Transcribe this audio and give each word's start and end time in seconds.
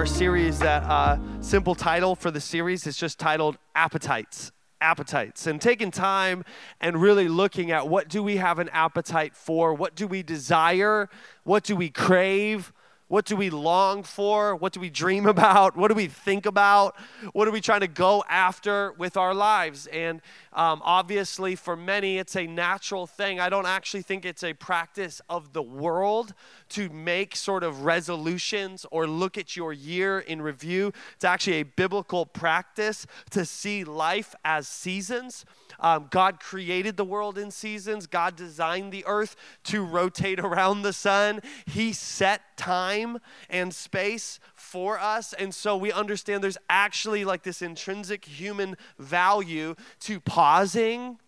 our 0.00 0.06
series 0.06 0.58
that 0.58 0.82
uh, 0.84 1.18
simple 1.42 1.74
title 1.74 2.14
for 2.14 2.30
the 2.30 2.40
series 2.40 2.86
is 2.86 2.96
just 2.96 3.18
titled 3.18 3.58
Appetites. 3.74 4.50
Appetites. 4.80 5.46
And 5.46 5.60
taking 5.60 5.90
time 5.90 6.42
and 6.80 7.02
really 7.02 7.28
looking 7.28 7.70
at 7.70 7.86
what 7.86 8.08
do 8.08 8.22
we 8.22 8.38
have 8.38 8.58
an 8.58 8.70
appetite 8.70 9.36
for? 9.36 9.74
What 9.74 9.94
do 9.94 10.06
we 10.06 10.22
desire? 10.22 11.10
What 11.44 11.64
do 11.64 11.76
we 11.76 11.90
crave? 11.90 12.72
What 13.08 13.24
do 13.24 13.34
we 13.34 13.50
long 13.50 14.04
for? 14.04 14.54
What 14.54 14.72
do 14.72 14.78
we 14.78 14.88
dream 14.88 15.26
about? 15.36 15.76
What 15.76 15.88
do 15.88 15.94
we 15.94 16.06
think 16.06 16.46
about? 16.46 16.96
What 17.32 17.46
are 17.48 17.50
we 17.50 17.60
trying 17.60 17.80
to 17.80 17.88
go 17.88 18.24
after 18.28 18.92
with 18.92 19.16
our 19.18 19.34
lives? 19.34 19.86
And 19.88 20.22
um, 20.52 20.80
obviously, 20.82 21.56
for 21.56 21.76
many, 21.76 22.18
it's 22.18 22.36
a 22.36 22.46
natural 22.46 23.08
thing. 23.08 23.40
I 23.40 23.48
don't 23.48 23.66
actually 23.66 24.02
think 24.02 24.24
it's 24.24 24.44
a 24.44 24.54
practice 24.54 25.20
of 25.28 25.52
the 25.52 25.60
world 25.60 26.32
to 26.70 26.88
make 26.90 27.36
sort 27.36 27.62
of 27.62 27.84
resolutions 27.84 28.86
or 28.90 29.06
look 29.06 29.36
at 29.36 29.56
your 29.56 29.72
year 29.72 30.18
in 30.18 30.42
review. 30.42 30.92
It's 31.14 31.24
actually 31.24 31.56
a 31.56 31.64
biblical 31.64 32.26
practice 32.26 33.06
to 33.30 33.44
see 33.44 33.84
life 33.84 34.34
as 34.44 34.68
seasons. 34.68 35.44
Um, 35.78 36.08
God 36.10 36.40
created 36.40 36.96
the 36.96 37.04
world 37.04 37.38
in 37.38 37.50
seasons. 37.50 38.06
God 38.06 38.36
designed 38.36 38.92
the 38.92 39.04
earth 39.06 39.36
to 39.64 39.84
rotate 39.84 40.40
around 40.40 40.82
the 40.82 40.92
sun. 40.92 41.40
He 41.66 41.92
set 41.92 42.56
time 42.56 43.18
and 43.48 43.74
space 43.74 44.40
for 44.54 44.98
us. 44.98 45.32
And 45.32 45.54
so 45.54 45.76
we 45.76 45.92
understand 45.92 46.44
there's 46.44 46.58
actually 46.68 47.24
like 47.24 47.42
this 47.42 47.62
intrinsic 47.62 48.24
human 48.24 48.76
value 48.98 49.74
to 50.00 50.20
pausing 50.20 51.18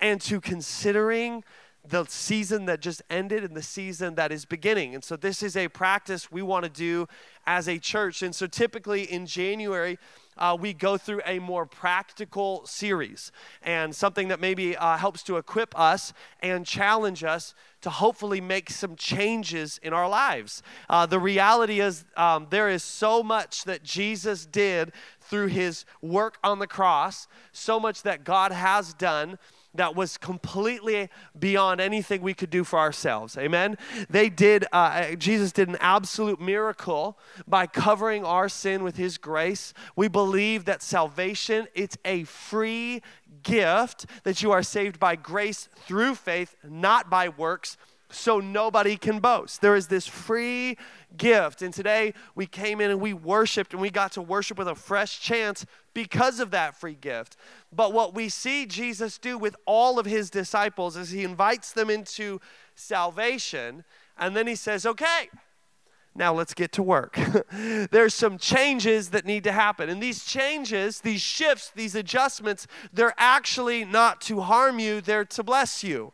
and 0.00 0.20
to 0.22 0.40
considering 0.40 1.44
the 1.86 2.04
season 2.06 2.64
that 2.66 2.80
just 2.80 3.02
ended 3.10 3.44
and 3.44 3.54
the 3.54 3.62
season 3.62 4.14
that 4.14 4.32
is 4.32 4.44
beginning. 4.44 4.94
And 4.94 5.04
so 5.04 5.16
this 5.16 5.42
is 5.42 5.56
a 5.56 5.68
practice 5.68 6.32
we 6.32 6.42
want 6.42 6.64
to 6.64 6.70
do 6.70 7.06
as 7.46 7.68
a 7.68 7.78
church. 7.78 8.22
And 8.22 8.34
so 8.34 8.46
typically 8.46 9.02
in 9.02 9.26
January, 9.26 9.98
uh, 10.36 10.56
we 10.58 10.72
go 10.72 10.96
through 10.96 11.20
a 11.26 11.38
more 11.38 11.66
practical 11.66 12.66
series 12.66 13.30
and 13.62 13.94
something 13.94 14.28
that 14.28 14.40
maybe 14.40 14.76
uh, 14.76 14.96
helps 14.96 15.22
to 15.24 15.36
equip 15.36 15.78
us 15.78 16.12
and 16.40 16.66
challenge 16.66 17.22
us 17.22 17.54
to 17.82 17.90
hopefully 17.90 18.40
make 18.40 18.70
some 18.70 18.96
changes 18.96 19.78
in 19.82 19.92
our 19.92 20.08
lives. 20.08 20.62
Uh, 20.88 21.06
the 21.06 21.18
reality 21.18 21.80
is, 21.80 22.04
um, 22.16 22.46
there 22.50 22.68
is 22.68 22.82
so 22.82 23.22
much 23.22 23.64
that 23.64 23.82
Jesus 23.82 24.46
did 24.46 24.92
through 25.20 25.48
his 25.48 25.84
work 26.00 26.38
on 26.42 26.58
the 26.58 26.66
cross, 26.66 27.28
so 27.52 27.78
much 27.78 28.02
that 28.02 28.24
God 28.24 28.52
has 28.52 28.94
done 28.94 29.38
that 29.74 29.94
was 29.94 30.16
completely 30.16 31.08
beyond 31.38 31.80
anything 31.80 32.22
we 32.22 32.34
could 32.34 32.50
do 32.50 32.64
for 32.64 32.78
ourselves. 32.78 33.36
Amen. 33.36 33.76
They 34.08 34.28
did, 34.28 34.64
uh, 34.72 35.14
Jesus 35.16 35.52
did 35.52 35.68
an 35.68 35.76
absolute 35.80 36.40
miracle 36.40 37.18
by 37.46 37.66
covering 37.66 38.24
our 38.24 38.48
sin 38.48 38.82
with 38.82 38.96
his 38.96 39.18
grace. 39.18 39.74
We 39.96 40.08
believe 40.08 40.64
that 40.66 40.82
salvation, 40.82 41.66
it's 41.74 41.98
a 42.04 42.24
free 42.24 43.02
gift 43.42 44.06
that 44.22 44.42
you 44.42 44.52
are 44.52 44.62
saved 44.62 44.98
by 44.98 45.16
grace 45.16 45.68
through 45.86 46.14
faith, 46.14 46.56
not 46.62 47.10
by 47.10 47.28
works 47.28 47.76
so 48.10 48.40
nobody 48.40 48.96
can 48.96 49.18
boast. 49.18 49.60
There 49.60 49.76
is 49.76 49.88
this 49.88 50.06
free 50.06 50.76
gift. 51.16 51.62
And 51.62 51.72
today 51.72 52.14
we 52.34 52.46
came 52.46 52.80
in 52.80 52.90
and 52.90 53.00
we 53.00 53.12
worshiped 53.12 53.72
and 53.72 53.82
we 53.82 53.90
got 53.90 54.12
to 54.12 54.22
worship 54.22 54.58
with 54.58 54.68
a 54.68 54.74
fresh 54.74 55.20
chance 55.20 55.66
because 55.94 56.40
of 56.40 56.50
that 56.50 56.76
free 56.76 56.96
gift. 57.00 57.36
But 57.72 57.92
what 57.92 58.14
we 58.14 58.28
see 58.28 58.66
Jesus 58.66 59.18
do 59.18 59.38
with 59.38 59.56
all 59.66 59.98
of 59.98 60.06
his 60.06 60.30
disciples 60.30 60.96
is 60.96 61.10
he 61.10 61.24
invites 61.24 61.72
them 61.72 61.90
into 61.90 62.40
salvation 62.74 63.84
and 64.18 64.36
then 64.36 64.46
he 64.46 64.54
says, 64.54 64.86
okay. 64.86 65.28
Now 66.16 66.32
let's 66.32 66.54
get 66.54 66.70
to 66.72 66.82
work. 66.82 67.18
There's 67.52 68.14
some 68.14 68.38
changes 68.38 69.10
that 69.10 69.26
need 69.26 69.42
to 69.44 69.52
happen. 69.52 69.88
And 69.88 70.00
these 70.00 70.24
changes, 70.24 71.00
these 71.00 71.20
shifts, 71.20 71.72
these 71.74 71.96
adjustments, 71.96 72.68
they're 72.92 73.14
actually 73.18 73.84
not 73.84 74.20
to 74.22 74.40
harm 74.42 74.78
you, 74.78 75.00
they're 75.00 75.24
to 75.24 75.42
bless 75.42 75.82
you. 75.82 76.12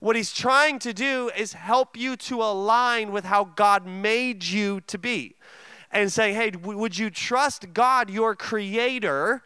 What 0.00 0.16
he's 0.16 0.32
trying 0.32 0.78
to 0.80 0.92
do 0.92 1.30
is 1.36 1.54
help 1.54 1.96
you 1.96 2.16
to 2.16 2.42
align 2.42 3.10
with 3.10 3.24
how 3.24 3.44
God 3.44 3.86
made 3.86 4.44
you 4.44 4.80
to 4.82 4.98
be. 4.98 5.34
And 5.90 6.12
say, 6.12 6.34
hey, 6.34 6.50
would 6.50 6.98
you 6.98 7.08
trust 7.08 7.72
God, 7.72 8.10
your 8.10 8.34
creator, 8.34 9.42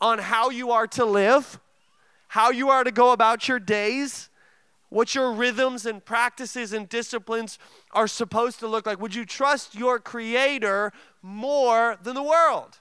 on 0.00 0.20
how 0.20 0.50
you 0.50 0.70
are 0.70 0.86
to 0.88 1.04
live, 1.04 1.58
how 2.28 2.50
you 2.50 2.68
are 2.68 2.84
to 2.84 2.92
go 2.92 3.10
about 3.10 3.48
your 3.48 3.58
days, 3.58 4.28
what 4.88 5.16
your 5.16 5.32
rhythms 5.32 5.84
and 5.84 6.04
practices 6.04 6.72
and 6.72 6.88
disciplines 6.88 7.58
are 7.90 8.06
supposed 8.06 8.60
to 8.60 8.68
look 8.68 8.86
like? 8.86 9.00
Would 9.00 9.16
you 9.16 9.24
trust 9.24 9.74
your 9.74 9.98
creator 9.98 10.92
more 11.22 11.96
than 12.00 12.14
the 12.14 12.22
world? 12.22 12.78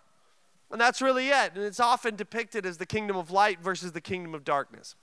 And 0.72 0.80
that's 0.80 1.02
really 1.02 1.30
it. 1.30 1.54
And 1.56 1.64
it's 1.64 1.80
often 1.80 2.16
depicted 2.16 2.66
as 2.66 2.78
the 2.78 2.86
kingdom 2.86 3.18
of 3.18 3.32
light 3.32 3.60
versus 3.60 3.94
the 3.94 4.02
kingdom 4.02 4.36
of 4.36 4.44
darkness. 4.44 4.96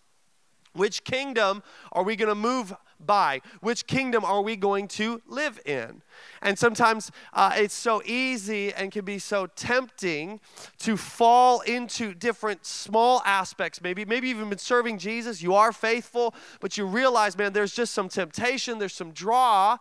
Which 0.72 1.04
kingdom 1.04 1.62
are 1.92 2.02
we 2.02 2.16
going 2.16 2.28
to 2.28 2.34
move 2.34 2.74
by? 3.04 3.40
Which 3.60 3.86
kingdom 3.86 4.24
are 4.24 4.42
we 4.42 4.56
going 4.56 4.88
to 4.88 5.20
live 5.26 5.58
in? 5.64 6.02
And 6.42 6.58
sometimes 6.58 7.10
uh, 7.32 7.52
it's 7.56 7.74
so 7.74 8.02
easy 8.04 8.72
and 8.72 8.92
can 8.92 9.04
be 9.04 9.18
so 9.18 9.46
tempting 9.46 10.40
to 10.80 10.96
fall 10.96 11.60
into 11.60 12.14
different 12.14 12.64
small 12.64 13.22
aspects. 13.24 13.82
Maybe, 13.82 14.04
maybe 14.04 14.28
you've 14.28 14.48
been 14.48 14.58
serving 14.58 14.98
Jesus, 14.98 15.42
you 15.42 15.54
are 15.54 15.72
faithful, 15.72 16.34
but 16.60 16.76
you 16.76 16.86
realize, 16.86 17.36
man, 17.36 17.52
there's 17.52 17.74
just 17.74 17.92
some 17.92 18.08
temptation, 18.08 18.78
there's 18.78 18.94
some 18.94 19.12
draw 19.12 19.78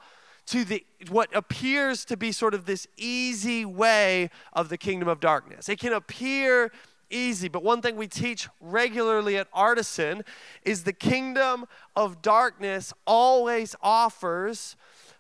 to 0.47 0.65
the 0.65 0.83
what 1.09 1.29
appears 1.35 2.03
to 2.05 2.17
be 2.17 2.31
sort 2.31 2.55
of 2.55 2.65
this 2.65 2.87
easy 2.97 3.63
way 3.65 4.31
of 4.51 4.69
the 4.69 4.77
kingdom 4.77 5.07
of 5.07 5.19
darkness. 5.19 5.69
It 5.69 5.79
can 5.79 5.93
appear 5.93 6.71
easy. 7.09 7.47
But 7.47 7.63
one 7.63 7.81
thing 7.81 7.95
we 7.95 8.07
teach 8.07 8.47
regularly 8.59 9.37
at 9.37 9.47
Artisan 9.53 10.23
is 10.63 10.83
the 10.83 10.93
kingdom 10.93 11.65
of 11.95 12.21
darkness 12.21 12.93
always 13.05 13.75
offers 13.81 14.75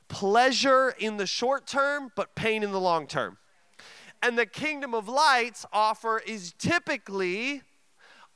pleasure 0.07 0.93
in 0.97 1.17
the 1.17 1.27
short 1.27 1.67
term, 1.67 2.11
but 2.15 2.35
pain 2.35 2.63
in 2.63 2.71
the 2.71 2.79
long 2.79 3.07
term. 3.07 3.37
And 4.21 4.37
the 4.37 4.45
kingdom 4.45 4.93
of 4.93 5.07
lights 5.07 5.65
offer 5.71 6.19
is 6.19 6.53
typically 6.57 7.61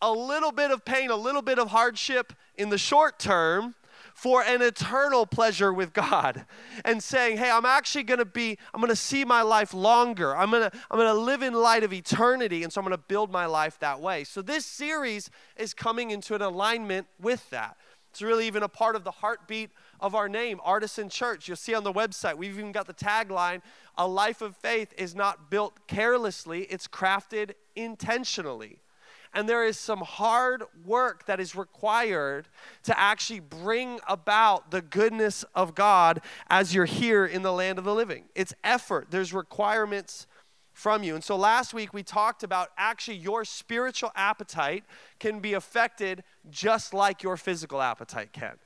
a 0.02 0.12
little 0.12 0.52
bit 0.52 0.72
of 0.72 0.86
pain, 0.86 1.10
a 1.10 1.16
little 1.16 1.42
bit 1.42 1.60
of 1.60 1.70
hardship 1.70 2.34
in 2.56 2.70
the 2.70 2.78
short 2.78 3.20
term, 3.20 3.76
for 4.14 4.44
an 4.44 4.62
eternal 4.62 5.26
pleasure 5.26 5.74
with 5.74 5.94
God 5.94 6.46
and 6.86 7.02
saying, 7.04 7.38
"Hey, 7.38 7.50
I'm 7.50 7.66
actually 7.66 8.04
going 8.04 8.20
to 8.20 8.26
be 8.26 8.58
I'm 8.74 8.80
going 8.80 8.90
to 8.90 8.96
see 8.96 9.26
my 9.26 9.42
life 9.42 9.74
longer. 9.74 10.36
I'm 10.36 10.52
going 10.52 10.70
to 10.70 10.78
I'm 10.90 10.98
going 10.98 11.14
to 11.14 11.22
live 11.22 11.42
in 11.42 11.54
light 11.54 11.84
of 11.84 11.92
eternity 11.92 12.64
and 12.64 12.72
so 12.72 12.80
I'm 12.80 12.86
going 12.86 12.98
to 12.98 13.04
build 13.04 13.32
my 13.32 13.46
life 13.46 13.80
that 13.80 14.00
way." 14.00 14.24
So 14.24 14.42
this 14.42 14.66
series 14.66 15.30
is 15.58 15.74
coming 15.74 16.12
into 16.12 16.36
an 16.36 16.42
alignment 16.42 17.08
with 17.20 17.50
that. 17.50 17.78
It's 18.14 18.22
really 18.22 18.46
even 18.46 18.62
a 18.62 18.68
part 18.68 18.96
of 18.96 19.04
the 19.04 19.10
heartbeat 19.10 19.72
of 20.00 20.14
our 20.14 20.30
name, 20.30 20.62
Artisan 20.64 21.10
Church. 21.10 21.48
You'll 21.48 21.58
see 21.58 21.74
on 21.74 21.84
the 21.84 21.92
website, 21.92 22.38
we've 22.38 22.60
even 22.60 22.72
got 22.72 22.86
the 22.86 22.94
tagline 22.94 23.64
A 23.98 24.08
life 24.08 24.44
of 24.44 24.56
faith 24.56 24.94
is 25.00 25.16
not 25.16 25.50
built 25.50 25.88
carelessly, 25.88 26.66
it's 26.66 26.88
crafted 26.88 27.54
intentionally. 27.76 28.83
And 29.34 29.50
there 29.50 29.66
is 29.66 29.80
some 29.80 30.02
hard 30.02 30.64
work 30.86 31.26
that 31.26 31.40
is 31.40 31.56
required 31.56 32.48
to 32.84 32.98
actually 33.00 33.40
bring 33.40 34.00
about 34.08 34.72
the 34.72 34.82
goodness 34.82 35.44
of 35.56 35.74
God 35.74 36.22
as 36.50 36.74
you're 36.74 36.86
here 36.86 37.26
in 37.26 37.42
the 37.42 37.52
land 37.52 37.80
of 37.80 37.86
the 37.86 37.96
living. 37.96 38.26
It's 38.36 38.54
effort, 38.64 39.08
there's 39.10 39.34
requirements 39.34 40.28
from 40.74 41.04
you. 41.04 41.16
And 41.16 41.24
so 41.24 41.36
last 41.36 41.74
week 41.74 41.94
we 41.94 42.04
talked 42.04 42.44
about 42.44 42.70
actually 42.78 43.18
your 43.18 43.46
spiritual 43.46 44.12
appetite 44.16 44.84
can 45.20 45.40
be 45.40 45.54
affected 45.54 46.24
just 46.50 46.94
like 46.94 47.24
your 47.24 47.38
physical 47.38 47.82
appetite 47.82 48.34
can. 48.34 48.58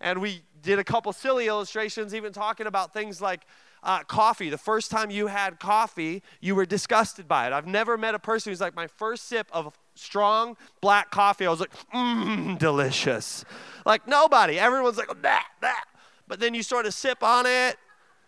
And 0.00 0.20
we 0.20 0.42
did 0.60 0.78
a 0.78 0.84
couple 0.84 1.12
silly 1.12 1.46
illustrations, 1.46 2.14
even 2.14 2.32
talking 2.32 2.66
about 2.66 2.92
things 2.92 3.22
like 3.22 3.46
uh, 3.82 4.02
coffee. 4.02 4.50
The 4.50 4.58
first 4.58 4.90
time 4.90 5.10
you 5.10 5.28
had 5.28 5.60
coffee, 5.60 6.22
you 6.40 6.54
were 6.54 6.66
disgusted 6.66 7.28
by 7.28 7.46
it. 7.46 7.52
I've 7.52 7.66
never 7.66 7.96
met 7.96 8.14
a 8.14 8.18
person 8.18 8.50
who's 8.50 8.60
like, 8.60 8.74
my 8.74 8.86
first 8.86 9.28
sip 9.28 9.46
of 9.52 9.72
strong 9.94 10.56
black 10.80 11.10
coffee, 11.10 11.46
I 11.46 11.50
was 11.50 11.60
like, 11.60 11.72
mmm, 11.94 12.58
delicious. 12.58 13.44
Like 13.84 14.06
nobody. 14.06 14.58
Everyone's 14.58 14.96
like, 14.96 15.22
that, 15.22 15.46
that. 15.60 15.84
But 16.26 16.40
then 16.40 16.54
you 16.54 16.62
sort 16.62 16.86
of 16.86 16.94
sip 16.94 17.22
on 17.22 17.46
it, 17.46 17.76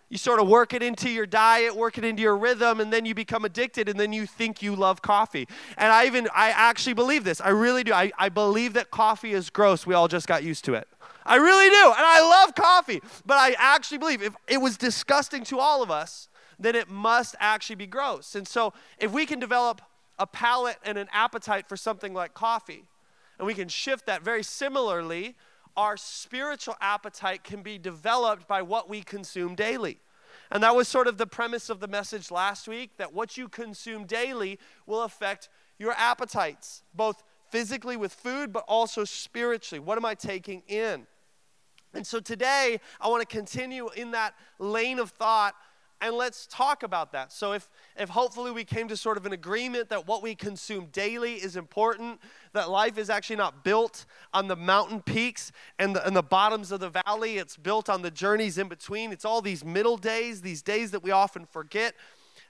you 0.08 0.18
sort 0.18 0.38
of 0.38 0.46
work 0.46 0.72
it 0.72 0.82
into 0.82 1.10
your 1.10 1.26
diet, 1.26 1.74
work 1.74 1.98
it 1.98 2.04
into 2.04 2.22
your 2.22 2.36
rhythm, 2.36 2.80
and 2.80 2.92
then 2.92 3.04
you 3.04 3.14
become 3.14 3.44
addicted, 3.44 3.88
and 3.88 3.98
then 3.98 4.12
you 4.12 4.24
think 4.26 4.62
you 4.62 4.76
love 4.76 5.02
coffee. 5.02 5.48
And 5.76 5.92
I 5.92 6.06
even, 6.06 6.28
I 6.34 6.50
actually 6.50 6.92
believe 6.92 7.24
this. 7.24 7.40
I 7.40 7.48
really 7.48 7.82
do. 7.82 7.92
I, 7.92 8.12
I 8.16 8.28
believe 8.28 8.74
that 8.74 8.90
coffee 8.90 9.32
is 9.32 9.50
gross. 9.50 9.84
We 9.86 9.94
all 9.94 10.06
just 10.06 10.28
got 10.28 10.44
used 10.44 10.64
to 10.66 10.74
it. 10.74 10.86
I 11.24 11.36
really 11.36 11.68
do. 11.70 11.86
And 11.86 12.06
I 12.06 12.20
love 12.20 12.54
coffee. 12.54 13.02
But 13.24 13.38
I 13.38 13.56
actually 13.58 13.98
believe 13.98 14.22
if 14.22 14.36
it 14.46 14.58
was 14.58 14.76
disgusting 14.76 15.42
to 15.44 15.58
all 15.58 15.82
of 15.82 15.90
us, 15.90 16.28
then 16.58 16.76
it 16.76 16.88
must 16.88 17.34
actually 17.40 17.76
be 17.76 17.86
gross. 17.86 18.36
And 18.36 18.46
so 18.46 18.72
if 18.98 19.10
we 19.10 19.26
can 19.26 19.40
develop 19.40 19.82
a 20.18 20.26
palate 20.26 20.78
and 20.84 20.96
an 20.98 21.08
appetite 21.12 21.66
for 21.66 21.76
something 21.76 22.14
like 22.14 22.34
coffee. 22.34 22.84
And 23.38 23.46
we 23.46 23.54
can 23.54 23.68
shift 23.68 24.06
that 24.06 24.22
very 24.22 24.42
similarly. 24.42 25.36
Our 25.76 25.96
spiritual 25.96 26.76
appetite 26.80 27.44
can 27.44 27.62
be 27.62 27.78
developed 27.78 28.48
by 28.48 28.62
what 28.62 28.88
we 28.88 29.02
consume 29.02 29.54
daily. 29.54 29.98
And 30.50 30.62
that 30.62 30.74
was 30.76 30.88
sort 30.88 31.08
of 31.08 31.18
the 31.18 31.26
premise 31.26 31.68
of 31.68 31.80
the 31.80 31.88
message 31.88 32.30
last 32.30 32.68
week 32.68 32.96
that 32.98 33.12
what 33.12 33.36
you 33.36 33.48
consume 33.48 34.04
daily 34.04 34.58
will 34.86 35.02
affect 35.02 35.48
your 35.78 35.92
appetites, 35.92 36.82
both 36.94 37.22
physically 37.50 37.96
with 37.96 38.12
food, 38.12 38.52
but 38.52 38.64
also 38.66 39.04
spiritually. 39.04 39.80
What 39.80 39.98
am 39.98 40.04
I 40.04 40.14
taking 40.14 40.62
in? 40.68 41.06
And 41.94 42.06
so 42.06 42.20
today, 42.20 42.80
I 43.00 43.08
want 43.08 43.28
to 43.28 43.36
continue 43.36 43.88
in 43.96 44.10
that 44.12 44.34
lane 44.58 44.98
of 44.98 45.10
thought 45.10 45.54
and 46.00 46.14
let's 46.14 46.46
talk 46.46 46.82
about 46.82 47.12
that. 47.12 47.32
So, 47.32 47.52
if, 47.52 47.70
if 47.96 48.10
hopefully 48.10 48.50
we 48.50 48.64
came 48.64 48.88
to 48.88 48.96
sort 48.96 49.16
of 49.16 49.24
an 49.24 49.32
agreement 49.32 49.88
that 49.88 50.06
what 50.06 50.22
we 50.22 50.34
consume 50.34 50.86
daily 50.92 51.34
is 51.34 51.56
important, 51.56 52.20
that 52.52 52.68
life 52.70 52.98
is 52.98 53.08
actually 53.08 53.36
not 53.36 53.64
built 53.64 54.04
on 54.34 54.48
the 54.48 54.56
mountain 54.56 55.00
peaks 55.00 55.52
and 55.78 55.96
the, 55.96 56.06
and 56.06 56.14
the 56.14 56.22
bottoms 56.22 56.70
of 56.70 56.80
the 56.80 56.90
valley, 56.90 57.38
it's 57.38 57.56
built 57.56 57.88
on 57.88 58.02
the 58.02 58.10
journeys 58.10 58.58
in 58.58 58.68
between. 58.68 59.10
It's 59.10 59.24
all 59.24 59.40
these 59.40 59.64
middle 59.64 59.96
days, 59.96 60.42
these 60.42 60.62
days 60.62 60.90
that 60.90 61.02
we 61.02 61.10
often 61.10 61.46
forget, 61.46 61.94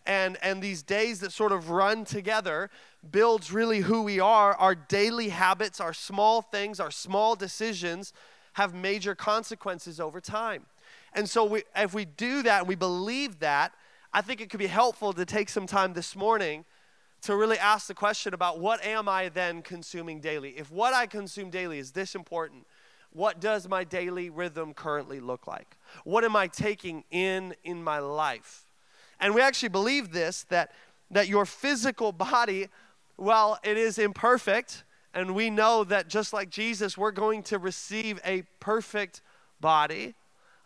and, 0.07 0.37
and 0.43 0.63
these 0.63 0.83
days 0.83 1.21
that 1.21 1.33
sort 1.33 1.53
of 1.53 1.71
run 1.71 2.05
together 2.05 2.71
builds 3.11 3.53
really 3.53 3.81
who 3.81 4.03
we 4.03 4.19
are. 4.19 4.55
Our 4.55 4.75
daily 4.75 5.29
habits, 5.29 5.81
our 5.81 5.93
small 5.93 6.43
things, 6.43 6.81
our 6.81 6.91
small 6.91 7.37
decisions 7.37 8.13
have 8.55 8.75
major 8.75 9.15
consequences 9.15 10.01
over 10.01 10.21
time. 10.21 10.67
And 11.17 11.29
so 11.29 11.45
we, 11.45 11.65
if 11.75 11.95
we 11.95 12.05
do 12.05 12.43
that 12.43 12.61
and 12.61 12.69
we 12.69 12.75
believe 12.75 13.41
that, 13.41 13.73
I 14.13 14.21
think 14.21 14.41
it 14.41 14.51
could 14.51 14.61
be 14.61 14.67
helpful 14.67 15.13
to 15.15 15.25
take 15.25 15.49
some 15.49 15.67
time 15.67 15.95
this 15.95 16.15
morning 16.15 16.65
to 17.23 17.35
really 17.35 17.59
ask 17.59 17.87
the 17.89 17.95
question 17.95 18.35
about 18.35 18.61
what 18.61 18.85
am 18.85 19.09
I 19.09 19.31
then 19.31 19.63
consuming 19.63 20.21
daily? 20.21 20.51
If 20.51 20.71
what 20.71 20.95
I 20.95 21.07
consume 21.07 21.51
daily 21.51 21.79
is 21.79 21.93
this 21.93 22.15
important, 22.15 22.67
what 23.13 23.41
does 23.41 23.67
my 23.67 23.83
daily 23.83 24.29
rhythm 24.29 24.75
currently 24.75 25.19
look 25.19 25.47
like? 25.47 25.79
What 26.05 26.23
am 26.23 26.37
I 26.37 26.49
taking 26.49 27.03
in 27.11 27.55
in 27.65 27.83
my 27.83 27.99
life? 27.99 28.67
And 29.19 29.35
we 29.35 29.41
actually 29.41 29.71
believe 29.71 30.13
this 30.13 30.45
that 30.51 30.71
that 31.11 31.29
your 31.29 31.47
physical 31.47 32.13
body, 32.13 32.69
well, 33.17 33.59
it 33.63 33.79
is 33.79 33.99
imperfect, 33.99 34.85
and 35.15 35.35
we 35.35 35.49
know 35.49 35.85
that 35.85 36.09
just 36.09 36.33
like 36.33 36.51
Jesus, 36.51 36.99
we're 36.99 37.11
going 37.11 37.43
to 37.45 37.59
receive 37.59 38.21
a 38.25 38.43
perfect 38.61 39.23
body. 39.61 40.15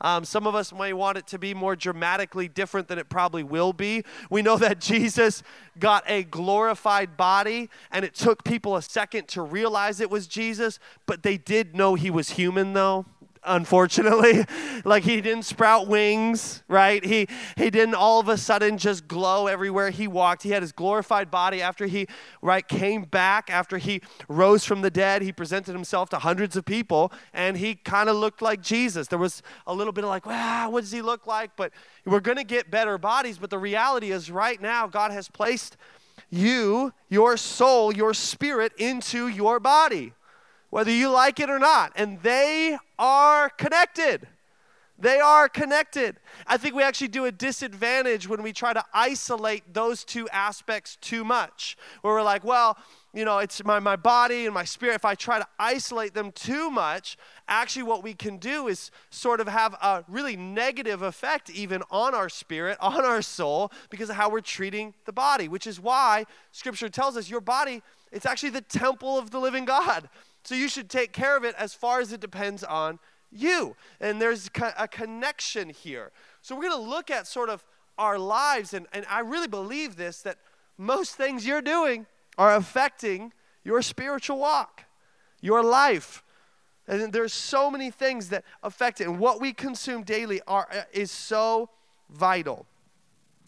Um, 0.01 0.25
some 0.25 0.47
of 0.47 0.55
us 0.55 0.73
may 0.73 0.93
want 0.93 1.19
it 1.19 1.27
to 1.29 1.39
be 1.39 1.55
more 1.55 1.77
dramatically 1.77 2.49
different 2.49 2.89
than 2.89 2.99
it 2.99 3.09
probably 3.09 3.43
will 3.43 3.73
be. 3.73 4.05
We 4.31 4.43
know 4.43 4.57
that 4.59 4.81
Jesus 4.81 5.43
got 5.79 6.05
a 6.07 6.25
glorified 6.25 7.17
body, 7.17 7.71
and 7.91 8.05
it 8.05 8.15
took 8.15 8.45
people 8.45 8.77
a 8.77 8.83
second 8.83 9.29
to 9.29 9.43
realize 9.43 10.01
it 10.01 10.11
was 10.11 10.27
Jesus, 10.27 10.79
but 11.07 11.23
they 11.23 11.37
did 11.37 11.75
know 11.75 11.95
he 11.95 12.11
was 12.11 12.31
human, 12.31 12.73
though 12.73 13.07
unfortunately. 13.45 14.45
Like 14.83 15.05
he 15.05 15.21
didn't 15.21 15.45
sprout 15.45 15.89
wings 15.89 16.63
right? 16.67 17.05
He 17.05 17.29
he 17.57 17.69
didn't 17.69 17.95
all 17.95 18.19
of 18.19 18.31
a 18.31 18.39
sudden 18.39 18.79
just 18.79 19.07
glow 19.07 19.47
everywhere 19.47 19.91
he 19.91 20.09
walked. 20.09 20.43
He 20.43 20.51
had 20.51 20.63
his 20.63 20.73
glorified 20.73 21.31
body 21.31 21.61
after 21.61 21.87
he 21.87 22.07
right 22.41 22.67
came 22.67 23.03
back 23.03 23.51
after 23.51 23.77
he 23.77 24.01
rose 24.29 24.65
from 24.65 24.81
the 24.81 24.91
dead. 24.91 25.21
He 25.21 25.33
presented 25.33 25.73
himself 25.73 26.09
to 26.11 26.19
hundreds 26.19 26.57
of 26.57 26.65
people 26.65 27.13
and 27.35 27.59
he 27.59 27.75
kind 27.75 28.09
of 28.09 28.17
looked 28.17 28.41
like 28.41 28.63
jesus. 28.63 29.09
There 29.09 29.19
was 29.19 29.43
a 29.67 29.75
little 29.75 29.93
bit 29.93 30.05
of 30.05 30.09
like 30.09 30.25
wow 30.25 30.71
what 30.71 30.81
does 30.81 30.93
he 30.93 31.03
look 31.03 31.27
like? 31.27 31.51
But 31.57 31.73
we're 32.07 32.21
going 32.21 32.39
to 32.39 32.45
get 32.45 32.71
better 32.71 32.97
bodies 32.97 33.37
but 33.39 33.51
the 33.51 33.59
reality 33.59 34.11
is 34.13 34.31
right 34.31 34.61
now 34.61 34.87
god 34.87 35.11
has 35.11 35.29
placed 35.29 35.77
you 36.31 36.93
your 37.09 37.37
soul 37.37 37.95
your 37.95 38.15
spirit 38.15 38.73
into 38.79 39.29
your 39.29 39.61
body 39.61 40.13
whether 40.71 40.91
you 40.91 41.11
like 41.11 41.39
it 41.41 41.51
or 41.51 41.59
not. 41.59 41.93
And 41.97 42.23
they 42.23 42.79
are 42.99 43.51
connected. 43.51 44.27
They 45.01 45.19
are 45.19 45.49
connected. 45.49 46.17
I 46.47 46.59
think 46.59 46.75
we 46.75 46.83
actually 46.83 47.09
do 47.09 47.25
a 47.25 47.33
disadvantage 47.33 48.29
when 48.29 48.43
we 48.43 48.53
try 48.53 48.75
to 48.75 48.85
isolate 48.93 49.73
those 49.73 50.05
two 50.05 50.29
aspects 50.29 50.97
too 51.01 51.25
much. 51.25 51.79
Where 52.03 52.15
we're 52.15 52.23
like, 52.23 52.45
well, 52.45 52.77
you 53.15 53.25
know, 53.25 53.39
it's 53.39 53.65
my, 53.65 53.79
my 53.81 53.97
body 53.97 54.45
and 54.45 54.55
my 54.55 54.65
spirit. 54.65 54.95
If 54.95 55.05
I 55.07 55.15
try 55.15 55.39
to 55.39 55.47
isolate 55.59 56.13
them 56.13 56.31
too 56.33 56.71
much, 56.71 57.17
actually, 57.49 57.85
what 57.85 58.05
we 58.05 58.13
can 58.13 58.37
do 58.37 58.69
is 58.69 58.91
sort 59.09 59.41
of 59.41 59.49
have 59.49 59.73
a 59.75 60.05
really 60.07 60.37
negative 60.37 61.03
effect 61.03 61.51
even 61.51 61.83
on 61.91 62.15
our 62.15 62.29
spirit, 62.29 62.77
on 62.83 63.05
our 63.05 63.23
soul, 63.23 63.73
because 63.89 64.11
of 64.11 64.17
how 64.17 64.31
we're 64.31 64.43
treating 64.43 64.95
the 65.07 65.13
body, 65.13 65.49
which 65.49 65.67
is 65.67 65.81
why 65.81 66.27
Scripture 66.53 66.91
tells 66.91 67.17
us 67.17 67.31
your 67.31 67.41
body, 67.41 67.83
it's 68.13 68.27
actually 68.27 68.51
the 68.51 68.61
temple 68.61 69.19
of 69.19 69.31
the 69.31 69.39
living 69.39 69.65
God. 69.65 70.09
So 70.43 70.55
you 70.55 70.69
should 70.69 70.89
take 70.89 71.13
care 71.13 71.37
of 71.37 71.45
it 71.45 71.55
as 71.59 71.75
far 71.75 72.01
as 72.01 72.13
it 72.13 72.21
depends 72.21 72.65
on 72.65 72.99
you. 73.31 73.77
And 74.01 74.21
there's 74.21 74.51
a 74.79 74.89
connection 74.89 75.71
here. 75.71 76.11
So 76.43 76.55
we're 76.55 76.69
going 76.69 76.83
to 76.83 76.91
look 76.91 77.11
at 77.11 77.27
sort 77.27 77.49
of 77.49 77.65
our 77.99 78.19
lives, 78.19 78.73
and, 78.73 78.87
and 78.93 79.05
I 79.11 79.21
really 79.21 79.49
believe 79.49 79.97
this 79.97 80.23
that 80.23 80.39
most 80.79 81.17
things 81.17 81.47
you're 81.47 81.61
doing 81.61 82.07
are 82.39 82.57
affecting 82.57 83.33
your 83.63 83.83
spiritual 83.83 84.39
walk, 84.39 84.85
your 85.43 85.63
life. 85.63 86.25
And 86.89 87.13
there's 87.13 87.35
so 87.35 87.71
many 87.71 87.91
things 87.91 88.31
that 88.31 88.45
affect 88.63 89.01
it. 89.01 89.07
And 89.07 89.21
what 89.21 89.41
we 89.41 89.53
consume 89.53 90.03
daily 90.03 90.41
are, 90.47 90.67
uh, 90.73 90.83
is 90.93 91.11
so 91.11 91.69
vital. 92.09 92.67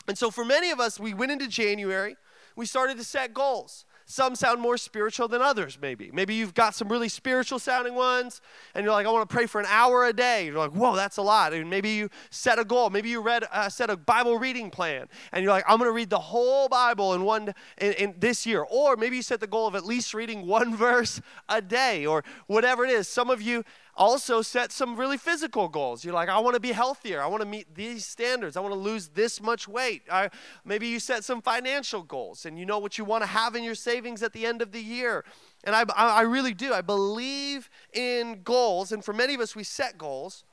And 0.06 0.18
so 0.18 0.30
for 0.30 0.44
many 0.44 0.70
of 0.70 0.78
us, 0.78 1.00
we 1.00 1.14
went 1.14 1.32
into 1.32 1.48
January, 1.48 2.16
we 2.54 2.66
started 2.66 2.98
to 2.98 3.04
set 3.04 3.32
goals. 3.32 3.86
Some 4.12 4.34
sound 4.34 4.60
more 4.60 4.76
spiritual 4.76 5.26
than 5.26 5.40
others, 5.40 5.78
maybe. 5.80 6.10
Maybe 6.12 6.34
you've 6.34 6.52
got 6.52 6.74
some 6.74 6.88
really 6.88 7.08
spiritual 7.08 7.58
sounding 7.58 7.94
ones, 7.94 8.42
and 8.74 8.84
you're 8.84 8.92
like, 8.92 9.06
I 9.06 9.10
want 9.10 9.26
to 9.26 9.34
pray 9.34 9.46
for 9.46 9.58
an 9.58 9.66
hour 9.70 10.04
a 10.04 10.12
day. 10.12 10.44
You're 10.44 10.58
like, 10.58 10.72
whoa, 10.72 10.94
that's 10.94 11.16
a 11.16 11.22
lot. 11.22 11.54
And 11.54 11.70
maybe 11.70 11.88
you 11.88 12.10
set 12.28 12.58
a 12.58 12.64
goal. 12.66 12.90
Maybe 12.90 13.08
you 13.08 13.22
read, 13.22 13.44
uh, 13.50 13.70
set 13.70 13.88
a 13.88 13.96
Bible 13.96 14.38
reading 14.38 14.68
plan, 14.68 15.08
and 15.32 15.42
you're 15.42 15.50
like, 15.50 15.64
I'm 15.66 15.78
going 15.78 15.88
to 15.88 15.94
read 15.94 16.10
the 16.10 16.18
whole 16.18 16.68
Bible 16.68 17.14
in 17.14 17.24
one 17.24 17.54
in, 17.78 17.92
in 17.94 18.14
this 18.18 18.44
year. 18.44 18.66
Or 18.68 18.96
maybe 18.96 19.16
you 19.16 19.22
set 19.22 19.40
the 19.40 19.46
goal 19.46 19.66
of 19.66 19.74
at 19.74 19.86
least 19.86 20.12
reading 20.12 20.46
one 20.46 20.76
verse 20.76 21.22
a 21.48 21.62
day, 21.62 22.04
or 22.04 22.22
whatever 22.48 22.84
it 22.84 22.90
is. 22.90 23.08
Some 23.08 23.30
of 23.30 23.40
you 23.40 23.64
also 23.94 24.40
set 24.40 24.72
some 24.72 24.96
really 24.96 25.18
physical 25.18 25.68
goals. 25.68 26.04
You're 26.04 26.14
like, 26.14 26.28
I 26.28 26.38
want 26.38 26.54
to 26.54 26.60
be 26.60 26.72
healthier. 26.72 27.22
I 27.22 27.26
want 27.26 27.42
to 27.42 27.48
meet 27.48 27.74
these 27.74 28.06
standards. 28.06 28.56
I 28.56 28.60
want 28.60 28.72
to 28.72 28.78
lose 28.78 29.08
this 29.08 29.40
much 29.40 29.68
weight. 29.68 30.02
I, 30.10 30.30
maybe 30.64 30.86
you 30.86 30.98
set 30.98 31.24
some 31.24 31.42
financial 31.42 32.02
goals 32.02 32.46
and 32.46 32.58
you 32.58 32.64
know 32.64 32.78
what 32.78 32.96
you 32.96 33.04
want 33.04 33.22
to 33.22 33.26
have 33.26 33.54
in 33.54 33.62
your 33.62 33.74
savings 33.74 34.22
at 34.22 34.32
the 34.32 34.46
end 34.46 34.62
of 34.62 34.72
the 34.72 34.80
year. 34.80 35.24
And 35.64 35.76
I, 35.76 35.84
I 35.94 36.22
really 36.22 36.54
do. 36.54 36.72
I 36.72 36.80
believe 36.80 37.68
in 37.92 38.40
goals. 38.42 38.92
And 38.92 39.04
for 39.04 39.12
many 39.12 39.34
of 39.34 39.40
us, 39.40 39.54
we 39.54 39.64
set 39.64 39.98
goals. 39.98 40.44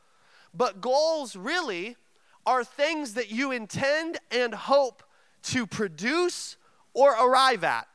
But 0.54 0.82
goals 0.82 1.36
really 1.36 1.96
are 2.46 2.64
things 2.64 3.14
that 3.14 3.32
you 3.32 3.52
intend 3.52 4.18
and 4.32 4.54
hope 4.54 5.04
to 5.44 5.66
produce 5.66 6.58
or 6.94 7.12
arrive 7.12 7.64
at. 7.64 7.88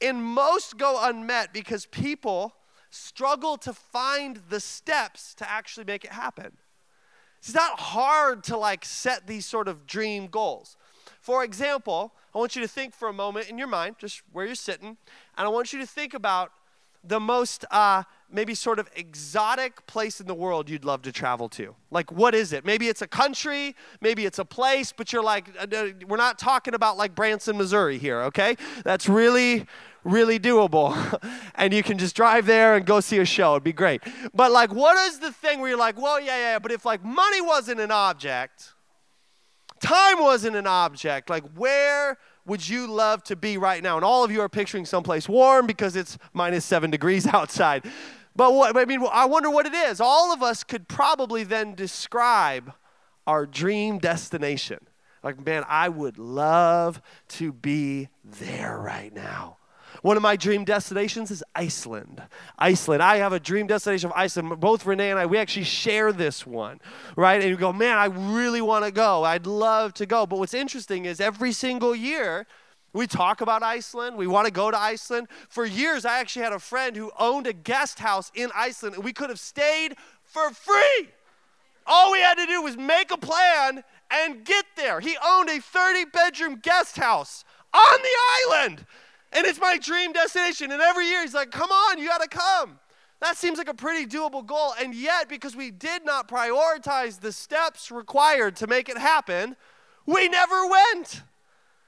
And 0.00 0.24
most 0.24 0.76
go 0.78 0.98
unmet 1.02 1.52
because 1.52 1.86
people 1.86 2.54
struggle 2.90 3.56
to 3.58 3.72
find 3.72 4.40
the 4.48 4.60
steps 4.60 5.34
to 5.34 5.50
actually 5.50 5.84
make 5.84 6.04
it 6.04 6.12
happen. 6.12 6.52
It's 7.38 7.54
not 7.54 7.78
hard 7.78 8.44
to 8.44 8.56
like 8.56 8.84
set 8.84 9.26
these 9.26 9.46
sort 9.46 9.68
of 9.68 9.86
dream 9.86 10.26
goals. 10.26 10.76
For 11.20 11.44
example, 11.44 12.12
I 12.34 12.38
want 12.38 12.54
you 12.54 12.62
to 12.62 12.68
think 12.68 12.94
for 12.94 13.08
a 13.08 13.12
moment 13.12 13.48
in 13.48 13.58
your 13.58 13.66
mind, 13.66 13.96
just 13.98 14.22
where 14.32 14.46
you're 14.46 14.54
sitting, 14.54 14.88
and 14.88 15.46
I 15.46 15.48
want 15.48 15.72
you 15.72 15.78
to 15.80 15.86
think 15.86 16.14
about 16.14 16.52
the 17.02 17.18
most 17.18 17.64
uh, 17.70 18.02
maybe 18.30 18.54
sort 18.54 18.78
of 18.78 18.88
exotic 18.94 19.86
place 19.86 20.20
in 20.20 20.26
the 20.26 20.34
world 20.34 20.68
you'd 20.68 20.84
love 20.84 21.02
to 21.02 21.12
travel 21.12 21.48
to. 21.48 21.74
Like, 21.90 22.12
what 22.12 22.34
is 22.34 22.52
it? 22.52 22.64
Maybe 22.64 22.88
it's 22.88 23.02
a 23.02 23.06
country, 23.06 23.74
maybe 24.00 24.26
it's 24.26 24.38
a 24.38 24.44
place, 24.44 24.92
but 24.92 25.12
you're 25.12 25.22
like, 25.22 25.48
uh, 25.58 25.66
uh 25.74 25.88
we're 26.06 26.18
not 26.18 26.38
talking 26.38 26.74
about 26.74 26.96
like 26.96 27.14
Branson, 27.14 27.56
Missouri 27.56 27.98
here, 27.98 28.20
okay? 28.22 28.56
That's 28.84 29.08
really, 29.08 29.66
really 30.04 30.38
doable. 30.38 30.94
and 31.54 31.72
you 31.72 31.82
can 31.82 31.98
just 31.98 32.16
drive 32.16 32.46
there 32.46 32.76
and 32.76 32.86
go 32.86 33.00
see 33.00 33.18
a 33.18 33.24
show. 33.24 33.52
It'd 33.52 33.64
be 33.64 33.72
great. 33.72 34.02
But 34.34 34.52
like, 34.52 34.72
what 34.72 34.96
is 35.08 35.18
the 35.18 35.32
thing 35.32 35.60
where 35.60 35.70
you're 35.70 35.78
like, 35.78 36.00
well, 36.00 36.20
yeah, 36.20 36.52
yeah, 36.52 36.58
but 36.58 36.72
if 36.72 36.84
like 36.84 37.04
money 37.04 37.40
wasn't 37.40 37.80
an 37.80 37.90
object, 37.90 38.72
time 39.80 40.20
wasn't 40.20 40.56
an 40.56 40.66
object, 40.66 41.30
like 41.30 41.44
where 41.54 42.18
would 42.46 42.66
you 42.68 42.86
love 42.86 43.22
to 43.24 43.36
be 43.36 43.58
right 43.58 43.82
now? 43.82 43.96
And 43.96 44.04
all 44.04 44.24
of 44.24 44.30
you 44.30 44.40
are 44.40 44.48
picturing 44.48 44.84
someplace 44.84 45.28
warm 45.28 45.66
because 45.66 45.96
it's 45.96 46.18
minus 46.32 46.64
seven 46.64 46.90
degrees 46.90 47.26
outside. 47.32 47.84
But 48.34 48.54
what, 48.54 48.76
I 48.76 48.84
mean, 48.84 49.04
I 49.10 49.26
wonder 49.26 49.50
what 49.50 49.66
it 49.66 49.74
is. 49.74 50.00
All 50.00 50.32
of 50.32 50.42
us 50.42 50.64
could 50.64 50.88
probably 50.88 51.44
then 51.44 51.74
describe 51.74 52.72
our 53.26 53.44
dream 53.44 53.98
destination. 53.98 54.78
Like, 55.22 55.44
man, 55.44 55.64
I 55.68 55.88
would 55.88 56.18
love 56.18 57.02
to 57.28 57.52
be 57.52 58.08
there 58.24 58.78
right 58.78 59.14
now. 59.14 59.58
One 60.02 60.16
of 60.16 60.22
my 60.22 60.36
dream 60.36 60.64
destinations 60.64 61.30
is 61.30 61.44
Iceland. 61.54 62.22
Iceland. 62.58 63.02
I 63.02 63.16
have 63.16 63.32
a 63.32 63.40
dream 63.40 63.66
destination 63.66 64.10
of 64.10 64.16
Iceland. 64.16 64.58
Both 64.58 64.86
Renee 64.86 65.10
and 65.10 65.18
I, 65.18 65.26
we 65.26 65.36
actually 65.36 65.64
share 65.64 66.12
this 66.12 66.46
one, 66.46 66.80
right? 67.16 67.40
And 67.40 67.50
you 67.50 67.56
go, 67.56 67.72
man, 67.72 67.98
I 67.98 68.06
really 68.06 68.62
want 68.62 68.84
to 68.86 68.90
go. 68.90 69.24
I'd 69.24 69.46
love 69.46 69.92
to 69.94 70.06
go. 70.06 70.24
But 70.26 70.38
what's 70.38 70.54
interesting 70.54 71.04
is 71.04 71.20
every 71.20 71.52
single 71.52 71.94
year, 71.94 72.46
we 72.92 73.06
talk 73.06 73.40
about 73.40 73.62
Iceland. 73.62 74.16
We 74.16 74.26
want 74.26 74.46
to 74.46 74.52
go 74.52 74.70
to 74.70 74.78
Iceland. 74.78 75.28
For 75.48 75.66
years, 75.66 76.04
I 76.04 76.18
actually 76.18 76.42
had 76.42 76.52
a 76.52 76.58
friend 76.58 76.96
who 76.96 77.10
owned 77.18 77.46
a 77.46 77.52
guest 77.52 77.98
house 77.98 78.32
in 78.34 78.50
Iceland, 78.54 78.96
and 78.96 79.04
we 79.04 79.12
could 79.12 79.28
have 79.28 79.38
stayed 79.38 79.96
for 80.24 80.50
free. 80.50 81.08
All 81.86 82.12
we 82.12 82.20
had 82.20 82.34
to 82.34 82.46
do 82.46 82.62
was 82.62 82.76
make 82.76 83.10
a 83.10 83.18
plan 83.18 83.84
and 84.10 84.44
get 84.44 84.64
there. 84.76 85.00
He 85.00 85.16
owned 85.24 85.50
a 85.50 85.60
30 85.60 86.06
bedroom 86.06 86.58
guest 86.62 86.96
house 86.96 87.44
on 87.72 87.98
the 88.02 88.54
island. 88.56 88.86
And 89.32 89.46
it's 89.46 89.60
my 89.60 89.78
dream 89.78 90.12
destination. 90.12 90.72
And 90.72 90.82
every 90.82 91.06
year 91.06 91.22
he's 91.22 91.34
like, 91.34 91.50
come 91.50 91.70
on, 91.70 91.98
you 91.98 92.08
got 92.08 92.22
to 92.22 92.28
come. 92.28 92.80
That 93.20 93.36
seems 93.36 93.58
like 93.58 93.68
a 93.68 93.74
pretty 93.74 94.06
doable 94.06 94.44
goal. 94.44 94.74
And 94.80 94.94
yet, 94.94 95.28
because 95.28 95.54
we 95.54 95.70
did 95.70 96.04
not 96.04 96.26
prioritize 96.26 97.20
the 97.20 97.32
steps 97.32 97.90
required 97.90 98.56
to 98.56 98.66
make 98.66 98.88
it 98.88 98.98
happen, 98.98 99.56
we 100.06 100.28
never 100.28 100.66
went. 100.66 101.22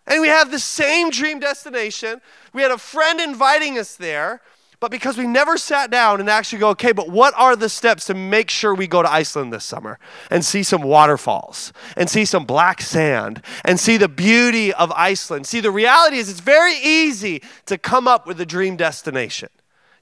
And 0.06 0.20
we 0.20 0.28
have 0.28 0.50
the 0.50 0.58
same 0.58 1.10
dream 1.10 1.40
destination. 1.40 2.20
We 2.52 2.62
had 2.62 2.70
a 2.70 2.78
friend 2.78 3.20
inviting 3.20 3.78
us 3.78 3.96
there, 3.96 4.42
but 4.82 4.90
because 4.90 5.16
we 5.16 5.28
never 5.28 5.56
sat 5.56 5.92
down 5.92 6.18
and 6.18 6.28
actually 6.28 6.58
go, 6.58 6.70
okay, 6.70 6.90
but 6.90 7.08
what 7.08 7.32
are 7.36 7.54
the 7.54 7.68
steps 7.68 8.04
to 8.06 8.14
make 8.14 8.50
sure 8.50 8.74
we 8.74 8.88
go 8.88 9.00
to 9.00 9.08
Iceland 9.08 9.52
this 9.52 9.64
summer 9.64 9.96
and 10.28 10.44
see 10.44 10.64
some 10.64 10.82
waterfalls 10.82 11.72
and 11.96 12.10
see 12.10 12.24
some 12.24 12.44
black 12.44 12.82
sand 12.82 13.44
and 13.64 13.78
see 13.78 13.96
the 13.96 14.08
beauty 14.08 14.74
of 14.74 14.90
Iceland? 14.90 15.46
See, 15.46 15.60
the 15.60 15.70
reality 15.70 16.16
is 16.16 16.28
it's 16.28 16.40
very 16.40 16.74
easy 16.82 17.44
to 17.66 17.78
come 17.78 18.08
up 18.08 18.26
with 18.26 18.40
a 18.40 18.44
dream 18.44 18.74
destination. 18.74 19.50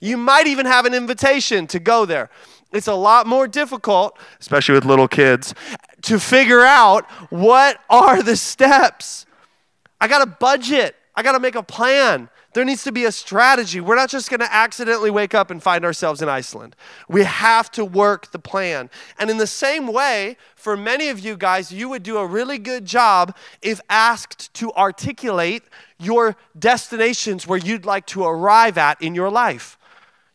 You 0.00 0.16
might 0.16 0.46
even 0.46 0.64
have 0.64 0.86
an 0.86 0.94
invitation 0.94 1.66
to 1.66 1.78
go 1.78 2.06
there. 2.06 2.30
It's 2.72 2.88
a 2.88 2.94
lot 2.94 3.26
more 3.26 3.46
difficult, 3.46 4.18
especially 4.40 4.76
with 4.76 4.86
little 4.86 5.08
kids, 5.08 5.54
to 6.04 6.18
figure 6.18 6.62
out 6.62 7.04
what 7.28 7.80
are 7.90 8.22
the 8.22 8.34
steps. 8.34 9.26
I 10.00 10.08
got 10.08 10.22
a 10.22 10.26
budget. 10.26 10.96
I 11.14 11.22
got 11.22 11.32
to 11.32 11.40
make 11.40 11.54
a 11.54 11.62
plan. 11.62 12.30
There 12.52 12.64
needs 12.64 12.82
to 12.84 12.92
be 12.92 13.04
a 13.04 13.12
strategy. 13.12 13.80
We're 13.80 13.94
not 13.94 14.10
just 14.10 14.28
going 14.28 14.40
to 14.40 14.52
accidentally 14.52 15.10
wake 15.10 15.34
up 15.34 15.50
and 15.50 15.62
find 15.62 15.84
ourselves 15.84 16.20
in 16.20 16.28
Iceland. 16.28 16.74
We 17.08 17.22
have 17.22 17.70
to 17.72 17.84
work 17.84 18.32
the 18.32 18.40
plan. 18.40 18.90
And 19.18 19.30
in 19.30 19.36
the 19.36 19.46
same 19.46 19.86
way, 19.86 20.36
for 20.56 20.76
many 20.76 21.08
of 21.08 21.20
you 21.20 21.36
guys, 21.36 21.70
you 21.70 21.88
would 21.88 22.02
do 22.02 22.18
a 22.18 22.26
really 22.26 22.58
good 22.58 22.84
job 22.84 23.36
if 23.62 23.80
asked 23.88 24.52
to 24.54 24.72
articulate 24.72 25.62
your 25.98 26.36
destinations 26.58 27.46
where 27.46 27.58
you'd 27.58 27.86
like 27.86 28.06
to 28.06 28.24
arrive 28.24 28.76
at 28.76 29.00
in 29.00 29.14
your 29.14 29.30
life. 29.30 29.78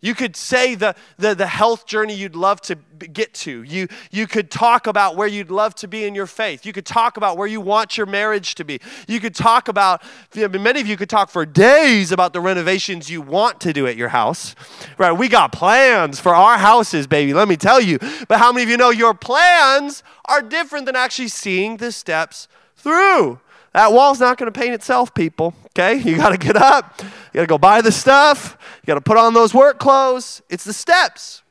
You 0.05 0.13
could 0.13 0.35
say 0.35 0.75
the, 0.75 0.95
the, 1.17 1.33
the 1.33 1.47
health 1.47 1.87
journey 1.87 2.13
you'd 2.13 2.35
love 2.35 2.61
to 2.61 2.75
get 3.11 3.33
to. 3.33 3.63
You, 3.63 3.87
you 4.11 4.27
could 4.27 4.51
talk 4.51 4.85
about 4.85 5.15
where 5.15 5.27
you'd 5.27 5.49
love 5.49 5.73
to 5.75 5.87
be 5.87 6.05
in 6.05 6.13
your 6.13 6.27
faith. 6.27 6.63
You 6.63 6.73
could 6.73 6.85
talk 6.85 7.17
about 7.17 7.37
where 7.39 7.47
you 7.47 7.59
want 7.59 7.97
your 7.97 8.05
marriage 8.05 8.53
to 8.55 8.63
be. 8.63 8.79
You 9.07 9.19
could 9.19 9.33
talk 9.33 9.67
about, 9.67 10.03
many 10.35 10.79
of 10.79 10.85
you 10.85 10.95
could 10.95 11.09
talk 11.09 11.31
for 11.31 11.43
days 11.43 12.11
about 12.11 12.33
the 12.33 12.39
renovations 12.39 13.09
you 13.09 13.19
want 13.19 13.59
to 13.61 13.73
do 13.73 13.87
at 13.87 13.95
your 13.95 14.09
house. 14.09 14.53
Right? 14.99 15.11
We 15.11 15.27
got 15.27 15.51
plans 15.51 16.19
for 16.19 16.35
our 16.35 16.59
houses, 16.59 17.07
baby, 17.07 17.33
let 17.33 17.47
me 17.47 17.57
tell 17.57 17.81
you. 17.81 17.97
But 18.27 18.37
how 18.37 18.51
many 18.51 18.61
of 18.61 18.69
you 18.69 18.77
know 18.77 18.91
your 18.91 19.15
plans 19.15 20.03
are 20.25 20.43
different 20.43 20.85
than 20.85 20.95
actually 20.95 21.29
seeing 21.29 21.77
the 21.77 21.91
steps 21.91 22.47
through? 22.75 23.39
That 23.73 23.91
wall's 23.91 24.19
not 24.19 24.37
going 24.37 24.53
to 24.53 24.57
paint 24.57 24.75
itself, 24.75 25.15
people. 25.15 25.55
Okay? 25.69 25.95
You 25.95 26.15
got 26.15 26.29
to 26.29 26.37
get 26.37 26.55
up. 26.55 27.01
You 27.01 27.39
got 27.39 27.41
to 27.41 27.47
go 27.47 27.57
buy 27.57 27.81
the 27.81 27.91
stuff. 27.91 28.54
You 28.85 28.93
got 28.93 28.95
to 28.95 29.01
put 29.01 29.17
on 29.17 29.33
those 29.33 29.51
work 29.51 29.79
clothes. 29.79 30.43
It's 30.47 30.63
the 30.63 30.71
steps. 30.71 31.41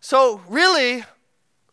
So, 0.00 0.40
really, 0.48 1.04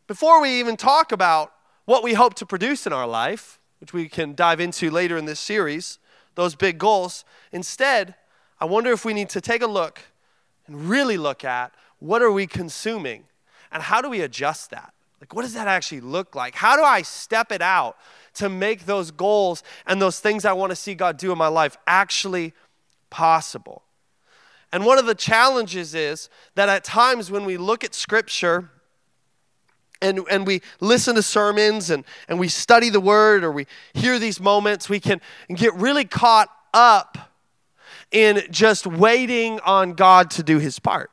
before 0.05 0.39
we 0.39 0.59
even 0.59 0.77
talk 0.77 1.11
about 1.11 1.51
what 1.85 2.03
we 2.03 2.13
hope 2.13 2.35
to 2.35 2.45
produce 2.45 2.85
in 2.85 2.93
our 2.93 3.07
life, 3.07 3.59
which 3.79 3.91
we 3.91 4.07
can 4.07 4.35
dive 4.35 4.59
into 4.59 4.91
later 4.91 5.17
in 5.17 5.25
this 5.25 5.39
series, 5.39 5.97
those 6.35 6.53
big 6.53 6.77
goals, 6.77 7.25
instead, 7.51 8.13
I 8.61 8.65
wonder 8.65 8.91
if 8.91 9.03
we 9.03 9.15
need 9.15 9.29
to 9.29 9.41
take 9.41 9.63
a 9.63 9.67
look 9.67 9.99
and 10.67 10.87
really 10.87 11.17
look 11.17 11.43
at 11.43 11.73
what 11.97 12.21
are 12.21 12.31
we 12.31 12.45
consuming 12.45 13.23
and 13.71 13.81
how 13.81 13.99
do 13.99 14.11
we 14.11 14.21
adjust 14.21 14.69
that? 14.69 14.93
Like, 15.21 15.33
what 15.33 15.41
does 15.41 15.55
that 15.55 15.67
actually 15.67 16.01
look 16.01 16.35
like? 16.35 16.53
How 16.53 16.75
do 16.75 16.83
I 16.83 17.01
step 17.01 17.51
it 17.51 17.63
out 17.63 17.97
to 18.35 18.47
make 18.47 18.85
those 18.85 19.09
goals 19.09 19.63
and 19.87 19.99
those 19.99 20.19
things 20.19 20.45
I 20.45 20.53
want 20.53 20.69
to 20.69 20.75
see 20.75 20.93
God 20.93 21.17
do 21.17 21.31
in 21.31 21.37
my 21.39 21.47
life 21.47 21.77
actually 21.87 22.53
possible. 23.09 23.81
And 24.73 24.85
one 24.85 24.97
of 24.97 25.05
the 25.05 25.13
challenges 25.13 25.93
is 25.93 26.29
that 26.55 26.67
at 26.67 26.83
times 26.83 27.29
when 27.29 27.45
we 27.45 27.57
look 27.57 27.83
at 27.83 27.93
Scripture, 27.93 28.71
and, 30.01 30.21
and 30.29 30.45
we 30.45 30.61
listen 30.81 31.15
to 31.15 31.21
sermons 31.21 31.91
and, 31.91 32.03
and 32.27 32.39
we 32.39 32.49
study 32.49 32.89
the 32.89 32.99
word 32.99 33.43
or 33.43 33.51
we 33.51 33.67
hear 33.93 34.19
these 34.19 34.41
moments, 34.41 34.89
we 34.89 34.99
can 34.99 35.21
get 35.55 35.73
really 35.75 36.03
caught 36.03 36.49
up 36.73 37.17
in 38.11 38.41
just 38.49 38.85
waiting 38.85 39.59
on 39.61 39.93
God 39.93 40.29
to 40.31 40.43
do 40.43 40.57
his 40.57 40.79
part. 40.79 41.11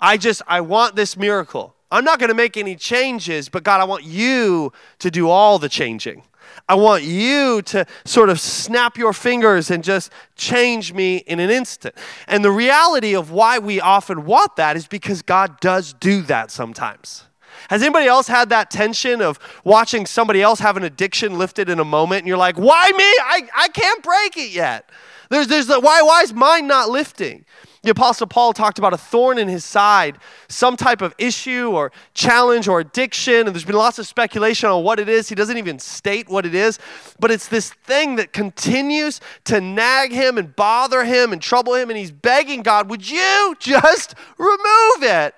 I 0.00 0.16
just, 0.16 0.42
I 0.46 0.60
want 0.60 0.96
this 0.96 1.16
miracle. 1.16 1.74
I'm 1.90 2.04
not 2.04 2.18
going 2.18 2.28
to 2.28 2.34
make 2.34 2.56
any 2.56 2.74
changes, 2.74 3.48
but 3.48 3.62
God, 3.62 3.80
I 3.80 3.84
want 3.84 4.04
you 4.04 4.72
to 4.98 5.10
do 5.10 5.30
all 5.30 5.58
the 5.58 5.68
changing. 5.68 6.24
I 6.68 6.74
want 6.74 7.04
you 7.04 7.62
to 7.62 7.86
sort 8.04 8.28
of 8.28 8.40
snap 8.40 8.98
your 8.98 9.12
fingers 9.12 9.70
and 9.70 9.84
just 9.84 10.12
change 10.34 10.92
me 10.92 11.18
in 11.18 11.38
an 11.38 11.48
instant. 11.48 11.94
And 12.26 12.44
the 12.44 12.50
reality 12.50 13.14
of 13.14 13.30
why 13.30 13.58
we 13.58 13.80
often 13.80 14.24
want 14.24 14.56
that 14.56 14.76
is 14.76 14.88
because 14.88 15.22
God 15.22 15.60
does 15.60 15.92
do 15.92 16.22
that 16.22 16.50
sometimes. 16.50 17.24
Has 17.70 17.82
anybody 17.82 18.06
else 18.06 18.26
had 18.26 18.48
that 18.50 18.70
tension 18.70 19.22
of 19.22 19.38
watching 19.64 20.06
somebody 20.06 20.42
else 20.42 20.60
have 20.60 20.76
an 20.76 20.82
addiction 20.82 21.38
lifted 21.38 21.68
in 21.68 21.78
a 21.78 21.84
moment 21.84 22.20
and 22.20 22.28
you're 22.28 22.36
like, 22.36 22.56
why 22.56 22.90
me? 22.90 23.04
I, 23.04 23.48
I 23.56 23.68
can't 23.68 24.02
break 24.02 24.36
it 24.36 24.50
yet. 24.50 24.90
There's, 25.30 25.48
there's 25.48 25.66
the, 25.66 25.80
why, 25.80 26.02
why 26.02 26.22
is 26.22 26.32
mine 26.32 26.66
not 26.66 26.90
lifting? 26.90 27.44
The 27.86 27.92
Apostle 27.92 28.26
Paul 28.26 28.52
talked 28.52 28.80
about 28.80 28.94
a 28.94 28.98
thorn 28.98 29.38
in 29.38 29.46
his 29.46 29.64
side, 29.64 30.18
some 30.48 30.76
type 30.76 31.02
of 31.02 31.14
issue 31.18 31.70
or 31.70 31.92
challenge 32.14 32.66
or 32.66 32.80
addiction, 32.80 33.46
and 33.46 33.50
there's 33.50 33.64
been 33.64 33.76
lots 33.76 34.00
of 34.00 34.08
speculation 34.08 34.68
on 34.68 34.82
what 34.82 34.98
it 34.98 35.08
is. 35.08 35.28
He 35.28 35.36
doesn't 35.36 35.56
even 35.56 35.78
state 35.78 36.28
what 36.28 36.44
it 36.44 36.52
is, 36.52 36.80
but 37.20 37.30
it's 37.30 37.46
this 37.46 37.70
thing 37.70 38.16
that 38.16 38.32
continues 38.32 39.20
to 39.44 39.60
nag 39.60 40.10
him 40.10 40.36
and 40.36 40.56
bother 40.56 41.04
him 41.04 41.32
and 41.32 41.40
trouble 41.40 41.76
him, 41.76 41.88
and 41.88 41.96
he's 41.96 42.10
begging 42.10 42.62
God, 42.62 42.90
Would 42.90 43.08
you 43.08 43.54
just 43.60 44.16
remove 44.36 45.02
it? 45.02 45.36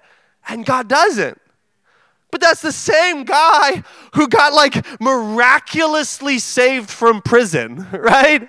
And 0.49 0.64
God 0.64 0.88
doesn't. 0.88 1.38
But 2.31 2.40
that's 2.40 2.62
the 2.62 2.73
same 2.73 3.25
guy 3.25 3.83
who 4.14 4.26
got 4.26 4.55
like 4.55 4.87
miraculously 5.02 6.38
saved 6.38 6.88
from 6.88 7.21
prison, 7.21 7.87
right? 7.93 8.49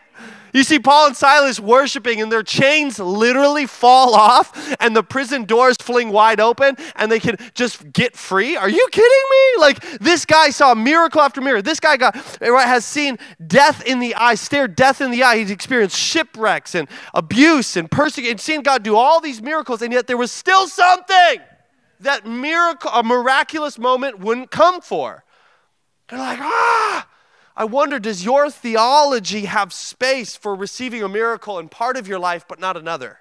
You 0.53 0.63
see 0.63 0.79
Paul 0.79 1.08
and 1.08 1.18
Silas 1.18 1.60
worshiping, 1.60 2.22
and 2.22 2.32
their 2.32 2.44
chains 2.44 3.00
literally 3.00 3.65
fall 3.65 4.15
off, 4.15 4.75
and 4.79 4.96
the 4.96 5.03
prison 5.03 5.46
doors 5.46 5.75
fling 5.79 6.12
wide 6.12 6.39
open, 6.39 6.75
and 6.96 7.12
they 7.12 7.20
can 7.20 7.38
just 7.53 7.91
get 7.94 8.15
free. 8.15 8.56
Are 8.56 8.70
you 8.70 8.88
kidding 8.91 9.24
me? 9.32 9.62
Like 9.62 10.00
this 10.00 10.25
guy 10.25 10.50
saw 10.50 10.74
miracle 10.74 11.22
after 11.22 11.41
miracle. 11.41 11.63
This 11.63 11.79
guy 11.79 11.98
got 11.98 12.15
right, 12.41 12.68
has 12.68 12.86
seen 12.86 13.18
death 13.46 13.86
in 13.86 14.00
the 14.00 14.15
eye, 14.15 14.36
stared 14.36 14.75
death 14.75 15.01
in 15.01 15.12
the 15.12 15.24
eye. 15.24 15.38
He's 15.38 15.51
experienced 15.51 15.98
shipwrecks 15.98 16.75
and 16.75 16.88
abuse 17.13 17.75
and 17.75 17.89
persecution, 17.89 18.32
and 18.32 18.39
seen 18.39 18.62
God 18.62 18.84
do 18.84 18.96
all 18.96 19.20
these 19.20 19.41
miracles, 19.41 19.82
and 19.82 19.91
yet 19.91 20.08
there 20.08 20.18
was 20.18 20.32
still 20.32 20.68
something 20.68 21.41
that 22.01 22.25
miracle, 22.25 22.91
a 22.94 23.03
miraculous 23.03 23.77
moment 23.77 24.20
wouldn't 24.20 24.51
come 24.51 24.82
for. 24.82 25.24
They're 26.10 26.20
like, 26.20 26.39
ah. 26.39 27.09
I 27.60 27.66
wonder 27.66 28.00
does 28.00 28.24
your 28.24 28.50
theology 28.50 29.42
have 29.42 29.74
space 29.74 30.34
for 30.34 30.56
receiving 30.56 31.04
a 31.04 31.10
miracle 31.10 31.60
in 31.60 31.68
part 31.68 31.98
of 31.98 32.08
your 32.08 32.18
life 32.18 32.46
but 32.48 32.58
not 32.58 32.78
another? 32.78 33.20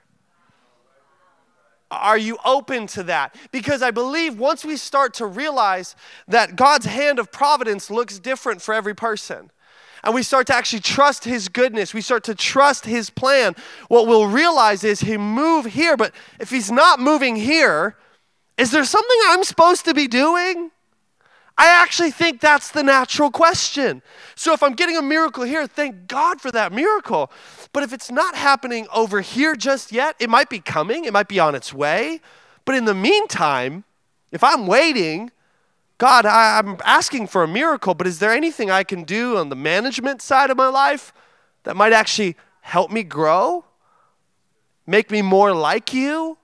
Are 1.90 2.16
you 2.16 2.38
open 2.44 2.86
to 2.88 3.02
that? 3.04 3.34
Because 3.50 3.82
I 3.82 3.90
believe 3.90 4.38
once 4.38 4.64
we 4.64 4.76
start 4.76 5.14
to 5.14 5.26
realize 5.26 5.96
that 6.28 6.54
God's 6.54 6.86
hand 6.86 7.18
of 7.18 7.32
providence 7.32 7.90
looks 7.90 8.20
different 8.20 8.62
for 8.62 8.74
every 8.74 8.94
person, 8.94 9.50
and 10.04 10.14
we 10.14 10.22
start 10.22 10.46
to 10.46 10.54
actually 10.54 10.82
trust 10.82 11.24
His 11.24 11.48
goodness, 11.48 11.92
we 11.92 12.00
start 12.00 12.22
to 12.24 12.34
trust 12.34 12.84
His 12.84 13.10
plan, 13.10 13.56
what 13.88 14.06
we'll 14.06 14.28
realize 14.28 14.84
is 14.84 15.00
He 15.00 15.16
move 15.16 15.64
here, 15.64 15.96
but 15.96 16.14
if 16.38 16.50
He's 16.50 16.70
not 16.70 17.00
moving 17.00 17.34
here, 17.34 17.96
is 18.56 18.70
there 18.70 18.84
something 18.84 19.18
I'm 19.28 19.42
supposed 19.42 19.84
to 19.86 19.94
be 19.94 20.06
doing? 20.06 20.70
I 21.60 21.66
actually 21.66 22.12
think 22.12 22.40
that's 22.40 22.70
the 22.70 22.84
natural 22.84 23.32
question. 23.32 24.00
So 24.36 24.52
if 24.52 24.62
I'm 24.62 24.74
getting 24.74 24.96
a 24.96 25.02
miracle 25.02 25.42
here, 25.42 25.66
thank 25.66 26.06
God 26.06 26.40
for 26.40 26.52
that 26.52 26.72
miracle. 26.72 27.32
But 27.72 27.82
if 27.82 27.92
it's 27.92 28.12
not 28.12 28.36
happening 28.36 28.86
over 28.94 29.20
here 29.20 29.56
just 29.56 29.90
yet, 29.90 30.14
it 30.20 30.30
might 30.30 30.48
be 30.48 30.60
coming, 30.60 31.04
it 31.04 31.12
might 31.12 31.26
be 31.26 31.40
on 31.40 31.56
its 31.56 31.74
way. 31.74 32.20
But 32.64 32.76
in 32.76 32.84
the 32.84 32.94
meantime, 32.94 33.82
if 34.30 34.44
I'm 34.44 34.68
waiting, 34.68 35.32
God, 35.98 36.26
I, 36.26 36.60
am 36.60 36.76
asking 36.84 37.26
for 37.26 37.42
a 37.42 37.48
miracle, 37.48 37.92
but 37.92 38.06
is 38.06 38.20
there 38.20 38.32
anything 38.32 38.70
I 38.70 38.84
can 38.84 39.02
do 39.02 39.36
on 39.36 39.48
the 39.48 39.56
management 39.56 40.22
side 40.22 40.50
of 40.50 40.56
my 40.56 40.68
life 40.68 41.12
that 41.64 41.76
might 41.76 41.92
actually 41.92 42.36
help 42.60 42.92
me 42.92 43.02
grow? 43.02 43.64
Make 44.86 45.10
me 45.10 45.22
more 45.22 45.52
like 45.52 45.92
you? 45.92 46.38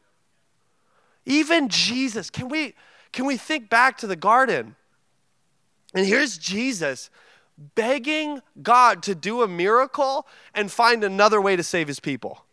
Even 1.25 1.69
Jesus, 1.69 2.31
can 2.31 2.49
we, 2.49 2.75
can 3.13 3.27
we 3.27 3.37
think 3.37 3.71
back 3.71 3.97
to 3.99 4.09
the 4.09 4.17
garden? 4.17 4.75
And 5.95 6.05
here's 6.05 6.37
Jesus 6.37 7.11
begging 7.77 8.43
God 8.63 9.03
to 9.05 9.15
do 9.15 9.43
a 9.43 9.49
miracle 9.49 10.27
and 10.55 10.71
find 10.71 11.05
another 11.05 11.41
way 11.41 11.55
to 11.55 11.63
save 11.63 11.87
his 11.87 12.01
people. 12.01 12.45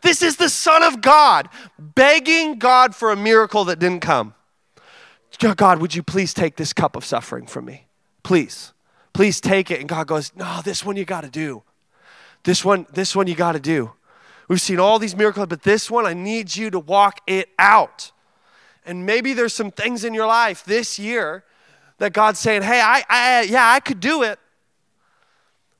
This 0.00 0.22
is 0.22 0.36
the 0.36 0.48
Son 0.48 0.82
of 0.82 1.00
God 1.00 1.48
begging 1.78 2.58
God 2.58 2.94
for 2.94 3.10
a 3.10 3.16
miracle 3.16 3.64
that 3.64 3.78
didn't 3.78 4.00
come. 4.00 4.34
God, 5.56 5.80
would 5.80 5.94
you 5.94 6.02
please 6.02 6.32
take 6.32 6.56
this 6.56 6.72
cup 6.72 6.94
of 6.94 7.04
suffering 7.04 7.46
from 7.46 7.64
me? 7.64 7.86
Please. 8.22 8.72
Please 9.12 9.40
take 9.40 9.70
it. 9.70 9.80
And 9.80 9.88
God 9.88 10.06
goes, 10.06 10.32
No, 10.36 10.60
this 10.62 10.84
one 10.84 10.96
you 10.96 11.04
got 11.04 11.22
to 11.22 11.30
do. 11.30 11.62
This 12.44 12.64
one, 12.64 12.86
this 12.92 13.16
one 13.16 13.26
you 13.26 13.34
got 13.34 13.52
to 13.52 13.60
do. 13.60 13.92
We've 14.48 14.60
seen 14.60 14.78
all 14.78 14.98
these 14.98 15.16
miracles, 15.16 15.46
but 15.48 15.62
this 15.62 15.90
one, 15.90 16.04
I 16.04 16.12
need 16.12 16.54
you 16.54 16.70
to 16.70 16.78
walk 16.78 17.20
it 17.26 17.48
out. 17.58 18.12
And 18.84 19.06
maybe 19.06 19.32
there's 19.32 19.54
some 19.54 19.70
things 19.70 20.04
in 20.04 20.12
your 20.12 20.26
life 20.26 20.64
this 20.64 20.98
year 20.98 21.44
that 21.98 22.12
God's 22.12 22.38
saying, 22.38 22.62
hey, 22.62 22.80
I, 22.80 23.04
I 23.08 23.42
yeah, 23.42 23.70
I 23.70 23.80
could 23.80 24.00
do 24.00 24.22
it. 24.22 24.38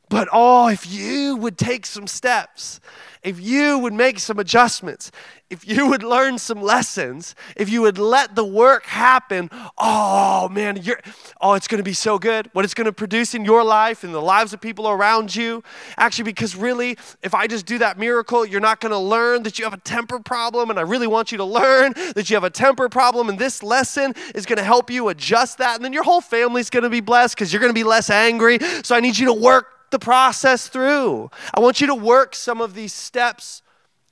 But 0.09 0.29
oh, 0.33 0.69
if 0.69 0.87
you 0.87 1.37
would 1.37 1.59
take 1.59 1.87
some 1.87 2.07
steps 2.07 2.81
if 3.25 3.41
you 3.41 3.79
would 3.79 3.95
make 3.95 4.19
some 4.19 4.39
adjustments, 4.39 5.11
if 5.51 5.67
you 5.67 5.89
would 5.89 6.03
learn 6.03 6.39
some 6.39 6.61
lessons, 6.61 7.35
if 7.57 7.71
you 7.71 7.81
would 7.81 7.97
let 7.97 8.35
the 8.35 8.45
work 8.45 8.85
happen, 8.87 9.51
oh 9.79 10.49
man, 10.51 10.77
you're, 10.83 11.01
oh, 11.41 11.55
it's 11.55 11.67
going 11.67 11.79
to 11.79 11.85
be 11.85 11.95
so 11.95 12.19
good. 12.19 12.51
What 12.53 12.65
it's 12.65 12.75
going 12.75 12.87
to 12.87 12.93
produce 12.93 13.35
in 13.35 13.45
your 13.45 13.65
life 13.65 14.05
and 14.05 14.15
the 14.15 14.21
lives 14.21 14.53
of 14.53 14.61
people 14.61 14.89
around 14.89 15.35
you. 15.35 15.63
Actually, 15.97 16.25
because 16.25 16.55
really, 16.55 16.99
if 17.23 17.35
I 17.35 17.47
just 17.47 17.67
do 17.67 17.79
that 17.79 17.99
miracle, 17.99 18.45
you're 18.45 18.61
not 18.61 18.81
going 18.81 18.93
to 18.93 18.99
learn 18.99 19.43
that 19.45 19.59
you 19.59 19.65
have 19.65 19.75
a 19.75 19.81
temper 19.81 20.19
problem. 20.19 20.71
And 20.71 20.79
I 20.79 20.83
really 20.83 21.07
want 21.07 21.33
you 21.33 21.39
to 21.39 21.45
learn 21.45 21.95
that 22.15 22.29
you 22.29 22.37
have 22.37 22.45
a 22.45 22.51
temper 22.51 22.89
problem. 22.89 23.29
And 23.29 23.39
this 23.39 23.63
lesson 23.63 24.15
is 24.35 24.45
going 24.45 24.59
to 24.59 24.65
help 24.65 24.91
you 24.91 25.09
adjust 25.09 25.59
that. 25.59 25.77
And 25.77 25.85
then 25.85 25.93
your 25.93 26.05
whole 26.05 26.21
family's 26.21 26.69
going 26.69 26.85
to 26.85 26.91
be 26.91 27.01
blessed 27.01 27.37
because 27.37 27.53
you're 27.53 27.61
going 27.61 27.73
to 27.73 27.79
be 27.79 27.85
less 27.85 28.11
angry. 28.11 28.59
So 28.83 28.95
I 28.95 29.01
need 29.01 29.17
you 29.17 29.27
to 29.27 29.35
work 29.35 29.74
the 29.95 29.99
process 30.01 30.67
through. 30.67 31.31
I 31.55 31.61
want 31.61 31.81
you 31.81 31.87
to 31.87 31.95
work 31.95 32.35
some 32.35 32.61
of 32.61 32.75
these 32.75 32.93
steps 32.93 33.63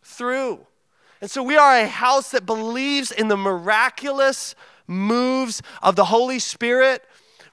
through. 0.04 0.64
And 1.20 1.28
so 1.28 1.42
we 1.42 1.56
are 1.56 1.76
a 1.76 1.88
house 1.88 2.30
that 2.30 2.46
believes 2.46 3.10
in 3.10 3.26
the 3.26 3.36
miraculous 3.36 4.54
moves 4.86 5.60
of 5.82 5.96
the 5.96 6.04
Holy 6.04 6.38
Spirit. 6.38 7.02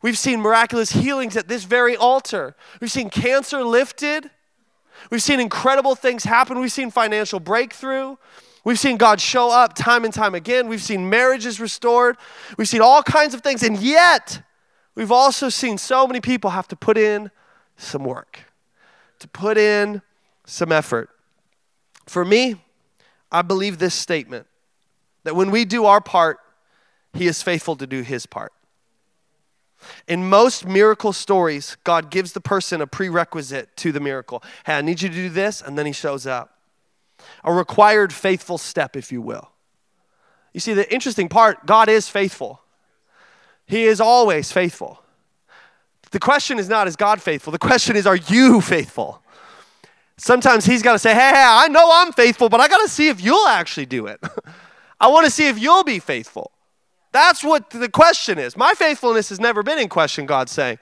We've 0.03 0.17
seen 0.17 0.41
miraculous 0.41 0.91
healings 0.91 1.35
at 1.37 1.47
this 1.47 1.63
very 1.63 1.95
altar. 1.95 2.55
We've 2.79 2.91
seen 2.91 3.09
cancer 3.09 3.63
lifted. 3.63 4.29
We've 5.09 5.23
seen 5.23 5.39
incredible 5.39 5.95
things 5.95 6.23
happen. 6.23 6.59
We've 6.59 6.71
seen 6.71 6.91
financial 6.91 7.39
breakthrough. 7.39 8.15
We've 8.63 8.79
seen 8.79 8.97
God 8.97 9.19
show 9.19 9.49
up 9.49 9.73
time 9.73 10.05
and 10.05 10.13
time 10.13 10.35
again. 10.35 10.67
We've 10.67 10.83
seen 10.83 11.09
marriages 11.09 11.59
restored. 11.59 12.15
We've 12.59 12.69
seen 12.69 12.81
all 12.81 13.01
kinds 13.01 13.33
of 13.33 13.41
things. 13.41 13.63
And 13.63 13.79
yet, 13.79 14.43
we've 14.93 15.11
also 15.11 15.49
seen 15.49 15.79
so 15.79 16.05
many 16.05 16.21
people 16.21 16.51
have 16.51 16.67
to 16.67 16.75
put 16.75 16.95
in 16.95 17.31
some 17.79 18.03
work, 18.03 18.41
to 19.19 19.27
put 19.27 19.57
in 19.57 20.01
some 20.45 20.71
effort. 20.71 21.09
For 22.05 22.25
me, 22.25 22.55
I 23.31 23.41
believe 23.41 23.79
this 23.79 23.93
statement 23.93 24.47
that 25.23 25.35
when 25.35 25.51
we 25.51 25.65
do 25.65 25.85
our 25.85 26.01
part, 26.01 26.39
He 27.13 27.27
is 27.27 27.41
faithful 27.41 27.75
to 27.77 27.87
do 27.87 28.01
His 28.01 28.25
part. 28.25 28.51
In 30.07 30.27
most 30.27 30.65
miracle 30.65 31.13
stories, 31.13 31.77
God 31.83 32.11
gives 32.11 32.33
the 32.33 32.41
person 32.41 32.81
a 32.81 32.87
prerequisite 32.87 33.75
to 33.77 33.91
the 33.91 33.99
miracle. 33.99 34.43
Hey, 34.65 34.73
I 34.73 34.81
need 34.81 35.01
you 35.01 35.09
to 35.09 35.15
do 35.15 35.29
this, 35.29 35.61
and 35.61 35.77
then 35.77 35.85
He 35.85 35.93
shows 35.93 36.27
up. 36.27 36.57
A 37.43 37.53
required 37.53 38.11
faithful 38.11 38.57
step, 38.57 38.95
if 38.95 39.11
you 39.11 39.21
will. 39.21 39.51
You 40.53 40.59
see, 40.59 40.73
the 40.73 40.91
interesting 40.91 41.29
part 41.29 41.65
God 41.65 41.89
is 41.89 42.09
faithful, 42.09 42.61
He 43.65 43.83
is 43.83 44.01
always 44.01 44.51
faithful. 44.51 45.01
The 46.11 46.19
question 46.19 46.59
is 46.59 46.67
not, 46.67 46.87
is 46.87 46.95
God 46.95 47.21
faithful? 47.21 47.51
The 47.51 47.59
question 47.59 47.95
is, 47.95 48.07
are 48.07 48.15
you 48.15 48.61
faithful? 48.61 49.21
Sometimes 50.17 50.65
He's 50.65 50.81
got 50.81 50.93
to 50.93 50.99
say, 50.99 51.13
hey, 51.13 51.33
I 51.35 51.67
know 51.67 51.89
I'm 51.91 52.11
faithful, 52.11 52.49
but 52.49 52.59
I 52.59 52.67
got 52.67 52.81
to 52.81 52.89
see 52.89 53.09
if 53.09 53.21
you'll 53.21 53.47
actually 53.47 53.85
do 53.85 54.07
it. 54.07 54.19
I 54.99 55.07
want 55.07 55.25
to 55.25 55.31
see 55.31 55.47
if 55.47 55.57
you'll 55.57 55.83
be 55.83 55.99
faithful. 55.99 56.51
That's 57.11 57.43
what 57.43 57.69
the 57.69 57.89
question 57.89 58.37
is. 58.37 58.55
My 58.55 58.73
faithfulness 58.73 59.29
has 59.29 59.39
never 59.39 59.63
been 59.63 59.79
in 59.79 59.89
question, 59.89 60.25
God's 60.25 60.51
saying. 60.51 60.77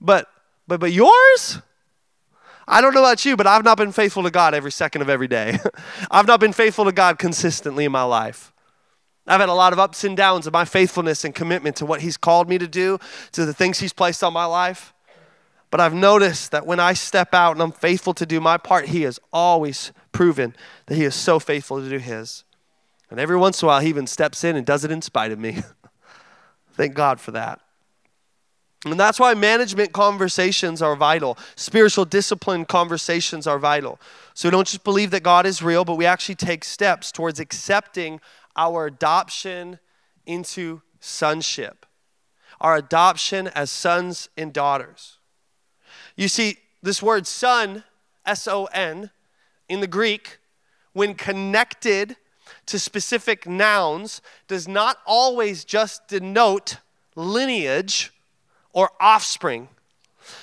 But 0.00 0.28
but 0.66 0.80
but 0.80 0.92
yours? 0.92 1.60
I 2.66 2.80
don't 2.80 2.94
know 2.94 3.00
about 3.00 3.24
you, 3.24 3.36
but 3.36 3.46
I've 3.46 3.64
not 3.64 3.76
been 3.76 3.92
faithful 3.92 4.22
to 4.22 4.30
God 4.30 4.54
every 4.54 4.70
second 4.70 5.02
of 5.02 5.08
every 5.08 5.28
day. 5.28 5.58
I've 6.10 6.26
not 6.26 6.40
been 6.40 6.52
faithful 6.52 6.84
to 6.84 6.92
God 6.92 7.18
consistently 7.18 7.84
in 7.84 7.92
my 7.92 8.04
life. 8.04 8.51
I've 9.26 9.40
had 9.40 9.48
a 9.48 9.54
lot 9.54 9.72
of 9.72 9.78
ups 9.78 10.02
and 10.04 10.16
downs 10.16 10.46
of 10.46 10.52
my 10.52 10.64
faithfulness 10.64 11.24
and 11.24 11.34
commitment 11.34 11.76
to 11.76 11.86
what 11.86 12.00
He's 12.00 12.16
called 12.16 12.48
me 12.48 12.58
to 12.58 12.66
do, 12.66 12.98
to 13.32 13.44
the 13.44 13.54
things 13.54 13.78
He's 13.78 13.92
placed 13.92 14.24
on 14.24 14.32
my 14.32 14.44
life. 14.44 14.92
But 15.70 15.80
I've 15.80 15.94
noticed 15.94 16.50
that 16.50 16.66
when 16.66 16.80
I 16.80 16.92
step 16.92 17.32
out 17.32 17.52
and 17.52 17.62
I'm 17.62 17.72
faithful 17.72 18.14
to 18.14 18.26
do 18.26 18.40
my 18.40 18.58
part, 18.58 18.86
He 18.86 19.02
has 19.02 19.20
always 19.32 19.92
proven 20.10 20.54
that 20.86 20.96
He 20.96 21.04
is 21.04 21.14
so 21.14 21.38
faithful 21.38 21.80
to 21.80 21.88
do 21.88 21.98
His. 21.98 22.44
And 23.10 23.20
every 23.20 23.36
once 23.36 23.62
in 23.62 23.66
a 23.66 23.68
while, 23.68 23.80
He 23.80 23.88
even 23.88 24.06
steps 24.06 24.42
in 24.42 24.56
and 24.56 24.66
does 24.66 24.84
it 24.84 24.90
in 24.90 25.02
spite 25.02 25.32
of 25.32 25.38
me. 25.38 25.62
Thank 26.72 26.94
God 26.94 27.20
for 27.20 27.30
that. 27.30 27.60
And 28.84 28.98
that's 28.98 29.20
why 29.20 29.34
management 29.34 29.92
conversations 29.92 30.82
are 30.82 30.96
vital. 30.96 31.38
Spiritual 31.54 32.04
discipline 32.04 32.64
conversations 32.64 33.46
are 33.46 33.58
vital. 33.58 34.00
So 34.34 34.48
we 34.48 34.50
don't 34.50 34.66
just 34.66 34.82
believe 34.82 35.12
that 35.12 35.22
God 35.22 35.46
is 35.46 35.62
real, 35.62 35.84
but 35.84 35.94
we 35.94 36.04
actually 36.04 36.34
take 36.34 36.64
steps 36.64 37.12
towards 37.12 37.38
accepting 37.38 38.20
our 38.56 38.86
adoption 38.86 39.78
into 40.26 40.82
sonship, 41.00 41.86
our 42.60 42.76
adoption 42.76 43.48
as 43.48 43.70
sons 43.70 44.28
and 44.36 44.52
daughters. 44.52 45.18
You 46.16 46.28
see, 46.28 46.58
this 46.82 47.02
word 47.02 47.26
son, 47.26 47.84
S 48.24 48.46
O 48.46 48.66
N, 48.66 49.10
in 49.68 49.80
the 49.80 49.86
Greek, 49.86 50.38
when 50.92 51.14
connected 51.14 52.16
to 52.66 52.78
specific 52.78 53.48
nouns, 53.48 54.20
does 54.46 54.68
not 54.68 54.98
always 55.06 55.64
just 55.64 56.06
denote 56.08 56.76
lineage 57.16 58.12
or 58.72 58.90
offspring, 59.00 59.68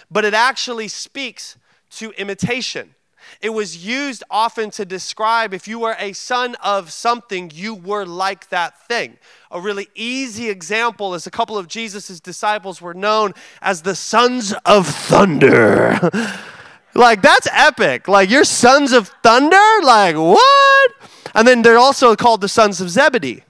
but 0.10 0.26
it 0.26 0.34
actually 0.34 0.88
speaks 0.88 1.58
to 1.92 2.12
imitation. 2.12 2.96
It 3.42 3.50
was 3.50 3.86
used 3.86 4.24
often 4.30 4.72
to 4.72 4.86
describe 4.86 5.54
if 5.54 5.68
you 5.68 5.80
were 5.80 5.96
a 6.00 6.14
son 6.14 6.56
of 6.56 6.92
something, 6.92 7.52
you 7.54 7.76
were 7.76 8.06
like 8.06 8.50
that 8.50 8.88
thing. 8.88 9.18
A 9.52 9.60
really 9.60 9.88
easy 9.96 10.50
example 10.50 11.14
is 11.14 11.26
a 11.26 11.32
couple 11.32 11.58
of 11.58 11.68
Jesus' 11.68 12.20
disciples 12.20 12.82
were 12.82 12.94
known 12.94 13.34
as 13.62 13.82
the 13.82 13.96
sons 13.96 14.54
of 14.66 14.88
thunder. 14.88 16.10
like, 16.96 17.22
that's 17.22 17.48
epic. 17.52 18.08
Like, 18.08 18.30
you're 18.30 18.44
sons 18.44 18.92
of 18.92 19.10
thunder? 19.24 19.58
Like, 19.84 20.16
what? 20.16 20.92
And 21.36 21.48
then 21.48 21.62
they're 21.62 21.78
also 21.78 22.16
called 22.16 22.42
the 22.42 22.50
sons 22.50 22.82
of 22.82 22.90
Zebedee. 22.90 23.44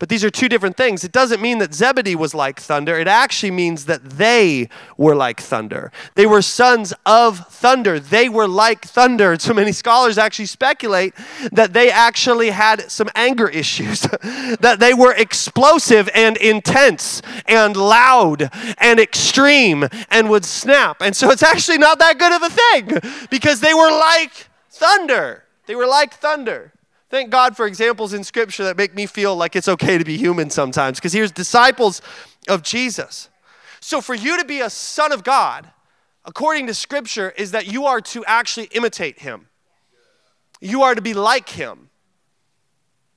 But 0.00 0.08
these 0.08 0.24
are 0.24 0.30
two 0.30 0.48
different 0.48 0.78
things. 0.78 1.04
It 1.04 1.12
doesn't 1.12 1.42
mean 1.42 1.58
that 1.58 1.74
Zebedee 1.74 2.16
was 2.16 2.34
like 2.34 2.58
thunder. 2.58 2.98
It 2.98 3.06
actually 3.06 3.50
means 3.50 3.84
that 3.84 4.02
they 4.02 4.70
were 4.96 5.14
like 5.14 5.38
thunder. 5.38 5.92
They 6.14 6.24
were 6.24 6.40
sons 6.40 6.94
of 7.04 7.46
thunder. 7.48 8.00
They 8.00 8.28
were 8.28 8.48
like 8.48 8.84
thunder. 8.84 9.36
So 9.50 9.54
many 9.54 9.72
scholars 9.72 10.16
actually 10.16 10.46
speculate 10.46 11.12
that 11.52 11.72
they 11.72 11.90
actually 11.90 12.50
had 12.50 12.90
some 12.90 13.10
anger 13.14 13.48
issues, 13.62 14.00
that 14.60 14.76
they 14.78 14.94
were 14.94 15.12
explosive 15.12 16.08
and 16.14 16.36
intense 16.38 17.20
and 17.46 17.76
loud 17.76 18.48
and 18.78 19.00
extreme 19.00 19.86
and 20.08 20.30
would 20.30 20.46
snap. 20.46 21.02
And 21.02 21.14
so 21.14 21.30
it's 21.30 21.42
actually 21.42 21.78
not 21.78 21.98
that 21.98 22.18
good 22.18 22.32
of 22.32 22.42
a 22.42 22.48
thing 22.48 23.26
because 23.28 23.60
they 23.60 23.74
were 23.74 23.90
like 23.90 24.46
thunder. 24.70 25.44
They 25.66 25.74
were 25.74 25.86
like 25.86 26.14
thunder. 26.14 26.72
Thank 27.10 27.30
God 27.30 27.56
for 27.56 27.66
examples 27.66 28.12
in 28.12 28.22
Scripture 28.22 28.62
that 28.64 28.76
make 28.76 28.94
me 28.94 29.04
feel 29.04 29.34
like 29.34 29.56
it's 29.56 29.66
okay 29.66 29.98
to 29.98 30.04
be 30.04 30.16
human 30.16 30.48
sometimes. 30.48 30.98
Because 30.98 31.12
here's 31.12 31.32
disciples 31.32 32.00
of 32.48 32.62
Jesus. 32.62 33.28
So, 33.80 34.00
for 34.00 34.14
you 34.14 34.38
to 34.38 34.44
be 34.44 34.60
a 34.60 34.70
son 34.70 35.10
of 35.10 35.24
God, 35.24 35.68
according 36.24 36.68
to 36.68 36.74
Scripture, 36.74 37.30
is 37.36 37.50
that 37.50 37.66
you 37.66 37.86
are 37.86 38.00
to 38.00 38.24
actually 38.26 38.68
imitate 38.72 39.18
Him. 39.18 39.48
You 40.60 40.84
are 40.84 40.94
to 40.94 41.02
be 41.02 41.12
like 41.12 41.48
Him. 41.48 41.90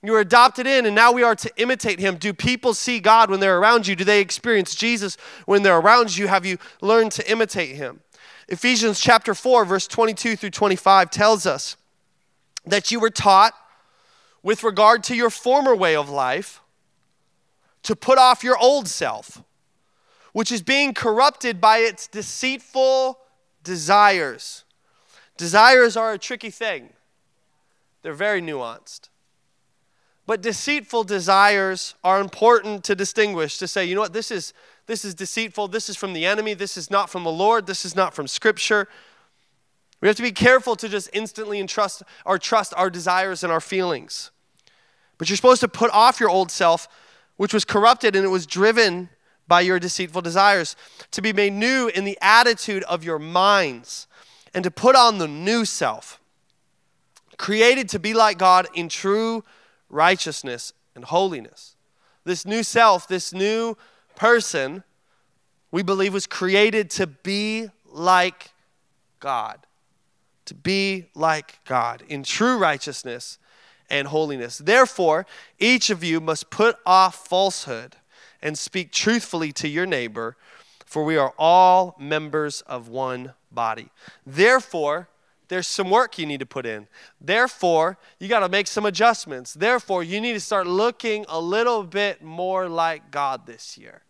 You 0.01 0.15
are 0.15 0.19
adopted 0.19 0.65
in, 0.65 0.87
and 0.87 0.95
now 0.95 1.11
we 1.11 1.21
are 1.21 1.35
to 1.35 1.51
imitate 1.57 1.99
Him. 1.99 2.15
Do 2.15 2.33
people 2.33 2.73
see 2.73 2.99
God 2.99 3.29
when 3.29 3.41
they're 3.41 3.59
around 3.59 3.85
you? 3.85 3.95
Do 3.95 4.03
they 4.03 4.21
experience 4.21 4.73
Jesus 4.73 5.17
when 5.45 5.61
they're 5.61 5.77
around 5.77 6.17
you? 6.17 6.27
Have 6.27 6.47
you 6.47 6.57
learned 6.81 7.11
to 7.13 7.31
imitate 7.31 7.75
Him? 7.75 8.01
Ephesians 8.49 8.99
chapter 8.99 9.35
4, 9.35 9.65
verse 9.65 9.87
22 9.87 10.35
through 10.35 10.49
25 10.49 11.11
tells 11.11 11.45
us 11.45 11.77
that 12.65 12.91
you 12.91 12.99
were 12.99 13.09
taught 13.09 13.53
with 14.43 14.63
regard 14.63 15.03
to 15.05 15.15
your 15.15 15.29
former 15.29 15.75
way 15.75 15.95
of 15.95 16.09
life 16.09 16.61
to 17.81 17.95
put 17.95 18.17
off 18.17 18.43
your 18.43 18.57
old 18.57 18.87
self, 18.87 19.41
which 20.33 20.51
is 20.51 20.61
being 20.61 20.93
corrupted 20.93 21.59
by 21.59 21.79
its 21.79 22.07
deceitful 22.07 23.17
desires. 23.63 24.65
Desires 25.37 25.97
are 25.97 26.13
a 26.13 26.17
tricky 26.17 26.49
thing, 26.49 26.89
they're 28.01 28.13
very 28.13 28.41
nuanced. 28.41 29.09
But 30.25 30.41
deceitful 30.41 31.03
desires 31.03 31.95
are 32.01 32.21
important 32.21 32.85
to 32.85 32.95
distinguish, 32.95 33.57
to 33.57 33.67
say, 33.67 33.83
you 33.83 33.93
know 33.93 34.01
what, 34.01 34.13
this 34.13 34.31
is, 34.31 34.53
this 34.85 35.03
is 35.03 35.13
deceitful, 35.13 35.67
this 35.67 35.89
is 35.89 35.97
from 35.97 36.13
the 36.13 36.25
enemy, 36.25 36.53
this 36.53 36.77
is 36.77 36.89
not 36.89 37.09
from 37.09 37.25
the 37.25 37.31
Lord, 37.31 37.67
this 37.67 37.83
is 37.83 37.93
not 37.93 38.13
from 38.13 38.27
Scripture. 38.27 38.87
We 39.99 40.07
have 40.07 40.15
to 40.17 40.23
be 40.23 40.31
careful 40.31 40.77
to 40.77 40.87
just 40.87 41.09
instantly 41.11 41.59
entrust 41.59 42.03
or 42.25 42.37
trust 42.37 42.73
our 42.77 42.89
desires 42.89 43.43
and 43.43 43.51
our 43.51 43.59
feelings. 43.59 44.31
But 45.17 45.29
you're 45.29 45.37
supposed 45.37 45.61
to 45.61 45.67
put 45.67 45.91
off 45.91 46.19
your 46.19 46.29
old 46.29 46.51
self, 46.51 46.87
which 47.37 47.53
was 47.53 47.65
corrupted 47.65 48.15
and 48.15 48.25
it 48.25 48.29
was 48.29 48.45
driven 48.45 49.09
by 49.47 49.61
your 49.61 49.79
deceitful 49.79 50.21
desires, 50.21 50.75
to 51.11 51.21
be 51.21 51.33
made 51.33 51.53
new 51.53 51.89
in 51.93 52.05
the 52.05 52.17
attitude 52.21 52.83
of 52.83 53.03
your 53.03 53.19
minds, 53.19 54.07
and 54.53 54.63
to 54.63 54.71
put 54.71 54.95
on 54.95 55.17
the 55.17 55.27
new 55.27 55.65
self, 55.65 56.19
created 57.37 57.89
to 57.89 57.99
be 57.99 58.13
like 58.13 58.37
God 58.37 58.67
in 58.73 58.87
true 58.87 59.43
righteousness 59.89 60.73
and 60.95 61.03
holiness. 61.03 61.75
This 62.23 62.45
new 62.45 62.63
self, 62.63 63.07
this 63.07 63.33
new 63.33 63.75
person, 64.15 64.83
we 65.71 65.83
believe 65.83 66.13
was 66.13 66.27
created 66.27 66.89
to 66.91 67.07
be 67.07 67.67
like 67.85 68.51
God. 69.19 69.59
To 70.45 70.53
be 70.53 71.07
like 71.15 71.63
God 71.65 72.03
in 72.07 72.23
true 72.23 72.57
righteousness 72.57 73.39
and 73.89 74.07
holiness. 74.07 74.57
Therefore, 74.57 75.25
each 75.59 75.89
of 75.89 76.03
you 76.03 76.19
must 76.19 76.49
put 76.49 76.77
off 76.85 77.27
falsehood 77.27 77.95
and 78.41 78.57
speak 78.57 78.91
truthfully 78.91 79.51
to 79.53 79.67
your 79.67 79.85
neighbor, 79.85 80.35
for 80.85 81.03
we 81.03 81.17
are 81.17 81.33
all 81.37 81.95
members 81.99 82.61
of 82.61 82.87
one 82.87 83.33
body. 83.51 83.89
Therefore, 84.25 85.07
there's 85.47 85.67
some 85.67 85.89
work 85.89 86.17
you 86.17 86.25
need 86.25 86.39
to 86.39 86.45
put 86.45 86.65
in. 86.65 86.87
Therefore, 87.21 87.97
you 88.19 88.27
got 88.27 88.39
to 88.39 88.49
make 88.49 88.67
some 88.67 88.85
adjustments. 88.85 89.53
Therefore, 89.53 90.03
you 90.03 90.19
need 90.19 90.33
to 90.33 90.39
start 90.39 90.67
looking 90.67 91.25
a 91.29 91.39
little 91.39 91.83
bit 91.83 92.23
more 92.23 92.67
like 92.67 93.11
God 93.11 93.45
this 93.45 93.77
year. 93.77 94.01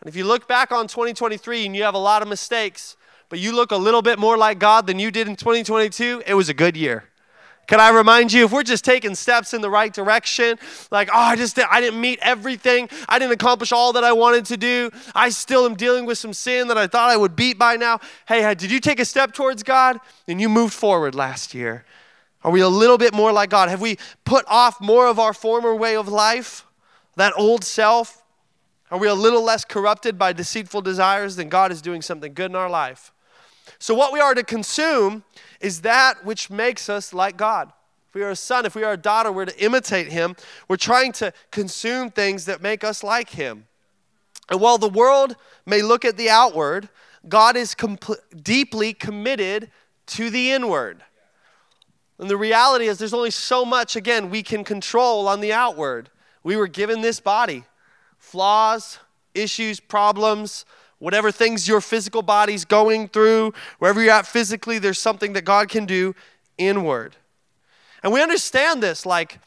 And 0.00 0.08
if 0.08 0.14
you 0.14 0.24
look 0.24 0.46
back 0.46 0.70
on 0.70 0.86
2023 0.86 1.66
and 1.66 1.74
you 1.74 1.82
have 1.82 1.94
a 1.94 1.98
lot 1.98 2.22
of 2.22 2.28
mistakes, 2.28 2.96
but 3.28 3.38
you 3.38 3.54
look 3.54 3.70
a 3.72 3.76
little 3.76 4.02
bit 4.02 4.18
more 4.18 4.36
like 4.36 4.58
God 4.58 4.86
than 4.86 4.98
you 4.98 5.10
did 5.10 5.28
in 5.28 5.36
2022, 5.36 6.22
it 6.26 6.34
was 6.34 6.48
a 6.48 6.54
good 6.54 6.76
year. 6.76 7.04
Can 7.68 7.80
I 7.80 7.90
remind 7.90 8.32
you, 8.32 8.46
if 8.46 8.50
we're 8.50 8.62
just 8.62 8.82
taking 8.82 9.14
steps 9.14 9.52
in 9.52 9.60
the 9.60 9.68
right 9.68 9.92
direction, 9.92 10.58
like, 10.90 11.10
oh, 11.12 11.18
I 11.18 11.36
just 11.36 11.58
I 11.58 11.82
didn't 11.82 12.00
meet 12.00 12.18
everything, 12.22 12.88
I 13.06 13.18
didn't 13.18 13.32
accomplish 13.32 13.72
all 13.72 13.92
that 13.92 14.02
I 14.02 14.12
wanted 14.12 14.46
to 14.46 14.56
do, 14.56 14.90
I 15.14 15.28
still 15.28 15.66
am 15.66 15.74
dealing 15.74 16.06
with 16.06 16.16
some 16.16 16.32
sin 16.32 16.68
that 16.68 16.78
I 16.78 16.86
thought 16.86 17.10
I 17.10 17.18
would 17.18 17.36
beat 17.36 17.58
by 17.58 17.76
now. 17.76 18.00
Hey, 18.26 18.54
did 18.54 18.70
you 18.70 18.80
take 18.80 18.98
a 18.98 19.04
step 19.04 19.34
towards 19.34 19.62
God? 19.62 20.00
And 20.26 20.40
you 20.40 20.48
moved 20.48 20.72
forward 20.72 21.14
last 21.14 21.54
year. 21.54 21.84
Are 22.42 22.50
we 22.50 22.60
a 22.60 22.68
little 22.68 22.96
bit 22.96 23.12
more 23.12 23.32
like 23.32 23.50
God? 23.50 23.68
Have 23.68 23.82
we 23.82 23.98
put 24.24 24.46
off 24.48 24.80
more 24.80 25.06
of 25.06 25.18
our 25.18 25.34
former 25.34 25.74
way 25.74 25.94
of 25.94 26.08
life, 26.08 26.64
that 27.16 27.34
old 27.36 27.64
self? 27.64 28.22
Are 28.90 28.98
we 28.98 29.08
a 29.08 29.14
little 29.14 29.42
less 29.42 29.66
corrupted 29.66 30.16
by 30.18 30.32
deceitful 30.32 30.80
desires 30.80 31.36
than 31.36 31.50
God 31.50 31.70
is 31.70 31.82
doing 31.82 32.00
something 32.00 32.32
good 32.32 32.50
in 32.50 32.56
our 32.56 32.70
life? 32.70 33.12
So, 33.78 33.94
what 33.94 34.14
we 34.14 34.20
are 34.20 34.34
to 34.34 34.42
consume 34.42 35.24
is 35.60 35.82
that 35.82 36.24
which 36.24 36.50
makes 36.50 36.88
us 36.88 37.12
like 37.12 37.36
God. 37.36 37.72
If 38.08 38.14
we 38.14 38.22
are 38.22 38.30
a 38.30 38.36
son, 38.36 38.64
if 38.64 38.74
we 38.74 38.84
are 38.84 38.92
a 38.92 38.96
daughter, 38.96 39.30
we're 39.30 39.44
to 39.44 39.62
imitate 39.62 40.10
him. 40.10 40.34
We're 40.66 40.76
trying 40.76 41.12
to 41.12 41.32
consume 41.50 42.10
things 42.10 42.46
that 42.46 42.62
make 42.62 42.82
us 42.82 43.02
like 43.02 43.30
him. 43.30 43.66
And 44.48 44.60
while 44.60 44.78
the 44.78 44.88
world 44.88 45.36
may 45.66 45.82
look 45.82 46.04
at 46.04 46.16
the 46.16 46.30
outward, 46.30 46.88
God 47.28 47.56
is 47.56 47.76
deeply 48.42 48.94
committed 48.94 49.70
to 50.06 50.30
the 50.30 50.52
inward. 50.52 51.02
And 52.18 52.30
the 52.30 52.36
reality 52.36 52.86
is, 52.86 52.98
there's 52.98 53.14
only 53.14 53.30
so 53.30 53.64
much, 53.64 53.94
again, 53.94 54.30
we 54.30 54.42
can 54.42 54.64
control 54.64 55.28
on 55.28 55.40
the 55.40 55.52
outward. 55.52 56.10
We 56.42 56.56
were 56.56 56.66
given 56.66 57.02
this 57.02 57.20
body 57.20 57.64
flaws, 58.16 58.98
issues, 59.34 59.80
problems, 59.80 60.64
whatever 60.98 61.30
things 61.30 61.68
your 61.68 61.80
physical 61.80 62.22
body's 62.22 62.64
going 62.64 63.08
through, 63.08 63.52
wherever 63.78 64.02
you're 64.02 64.12
at 64.12 64.26
physically, 64.26 64.78
there's 64.78 64.98
something 64.98 65.32
that 65.34 65.44
God 65.44 65.68
can 65.68 65.86
do 65.86 66.14
inward. 66.56 67.16
And 68.02 68.12
we 68.12 68.22
understand 68.22 68.82
this, 68.82 69.06
like, 69.06 69.38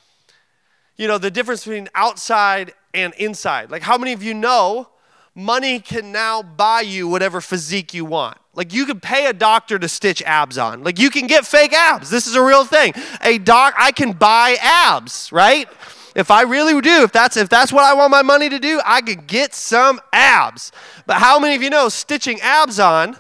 you 0.98 1.08
know, 1.08 1.18
the 1.18 1.32
difference 1.32 1.64
between 1.64 1.90
outside 1.96 2.74
and 2.94 3.14
inside. 3.16 3.72
Like, 3.72 3.82
how 3.82 3.98
many 3.98 4.14
of 4.14 4.22
you 4.22 4.34
know 4.34 4.90
money 5.34 5.80
can 5.80 6.12
now 6.12 6.42
buy 6.44 6.82
you 6.82 7.08
whatever 7.08 7.42
physique 7.42 7.94
you 7.94 8.06
want? 8.06 8.38
Like, 8.54 8.74
you 8.74 8.86
can 8.86 9.00
pay 9.00 9.28
a 9.28 9.34
doctor 9.34 9.80
to 9.80 9.88
stitch 9.88 10.22
abs 10.24 10.58
on. 10.58 10.84
Like, 10.84 11.00
you 11.00 11.10
can 11.10 11.28
get 11.28 11.46
fake 11.46 11.74
abs. 11.74 12.10
This 12.10 12.28
is 12.28 12.36
a 12.36 12.44
real 12.44 12.66
thing. 12.66 12.94
A 13.22 13.38
doc, 13.38 13.74
I 13.78 13.92
can 13.94 14.12
buy 14.12 14.58
abs, 14.62 15.32
right? 15.32 15.70
If 16.16 16.30
I 16.30 16.42
really 16.42 16.80
do, 16.82 17.04
if 17.04 17.12
that's 17.12 17.38
if 17.38 17.48
that's 17.48 17.72
what 17.72 17.84
I 17.86 17.94
want 17.94 18.12
my 18.12 18.22
money 18.22 18.50
to 18.50 18.60
do, 18.60 18.82
I 18.86 19.02
could 19.02 19.28
get 19.28 19.54
some 19.54 20.02
abs. 20.12 20.72
But 21.06 21.18
how 21.18 21.40
many 21.40 21.56
of 21.56 21.64
you 21.64 21.70
know 21.70 21.88
stitching 21.90 22.42
abs 22.42 22.80
on 22.80 23.18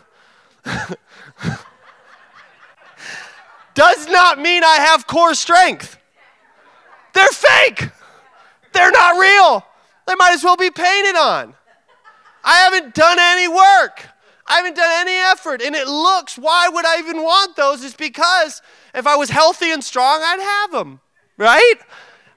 does 3.74 4.08
not 4.08 4.40
mean 4.40 4.64
I 4.64 4.76
have 4.78 5.08
core 5.08 5.34
strength? 5.34 5.98
They're 7.14 7.28
fake. 7.30 7.90
They're 8.74 8.92
not 8.92 9.20
real. 9.20 9.66
They 10.08 10.16
might 10.16 10.34
as 10.34 10.44
well 10.44 10.58
be 10.58 10.72
painted 10.72 11.16
on. 11.16 11.56
I 12.44 12.56
haven't 12.56 12.94
done 12.94 13.18
any 13.20 13.48
work. 13.48 14.08
I 14.48 14.56
haven't 14.58 14.76
done 14.76 15.08
any 15.08 15.18
effort. 15.18 15.62
And 15.62 15.76
it 15.76 15.88
looks, 15.88 16.38
why 16.38 16.68
would 16.68 16.86
I 16.86 17.00
even 17.00 17.24
want 17.24 17.56
those? 17.56 17.84
Is 17.84 17.94
because 17.94 18.62
if 18.94 19.08
I 19.08 19.16
was 19.16 19.30
healthy 19.30 19.72
and 19.72 19.84
strong, 19.84 20.22
I'd 20.24 20.40
have 20.40 20.72
them, 20.72 21.00
right? 21.38 21.76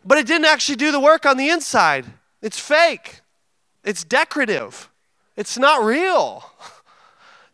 But 0.05 0.19
it 0.19 0.27
didn't 0.27 0.47
actually 0.47 0.77
do 0.77 0.93
the 0.93 1.01
work 1.01 1.27
on 1.27 1.37
the 1.37 1.49
inside. 1.49 2.05
It's 2.43 2.59
fake, 2.59 3.21
it's 3.83 4.05
decorative, 4.05 4.91
it's 5.37 5.59
not 5.59 5.85
real. 5.85 6.45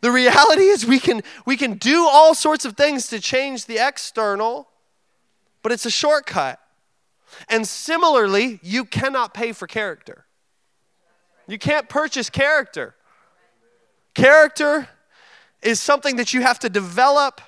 The 0.01 0.11
reality 0.11 0.63
is 0.63 0.83
we 0.83 0.99
can 0.99 1.21
we 1.45 1.55
can 1.55 1.75
do 1.75 2.07
all 2.07 2.33
sorts 2.33 2.65
of 2.65 2.75
things 2.75 3.07
to 3.09 3.19
change 3.19 3.67
the 3.67 3.77
external, 3.77 4.67
but 5.61 5.71
it's 5.71 5.85
a 5.85 5.91
shortcut. 5.91 6.59
And 7.47 7.67
similarly, 7.67 8.59
you 8.63 8.83
cannot 8.83 9.35
pay 9.35 9.51
for 9.51 9.67
character. 9.67 10.25
You 11.47 11.59
can't 11.59 11.87
purchase 11.87 12.31
character. 12.31 12.95
Character 14.13 14.89
is 15.61 15.79
something 15.79 16.15
that 16.15 16.33
you 16.33 16.41
have 16.41 16.59
to 16.59 16.69
develop 16.69 17.41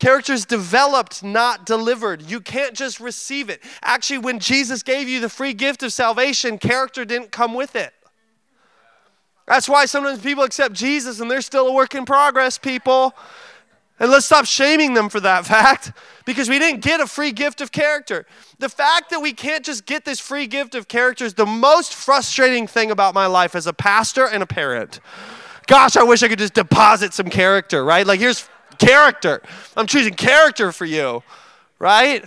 Character's 0.00 0.46
developed, 0.46 1.22
not 1.22 1.66
delivered. 1.66 2.22
You 2.22 2.40
can't 2.40 2.74
just 2.74 3.00
receive 3.00 3.50
it. 3.50 3.62
Actually, 3.82 4.18
when 4.18 4.38
Jesus 4.38 4.82
gave 4.82 5.08
you 5.08 5.20
the 5.20 5.28
free 5.28 5.52
gift 5.52 5.82
of 5.82 5.92
salvation, 5.92 6.56
character 6.58 7.04
didn't 7.04 7.30
come 7.30 7.52
with 7.52 7.76
it. 7.76 7.92
That's 9.46 9.68
why 9.68 9.84
sometimes 9.84 10.20
people 10.20 10.42
accept 10.42 10.74
Jesus 10.74 11.20
and 11.20 11.30
they're 11.30 11.42
still 11.42 11.68
a 11.68 11.72
work 11.72 11.94
in 11.94 12.06
progress, 12.06 12.56
people. 12.56 13.14
And 13.98 14.10
let's 14.10 14.24
stop 14.24 14.46
shaming 14.46 14.94
them 14.94 15.10
for 15.10 15.20
that 15.20 15.44
fact 15.46 15.92
because 16.24 16.48
we 16.48 16.58
didn't 16.58 16.80
get 16.80 17.00
a 17.00 17.06
free 17.06 17.32
gift 17.32 17.60
of 17.60 17.70
character. 17.70 18.24
The 18.58 18.70
fact 18.70 19.10
that 19.10 19.20
we 19.20 19.34
can't 19.34 19.64
just 19.64 19.84
get 19.84 20.06
this 20.06 20.18
free 20.18 20.46
gift 20.46 20.74
of 20.74 20.88
character 20.88 21.26
is 21.26 21.34
the 21.34 21.44
most 21.44 21.94
frustrating 21.94 22.66
thing 22.66 22.90
about 22.90 23.12
my 23.12 23.26
life 23.26 23.54
as 23.54 23.66
a 23.66 23.74
pastor 23.74 24.26
and 24.26 24.42
a 24.42 24.46
parent. 24.46 25.00
Gosh, 25.66 25.96
I 25.96 26.04
wish 26.04 26.22
I 26.22 26.28
could 26.28 26.38
just 26.38 26.54
deposit 26.54 27.12
some 27.12 27.28
character, 27.28 27.84
right? 27.84 28.06
Like, 28.06 28.18
here's 28.18 28.48
character. 28.80 29.42
I'm 29.76 29.86
choosing 29.86 30.14
character 30.14 30.72
for 30.72 30.84
you, 30.84 31.22
right? 31.78 32.24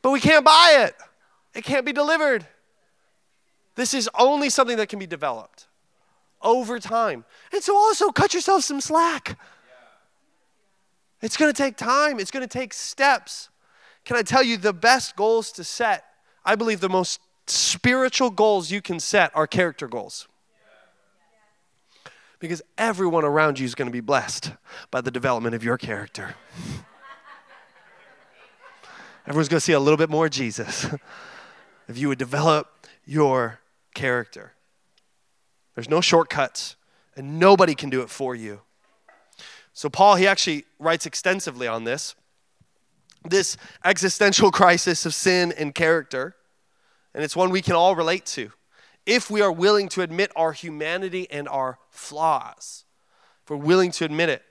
But 0.00 0.12
we 0.12 0.20
can't 0.20 0.44
buy 0.44 0.86
it, 0.86 0.94
it 1.54 1.64
can't 1.64 1.84
be 1.84 1.92
delivered. 1.92 2.46
This 3.74 3.92
is 3.92 4.08
only 4.18 4.48
something 4.48 4.78
that 4.78 4.88
can 4.88 4.98
be 4.98 5.06
developed 5.06 5.66
over 6.40 6.78
time. 6.78 7.26
And 7.52 7.62
so 7.62 7.76
also 7.76 8.10
cut 8.10 8.32
yourself 8.32 8.64
some 8.64 8.80
slack. 8.80 9.38
It's 11.20 11.36
going 11.36 11.52
to 11.52 11.56
take 11.56 11.76
time, 11.76 12.18
it's 12.18 12.30
going 12.30 12.46
to 12.46 12.58
take 12.58 12.72
steps. 12.72 13.50
Can 14.04 14.16
I 14.16 14.22
tell 14.22 14.42
you 14.42 14.56
the 14.56 14.72
best 14.72 15.16
goals 15.16 15.50
to 15.52 15.64
set? 15.64 16.04
I 16.44 16.54
believe 16.54 16.80
the 16.80 16.88
most 16.88 17.20
spiritual 17.48 18.30
goals 18.30 18.70
you 18.70 18.80
can 18.80 19.00
set 19.00 19.30
are 19.34 19.46
character 19.46 19.88
goals 19.88 20.28
because 22.38 22.62
everyone 22.76 23.24
around 23.24 23.58
you 23.58 23.64
is 23.64 23.74
going 23.74 23.88
to 23.88 23.92
be 23.92 24.00
blessed 24.00 24.52
by 24.90 25.00
the 25.00 25.10
development 25.10 25.54
of 25.54 25.64
your 25.64 25.78
character. 25.78 26.34
Everyone's 29.26 29.48
going 29.48 29.58
to 29.58 29.64
see 29.64 29.72
a 29.72 29.80
little 29.80 29.96
bit 29.96 30.10
more 30.10 30.28
Jesus 30.28 30.86
if 31.88 31.98
you 31.98 32.08
would 32.08 32.18
develop 32.18 32.86
your 33.04 33.60
character. 33.94 34.52
There's 35.74 35.90
no 35.90 36.00
shortcuts, 36.00 36.76
and 37.16 37.38
nobody 37.38 37.74
can 37.74 37.90
do 37.90 38.02
it 38.02 38.10
for 38.10 38.34
you. 38.34 38.60
So, 39.72 39.90
Paul, 39.90 40.14
he 40.16 40.26
actually 40.26 40.64
writes 40.78 41.06
extensively 41.06 41.66
on 41.66 41.84
this 41.84 42.14
this 43.28 43.56
existential 43.84 44.50
crisis 44.52 45.04
of 45.04 45.12
sin 45.12 45.52
and 45.58 45.74
character, 45.74 46.36
and 47.12 47.24
it's 47.24 47.34
one 47.34 47.50
we 47.50 47.60
can 47.60 47.74
all 47.74 47.96
relate 47.96 48.24
to 48.26 48.52
if 49.06 49.30
we 49.30 49.40
are 49.40 49.52
willing 49.52 49.88
to 49.90 50.02
admit 50.02 50.32
our 50.36 50.52
humanity 50.52 51.28
and 51.30 51.48
our 51.48 51.78
flaws. 51.88 52.84
If 53.44 53.50
we're 53.50 53.56
willing 53.56 53.92
to 53.92 54.04
admit 54.04 54.28
it. 54.28 54.42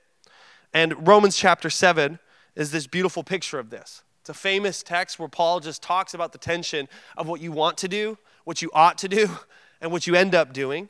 And 0.74 1.08
Romans 1.08 1.36
chapter 1.36 1.70
7 1.70 2.20
is 2.56 2.72
this 2.72 2.88
beautiful 2.88 3.24
picture 3.24 3.60
of 3.60 3.70
this. 3.70 4.04
It's 4.22 4.30
a 4.30 4.34
famous 4.34 4.82
text 4.82 5.20
where 5.20 5.30
Paul 5.30 5.60
just 5.60 5.84
talks 5.84 6.14
about 6.14 6.32
the 6.32 6.38
tension 6.38 6.88
of 7.16 7.28
what 7.28 7.42
you 7.42 7.52
want 7.52 7.78
to 7.80 7.88
do, 7.88 8.18
what 8.46 8.62
you 8.62 8.72
ought 8.74 8.98
to 9.00 9.10
do, 9.10 9.30
and 9.82 9.92
what 9.92 10.08
you 10.08 10.16
end 10.16 10.34
up 10.34 10.54
doing. 10.54 10.90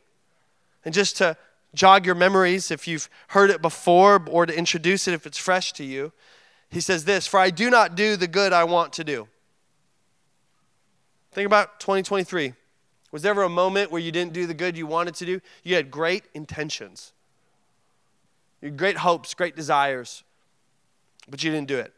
And 0.86 0.94
just 0.94 1.18
to 1.18 1.36
jog 1.74 2.06
your 2.06 2.16
memories, 2.16 2.72
if 2.72 2.88
you've 2.88 3.10
heard 3.30 3.50
it 3.50 3.62
before, 3.62 4.24
or 4.30 4.46
to 4.46 4.58
introduce 4.58 5.08
it 5.08 5.14
if 5.14 5.26
it's 5.26 5.38
fresh 5.38 5.74
to 5.74 5.84
you, 5.84 6.14
he 6.70 6.80
says 6.80 7.06
this 7.06 7.28
For 7.28 7.40
I 7.40 7.50
do 7.50 7.70
not 7.70 7.96
do 7.96 8.16
the 8.16 8.28
good 8.28 8.54
I 8.54 8.64
want 8.64 8.94
to 8.94 9.04
do. 9.04 9.28
Think 11.32 11.48
about 11.48 11.80
2023 11.80 12.54
Was 13.16 13.22
there 13.22 13.30
ever 13.30 13.44
a 13.44 13.50
moment 13.50 13.92
where 13.92 14.02
you 14.02 14.12
didn't 14.12 14.34
do 14.34 14.46
the 14.46 14.54
good 14.54 14.78
you 14.78 14.86
wanted 14.86 15.16
to 15.16 15.26
do? 15.26 15.40
You 15.64 15.76
had 15.76 15.90
great 15.90 16.26
intentions, 16.34 17.14
you 18.62 18.66
had 18.68 18.78
great 18.78 18.98
hopes, 18.98 19.34
great 19.34 19.56
desires, 19.56 20.26
but 21.30 21.42
you 21.42 21.50
didn't 21.50 21.70
do 21.70 21.78
it. 21.78 21.94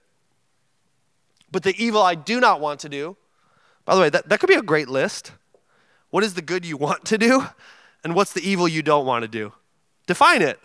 But 1.51 1.63
the 1.63 1.73
evil 1.83 2.03
I 2.03 2.13
do 2.13 2.39
not 2.39 2.61
want 2.61 2.81
to 2.81 2.89
do, 2.89 3.17
by 3.83 3.95
the 3.95 4.01
way, 4.01 4.11
that, 4.11 4.29
that 4.29 4.39
could 4.39 4.47
be 4.47 4.53
a 4.53 4.61
great 4.61 4.89
list. 4.89 5.31
What 6.11 6.23
is 6.23 6.35
the 6.35 6.41
good 6.43 6.63
you 6.63 6.77
want 6.77 7.03
to 7.05 7.17
do? 7.17 7.47
And 8.03 8.13
what's 8.13 8.33
the 8.33 8.47
evil 8.47 8.67
you 8.67 8.83
don't 8.83 9.07
want 9.07 9.23
to 9.23 9.27
do? 9.27 9.53
Define 10.05 10.43
it. 10.43 10.59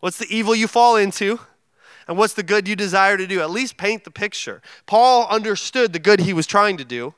What's 0.00 0.16
the 0.16 0.34
evil 0.34 0.54
you 0.54 0.66
fall 0.66 0.96
into? 0.96 1.40
And 2.08 2.16
what's 2.16 2.32
the 2.32 2.42
good 2.42 2.66
you 2.66 2.74
desire 2.74 3.18
to 3.18 3.26
do? 3.26 3.42
At 3.42 3.50
least 3.50 3.76
paint 3.76 4.04
the 4.04 4.10
picture. 4.10 4.62
Paul 4.86 5.28
understood 5.28 5.92
the 5.92 5.98
good 5.98 6.20
he 6.20 6.32
was 6.32 6.46
trying 6.46 6.78
to 6.78 6.86
do, 6.86 7.12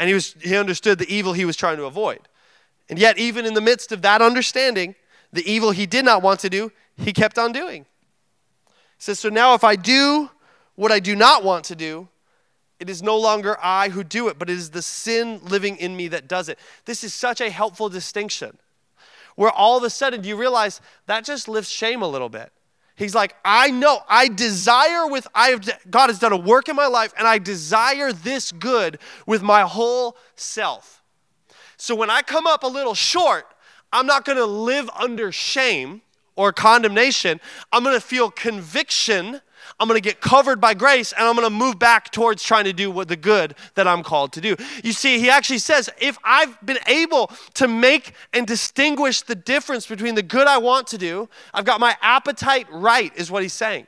and 0.00 0.08
he, 0.08 0.14
was, 0.14 0.34
he 0.40 0.56
understood 0.56 0.98
the 0.98 1.14
evil 1.14 1.34
he 1.34 1.44
was 1.44 1.56
trying 1.56 1.76
to 1.76 1.84
avoid. 1.84 2.20
And 2.88 2.98
yet, 2.98 3.18
even 3.18 3.44
in 3.44 3.52
the 3.52 3.60
midst 3.60 3.92
of 3.92 4.00
that 4.00 4.22
understanding, 4.22 4.94
the 5.30 5.48
evil 5.48 5.72
he 5.72 5.84
did 5.84 6.06
not 6.06 6.22
want 6.22 6.40
to 6.40 6.48
do, 6.48 6.72
he 6.96 7.12
kept 7.12 7.38
on 7.38 7.52
doing. 7.52 7.84
He 7.84 8.72
says, 8.96 9.18
So 9.18 9.28
now 9.28 9.52
if 9.52 9.62
I 9.62 9.76
do 9.76 10.30
what 10.74 10.90
I 10.90 11.00
do 11.00 11.14
not 11.14 11.44
want 11.44 11.66
to 11.66 11.76
do, 11.76 12.08
it 12.78 12.88
is 12.88 13.02
no 13.02 13.18
longer 13.18 13.58
I 13.62 13.90
who 13.90 14.02
do 14.02 14.28
it, 14.28 14.38
but 14.38 14.48
it 14.48 14.54
is 14.54 14.70
the 14.70 14.80
sin 14.80 15.38
living 15.44 15.76
in 15.76 15.94
me 15.94 16.08
that 16.08 16.26
does 16.26 16.48
it. 16.48 16.58
This 16.86 17.04
is 17.04 17.12
such 17.12 17.42
a 17.42 17.50
helpful 17.50 17.90
distinction. 17.90 18.56
Where 19.36 19.50
all 19.50 19.76
of 19.76 19.84
a 19.84 19.90
sudden 19.90 20.24
you 20.24 20.34
realize 20.34 20.80
that 21.04 21.26
just 21.26 21.46
lifts 21.46 21.70
shame 21.70 22.00
a 22.00 22.08
little 22.08 22.30
bit. 22.30 22.50
He's 23.00 23.14
like, 23.14 23.34
I 23.42 23.70
know, 23.70 24.02
I 24.10 24.28
desire 24.28 25.06
with, 25.06 25.26
I 25.34 25.48
have, 25.48 25.66
God 25.90 26.08
has 26.08 26.18
done 26.18 26.34
a 26.34 26.36
work 26.36 26.68
in 26.68 26.76
my 26.76 26.86
life, 26.86 27.14
and 27.16 27.26
I 27.26 27.38
desire 27.38 28.12
this 28.12 28.52
good 28.52 28.98
with 29.26 29.40
my 29.40 29.62
whole 29.62 30.18
self. 30.36 31.02
So 31.78 31.94
when 31.94 32.10
I 32.10 32.20
come 32.20 32.46
up 32.46 32.62
a 32.62 32.66
little 32.66 32.92
short, 32.92 33.46
I'm 33.90 34.06
not 34.06 34.26
gonna 34.26 34.44
live 34.44 34.90
under 34.90 35.32
shame 35.32 36.02
or 36.36 36.52
condemnation. 36.52 37.40
I'm 37.72 37.84
gonna 37.84 38.00
feel 38.00 38.30
conviction 38.30 39.40
I'm 39.80 39.88
going 39.88 40.00
to 40.00 40.06
get 40.06 40.20
covered 40.20 40.60
by 40.60 40.74
grace 40.74 41.12
and 41.12 41.26
I'm 41.26 41.34
going 41.34 41.46
to 41.46 41.50
move 41.50 41.78
back 41.78 42.12
towards 42.12 42.42
trying 42.42 42.64
to 42.64 42.72
do 42.74 42.90
what 42.90 43.08
the 43.08 43.16
good 43.16 43.54
that 43.74 43.88
I'm 43.88 44.02
called 44.02 44.34
to 44.34 44.40
do. 44.42 44.54
You 44.84 44.92
see, 44.92 45.18
he 45.18 45.30
actually 45.30 45.58
says, 45.58 45.88
if 45.98 46.18
I've 46.22 46.60
been 46.64 46.78
able 46.86 47.30
to 47.54 47.66
make 47.66 48.12
and 48.34 48.46
distinguish 48.46 49.22
the 49.22 49.34
difference 49.34 49.86
between 49.86 50.14
the 50.14 50.22
good 50.22 50.46
I 50.46 50.58
want 50.58 50.86
to 50.88 50.98
do, 50.98 51.30
I've 51.54 51.64
got 51.64 51.80
my 51.80 51.96
appetite 52.02 52.66
right, 52.70 53.10
is 53.16 53.30
what 53.30 53.42
he's 53.42 53.54
saying. 53.54 53.86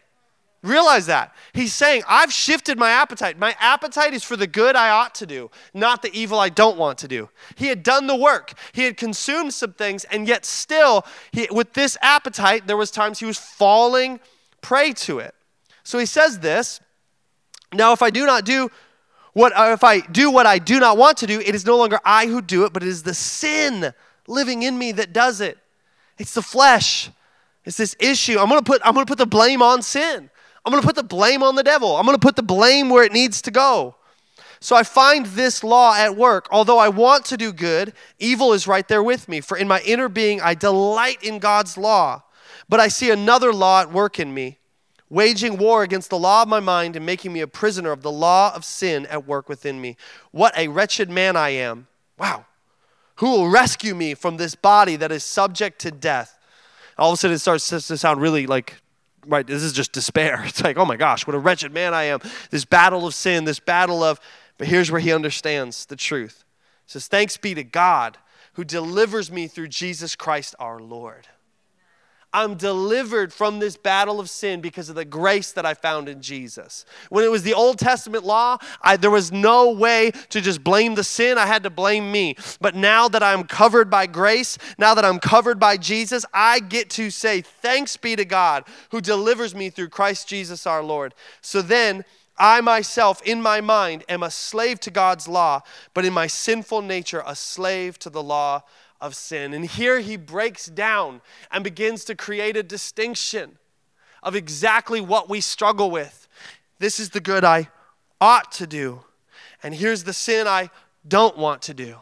Realize 0.62 1.06
that. 1.06 1.34
He's 1.52 1.74
saying, 1.74 2.04
I've 2.08 2.32
shifted 2.32 2.78
my 2.78 2.90
appetite. 2.90 3.36
My 3.36 3.54
appetite 3.58 4.14
is 4.14 4.22
for 4.22 4.36
the 4.36 4.46
good 4.46 4.76
I 4.76 4.90
ought 4.90 5.14
to 5.16 5.26
do, 5.26 5.50
not 5.74 6.02
the 6.02 6.14
evil 6.16 6.38
I 6.38 6.48
don't 6.48 6.78
want 6.78 6.98
to 6.98 7.08
do. 7.08 7.28
He 7.56 7.66
had 7.66 7.82
done 7.82 8.06
the 8.06 8.16
work. 8.16 8.54
He 8.72 8.84
had 8.84 8.96
consumed 8.96 9.52
some 9.52 9.72
things, 9.72 10.04
and 10.04 10.26
yet 10.26 10.44
still, 10.44 11.04
he, 11.32 11.48
with 11.50 11.74
this 11.74 11.98
appetite, 12.00 12.66
there 12.66 12.76
was 12.76 12.92
times 12.92 13.18
he 13.18 13.26
was 13.26 13.38
falling 13.38 14.20
prey 14.62 14.92
to 14.92 15.18
it. 15.18 15.34
So 15.84 15.98
he 15.98 16.06
says 16.06 16.38
this 16.38 16.80
Now, 17.72 17.92
if 17.92 18.02
I 18.02 18.10
do 18.10 18.26
not 18.26 18.44
do 18.44 18.70
what, 19.32 19.56
uh, 19.56 19.70
if 19.72 19.82
I 19.82 20.00
do 20.00 20.30
what 20.30 20.46
I 20.46 20.58
do 20.58 20.78
not 20.78 20.96
want 20.96 21.18
to 21.18 21.26
do, 21.26 21.40
it 21.40 21.54
is 21.54 21.64
no 21.64 21.76
longer 21.76 21.98
I 22.04 22.26
who 22.26 22.42
do 22.42 22.64
it, 22.64 22.72
but 22.72 22.82
it 22.82 22.88
is 22.88 23.02
the 23.02 23.14
sin 23.14 23.92
living 24.26 24.62
in 24.62 24.78
me 24.78 24.92
that 24.92 25.12
does 25.12 25.40
it. 25.40 25.58
It's 26.18 26.34
the 26.34 26.42
flesh. 26.42 27.10
It's 27.64 27.76
this 27.76 27.96
issue. 27.98 28.38
I'm 28.38 28.48
gonna 28.48 28.62
put, 28.62 28.82
I'm 28.84 28.94
gonna 28.94 29.06
put 29.06 29.18
the 29.18 29.26
blame 29.26 29.62
on 29.62 29.82
sin. 29.82 30.30
I'm 30.64 30.70
gonna 30.70 30.82
put 30.82 30.96
the 30.96 31.02
blame 31.02 31.42
on 31.42 31.54
the 31.56 31.62
devil. 31.62 31.96
I'm 31.96 32.04
gonna 32.04 32.18
put 32.18 32.36
the 32.36 32.42
blame 32.42 32.90
where 32.90 33.04
it 33.04 33.12
needs 33.12 33.42
to 33.42 33.50
go. 33.50 33.96
So 34.60 34.76
I 34.76 34.84
find 34.84 35.26
this 35.26 35.64
law 35.64 35.94
at 35.94 36.16
work. 36.16 36.46
Although 36.52 36.78
I 36.78 36.88
want 36.88 37.24
to 37.26 37.36
do 37.36 37.52
good, 37.52 37.94
evil 38.20 38.52
is 38.52 38.68
right 38.68 38.86
there 38.86 39.02
with 39.02 39.28
me. 39.28 39.40
For 39.40 39.56
in 39.56 39.66
my 39.66 39.80
inner 39.80 40.08
being, 40.08 40.40
I 40.40 40.54
delight 40.54 41.22
in 41.22 41.40
God's 41.40 41.76
law. 41.76 42.22
But 42.68 42.78
I 42.78 42.86
see 42.86 43.10
another 43.10 43.52
law 43.52 43.80
at 43.80 43.90
work 43.90 44.20
in 44.20 44.32
me 44.32 44.58
waging 45.12 45.58
war 45.58 45.82
against 45.82 46.08
the 46.08 46.18
law 46.18 46.42
of 46.42 46.48
my 46.48 46.58
mind 46.58 46.96
and 46.96 47.04
making 47.04 47.32
me 47.32 47.40
a 47.40 47.46
prisoner 47.46 47.92
of 47.92 48.00
the 48.00 48.10
law 48.10 48.54
of 48.54 48.64
sin 48.64 49.04
at 49.06 49.26
work 49.26 49.46
within 49.46 49.78
me. 49.78 49.94
What 50.30 50.56
a 50.56 50.68
wretched 50.68 51.10
man 51.10 51.36
I 51.36 51.50
am. 51.50 51.86
Wow. 52.18 52.46
Who 53.16 53.30
will 53.30 53.50
rescue 53.50 53.94
me 53.94 54.14
from 54.14 54.38
this 54.38 54.54
body 54.54 54.96
that 54.96 55.12
is 55.12 55.22
subject 55.22 55.80
to 55.82 55.90
death? 55.90 56.38
All 56.96 57.10
of 57.10 57.14
a 57.14 57.16
sudden, 57.18 57.34
it 57.34 57.40
starts 57.40 57.68
to 57.68 57.80
sound 57.80 58.22
really 58.22 58.46
like, 58.46 58.74
right, 59.26 59.46
this 59.46 59.62
is 59.62 59.74
just 59.74 59.92
despair. 59.92 60.42
It's 60.46 60.64
like, 60.64 60.78
oh 60.78 60.86
my 60.86 60.96
gosh, 60.96 61.26
what 61.26 61.36
a 61.36 61.38
wretched 61.38 61.72
man 61.72 61.92
I 61.92 62.04
am. 62.04 62.20
This 62.50 62.64
battle 62.64 63.06
of 63.06 63.14
sin, 63.14 63.44
this 63.44 63.60
battle 63.60 64.02
of, 64.02 64.18
but 64.56 64.66
here's 64.66 64.90
where 64.90 65.00
he 65.00 65.12
understands 65.12 65.84
the 65.84 65.96
truth. 65.96 66.44
He 66.86 66.92
says, 66.92 67.06
Thanks 67.06 67.36
be 67.36 67.54
to 67.54 67.64
God 67.64 68.16
who 68.54 68.64
delivers 68.64 69.30
me 69.30 69.46
through 69.46 69.68
Jesus 69.68 70.16
Christ 70.16 70.54
our 70.58 70.80
Lord. 70.80 71.28
I'm 72.32 72.54
delivered 72.54 73.32
from 73.32 73.58
this 73.58 73.76
battle 73.76 74.18
of 74.18 74.30
sin 74.30 74.60
because 74.60 74.88
of 74.88 74.94
the 74.94 75.04
grace 75.04 75.52
that 75.52 75.66
I 75.66 75.74
found 75.74 76.08
in 76.08 76.22
Jesus. 76.22 76.86
When 77.10 77.24
it 77.24 77.30
was 77.30 77.42
the 77.42 77.52
Old 77.52 77.78
Testament 77.78 78.24
law, 78.24 78.56
I, 78.80 78.96
there 78.96 79.10
was 79.10 79.30
no 79.30 79.70
way 79.70 80.12
to 80.30 80.40
just 80.40 80.64
blame 80.64 80.94
the 80.94 81.04
sin. 81.04 81.36
I 81.36 81.46
had 81.46 81.62
to 81.64 81.70
blame 81.70 82.10
me. 82.10 82.36
But 82.60 82.74
now 82.74 83.08
that 83.08 83.22
I'm 83.22 83.44
covered 83.44 83.90
by 83.90 84.06
grace, 84.06 84.56
now 84.78 84.94
that 84.94 85.04
I'm 85.04 85.18
covered 85.18 85.60
by 85.60 85.76
Jesus, 85.76 86.24
I 86.32 86.60
get 86.60 86.88
to 86.90 87.10
say, 87.10 87.42
Thanks 87.42 87.96
be 87.98 88.16
to 88.16 88.24
God 88.24 88.64
who 88.90 89.00
delivers 89.00 89.54
me 89.54 89.68
through 89.68 89.90
Christ 89.90 90.26
Jesus 90.26 90.66
our 90.66 90.82
Lord. 90.82 91.14
So 91.42 91.60
then, 91.60 92.04
I 92.38 92.62
myself, 92.62 93.20
in 93.22 93.42
my 93.42 93.60
mind, 93.60 94.04
am 94.08 94.22
a 94.22 94.30
slave 94.30 94.80
to 94.80 94.90
God's 94.90 95.28
law, 95.28 95.60
but 95.92 96.04
in 96.04 96.12
my 96.12 96.26
sinful 96.26 96.82
nature, 96.82 97.22
a 97.26 97.36
slave 97.36 97.98
to 98.00 98.10
the 98.10 98.22
law 98.22 98.62
of 99.02 99.14
sin. 99.16 99.52
And 99.52 99.66
here 99.66 99.98
he 99.98 100.16
breaks 100.16 100.66
down 100.66 101.20
and 101.50 101.62
begins 101.62 102.04
to 102.04 102.14
create 102.14 102.56
a 102.56 102.62
distinction 102.62 103.58
of 104.22 104.36
exactly 104.36 105.00
what 105.00 105.28
we 105.28 105.40
struggle 105.40 105.90
with. 105.90 106.28
This 106.78 107.00
is 107.00 107.10
the 107.10 107.20
good 107.20 107.44
I 107.44 107.68
ought 108.20 108.52
to 108.52 108.66
do, 108.66 109.00
and 109.62 109.74
here's 109.74 110.04
the 110.04 110.12
sin 110.12 110.46
I 110.46 110.70
don't 111.06 111.36
want 111.36 111.60
to 111.62 111.74
do. 111.74 111.96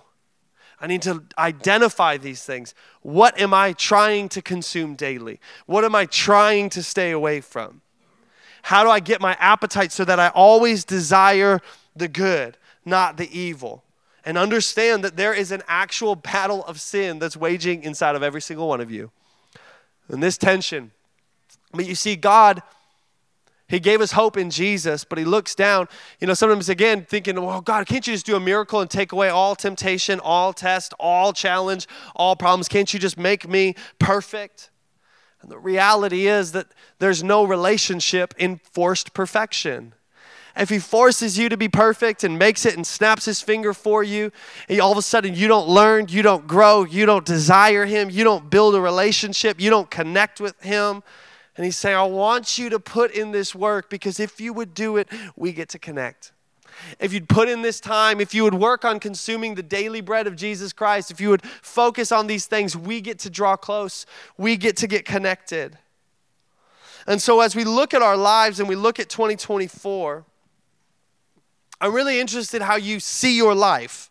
I 0.78 0.86
need 0.86 1.02
to 1.02 1.24
identify 1.38 2.16
these 2.16 2.42
things. 2.42 2.74
What 3.02 3.38
am 3.38 3.52
I 3.52 3.72
trying 3.72 4.28
to 4.30 4.42
consume 4.42 4.94
daily? 4.94 5.40
What 5.66 5.84
am 5.84 5.94
I 5.94 6.06
trying 6.06 6.70
to 6.70 6.82
stay 6.82 7.10
away 7.10 7.40
from? 7.40 7.80
How 8.62 8.84
do 8.84 8.90
I 8.90 9.00
get 9.00 9.20
my 9.20 9.36
appetite 9.40 9.92
so 9.92 10.04
that 10.04 10.20
I 10.20 10.28
always 10.28 10.84
desire 10.84 11.60
the 11.96 12.08
good, 12.08 12.58
not 12.84 13.16
the 13.16 13.38
evil? 13.38 13.84
And 14.24 14.36
understand 14.36 15.04
that 15.04 15.16
there 15.16 15.34
is 15.34 15.52
an 15.52 15.62
actual 15.66 16.14
battle 16.14 16.64
of 16.64 16.80
sin 16.80 17.18
that's 17.18 17.36
waging 17.36 17.82
inside 17.82 18.16
of 18.16 18.22
every 18.22 18.40
single 18.40 18.68
one 18.68 18.80
of 18.80 18.90
you. 18.90 19.10
And 20.08 20.22
this 20.22 20.36
tension, 20.36 20.90
but 21.72 21.86
you 21.86 21.94
see, 21.94 22.16
God, 22.16 22.62
He 23.68 23.78
gave 23.78 24.00
us 24.00 24.12
hope 24.12 24.36
in 24.36 24.50
Jesus, 24.50 25.04
but 25.04 25.18
He 25.18 25.24
looks 25.24 25.54
down, 25.54 25.88
you 26.20 26.26
know, 26.26 26.34
sometimes 26.34 26.68
again 26.68 27.06
thinking, 27.08 27.40
well, 27.40 27.60
God, 27.60 27.86
can't 27.86 28.06
you 28.06 28.14
just 28.14 28.26
do 28.26 28.36
a 28.36 28.40
miracle 28.40 28.80
and 28.80 28.90
take 28.90 29.12
away 29.12 29.28
all 29.28 29.54
temptation, 29.54 30.20
all 30.20 30.52
test, 30.52 30.92
all 30.98 31.32
challenge, 31.32 31.86
all 32.16 32.34
problems? 32.36 32.68
Can't 32.68 32.92
you 32.92 32.98
just 32.98 33.16
make 33.16 33.48
me 33.48 33.74
perfect? 33.98 34.70
And 35.42 35.50
the 35.50 35.58
reality 35.58 36.26
is 36.26 36.52
that 36.52 36.66
there's 36.98 37.22
no 37.22 37.44
relationship 37.44 38.34
in 38.36 38.60
forced 38.72 39.14
perfection 39.14 39.94
if 40.56 40.68
he 40.68 40.78
forces 40.78 41.38
you 41.38 41.48
to 41.48 41.56
be 41.56 41.68
perfect 41.68 42.24
and 42.24 42.38
makes 42.38 42.66
it 42.66 42.74
and 42.76 42.86
snaps 42.86 43.24
his 43.24 43.40
finger 43.40 43.72
for 43.72 44.02
you, 44.02 44.32
and 44.68 44.80
all 44.80 44.92
of 44.92 44.98
a 44.98 45.02
sudden 45.02 45.34
you 45.34 45.48
don't 45.48 45.68
learn, 45.68 46.06
you 46.08 46.22
don't 46.22 46.46
grow, 46.46 46.84
you 46.84 47.06
don't 47.06 47.24
desire 47.24 47.86
him, 47.86 48.10
you 48.10 48.24
don't 48.24 48.50
build 48.50 48.74
a 48.74 48.80
relationship, 48.80 49.60
you 49.60 49.70
don't 49.70 49.90
connect 49.90 50.40
with 50.40 50.60
him. 50.62 51.02
And 51.56 51.64
he's 51.64 51.76
saying, 51.76 51.96
I 51.96 52.04
want 52.04 52.58
you 52.58 52.70
to 52.70 52.80
put 52.80 53.10
in 53.10 53.32
this 53.32 53.54
work 53.54 53.90
because 53.90 54.18
if 54.18 54.40
you 54.40 54.52
would 54.52 54.74
do 54.74 54.96
it, 54.96 55.08
we 55.36 55.52
get 55.52 55.68
to 55.70 55.78
connect. 55.78 56.32
If 56.98 57.12
you'd 57.12 57.28
put 57.28 57.48
in 57.48 57.62
this 57.62 57.80
time, 57.80 58.20
if 58.20 58.34
you 58.34 58.44
would 58.44 58.54
work 58.54 58.84
on 58.84 59.00
consuming 59.00 59.54
the 59.54 59.62
daily 59.62 60.00
bread 60.00 60.26
of 60.26 60.36
Jesus 60.36 60.72
Christ, 60.72 61.10
if 61.10 61.20
you 61.20 61.28
would 61.30 61.42
focus 61.42 62.12
on 62.12 62.26
these 62.26 62.46
things, 62.46 62.76
we 62.76 63.00
get 63.00 63.18
to 63.20 63.30
draw 63.30 63.56
close, 63.56 64.06
we 64.38 64.56
get 64.56 64.76
to 64.78 64.86
get 64.86 65.04
connected. 65.04 65.78
And 67.06 67.20
so, 67.20 67.40
as 67.40 67.56
we 67.56 67.64
look 67.64 67.94
at 67.94 68.02
our 68.02 68.16
lives 68.16 68.60
and 68.60 68.68
we 68.68 68.76
look 68.76 69.00
at 69.00 69.08
2024, 69.08 70.24
I'm 71.80 71.94
really 71.94 72.20
interested 72.20 72.62
how 72.62 72.76
you 72.76 73.00
see 73.00 73.36
your 73.36 73.54
life. 73.54 74.10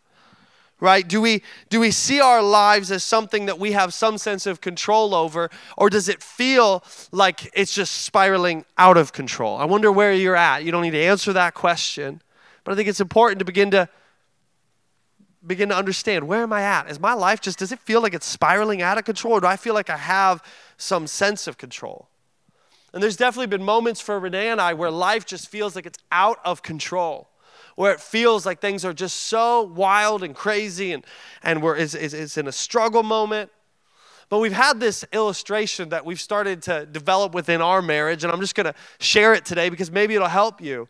Right? 0.80 1.06
Do 1.06 1.20
we 1.20 1.42
do 1.68 1.78
we 1.78 1.90
see 1.90 2.20
our 2.22 2.42
lives 2.42 2.90
as 2.90 3.04
something 3.04 3.44
that 3.46 3.58
we 3.58 3.72
have 3.72 3.92
some 3.92 4.16
sense 4.16 4.46
of 4.46 4.62
control 4.62 5.14
over 5.14 5.50
or 5.76 5.90
does 5.90 6.08
it 6.08 6.22
feel 6.22 6.82
like 7.12 7.50
it's 7.52 7.74
just 7.74 7.96
spiraling 7.96 8.64
out 8.78 8.96
of 8.96 9.12
control? 9.12 9.58
I 9.58 9.66
wonder 9.66 9.92
where 9.92 10.14
you're 10.14 10.36
at. 10.36 10.64
You 10.64 10.72
don't 10.72 10.80
need 10.80 10.92
to 10.92 11.02
answer 11.02 11.34
that 11.34 11.52
question, 11.52 12.22
but 12.64 12.72
I 12.72 12.76
think 12.76 12.88
it's 12.88 13.00
important 13.00 13.40
to 13.40 13.44
begin 13.44 13.70
to 13.72 13.90
begin 15.46 15.68
to 15.68 15.76
understand 15.76 16.26
where 16.26 16.42
am 16.42 16.52
I 16.54 16.62
at? 16.62 16.90
Is 16.90 16.98
my 16.98 17.12
life 17.12 17.42
just 17.42 17.58
does 17.58 17.72
it 17.72 17.78
feel 17.80 18.00
like 18.00 18.14
it's 18.14 18.26
spiraling 18.26 18.80
out 18.80 18.96
of 18.96 19.04
control 19.04 19.34
or 19.34 19.40
do 19.42 19.48
I 19.48 19.56
feel 19.56 19.74
like 19.74 19.90
I 19.90 19.98
have 19.98 20.42
some 20.78 21.06
sense 21.06 21.46
of 21.46 21.58
control? 21.58 22.08
And 22.94 23.02
there's 23.02 23.18
definitely 23.18 23.48
been 23.48 23.62
moments 23.62 24.00
for 24.00 24.18
Renee 24.18 24.48
and 24.48 24.62
I 24.62 24.72
where 24.72 24.90
life 24.90 25.26
just 25.26 25.48
feels 25.48 25.76
like 25.76 25.84
it's 25.84 25.98
out 26.10 26.38
of 26.42 26.62
control 26.62 27.29
where 27.76 27.92
it 27.92 28.00
feels 28.00 28.44
like 28.46 28.60
things 28.60 28.84
are 28.84 28.92
just 28.92 29.16
so 29.24 29.62
wild 29.62 30.22
and 30.22 30.34
crazy 30.34 30.92
and, 30.92 31.04
and 31.42 31.62
we're 31.62 31.76
it's, 31.76 31.94
it's, 31.94 32.36
in 32.36 32.46
a 32.46 32.52
struggle 32.52 33.02
moment. 33.02 33.50
But 34.28 34.38
we've 34.38 34.52
had 34.52 34.78
this 34.78 35.04
illustration 35.12 35.88
that 35.88 36.04
we've 36.04 36.20
started 36.20 36.62
to 36.62 36.86
develop 36.86 37.34
within 37.34 37.60
our 37.60 37.82
marriage, 37.82 38.22
and 38.22 38.32
I'm 38.32 38.40
just 38.40 38.54
gonna 38.54 38.74
share 39.00 39.34
it 39.34 39.44
today 39.44 39.68
because 39.68 39.90
maybe 39.90 40.14
it'll 40.14 40.28
help 40.28 40.60
you. 40.60 40.88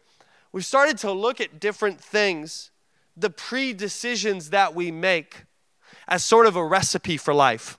We've 0.53 0.66
started 0.66 0.99
to 0.99 1.12
look 1.12 1.40
at 1.40 1.59
different 1.61 2.01
things, 2.01 2.71
the 3.16 3.31
pre 3.31 3.73
decisions 3.73 4.51
that 4.51 4.75
we 4.75 4.90
make, 4.90 5.45
as 6.07 6.25
sort 6.25 6.47
of 6.47 6.57
a 6.57 6.64
recipe 6.64 7.16
for 7.16 7.33
life. 7.33 7.79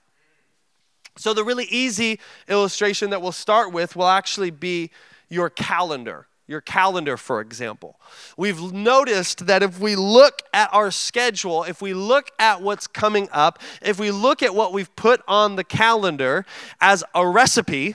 So, 1.16 1.34
the 1.34 1.44
really 1.44 1.66
easy 1.66 2.18
illustration 2.48 3.10
that 3.10 3.20
we'll 3.20 3.32
start 3.32 3.72
with 3.72 3.94
will 3.94 4.08
actually 4.08 4.50
be 4.50 4.90
your 5.28 5.50
calendar. 5.50 6.26
Your 6.48 6.60
calendar, 6.60 7.16
for 7.16 7.40
example. 7.40 7.98
We've 8.36 8.72
noticed 8.72 9.46
that 9.46 9.62
if 9.62 9.78
we 9.78 9.94
look 9.94 10.42
at 10.52 10.72
our 10.74 10.90
schedule, 10.90 11.62
if 11.62 11.80
we 11.80 11.94
look 11.94 12.30
at 12.38 12.60
what's 12.60 12.86
coming 12.86 13.28
up, 13.32 13.60
if 13.80 13.98
we 13.98 14.10
look 14.10 14.42
at 14.42 14.54
what 14.54 14.72
we've 14.72 14.94
put 14.96 15.22
on 15.28 15.56
the 15.56 15.64
calendar 15.64 16.44
as 16.80 17.04
a 17.14 17.26
recipe 17.26 17.94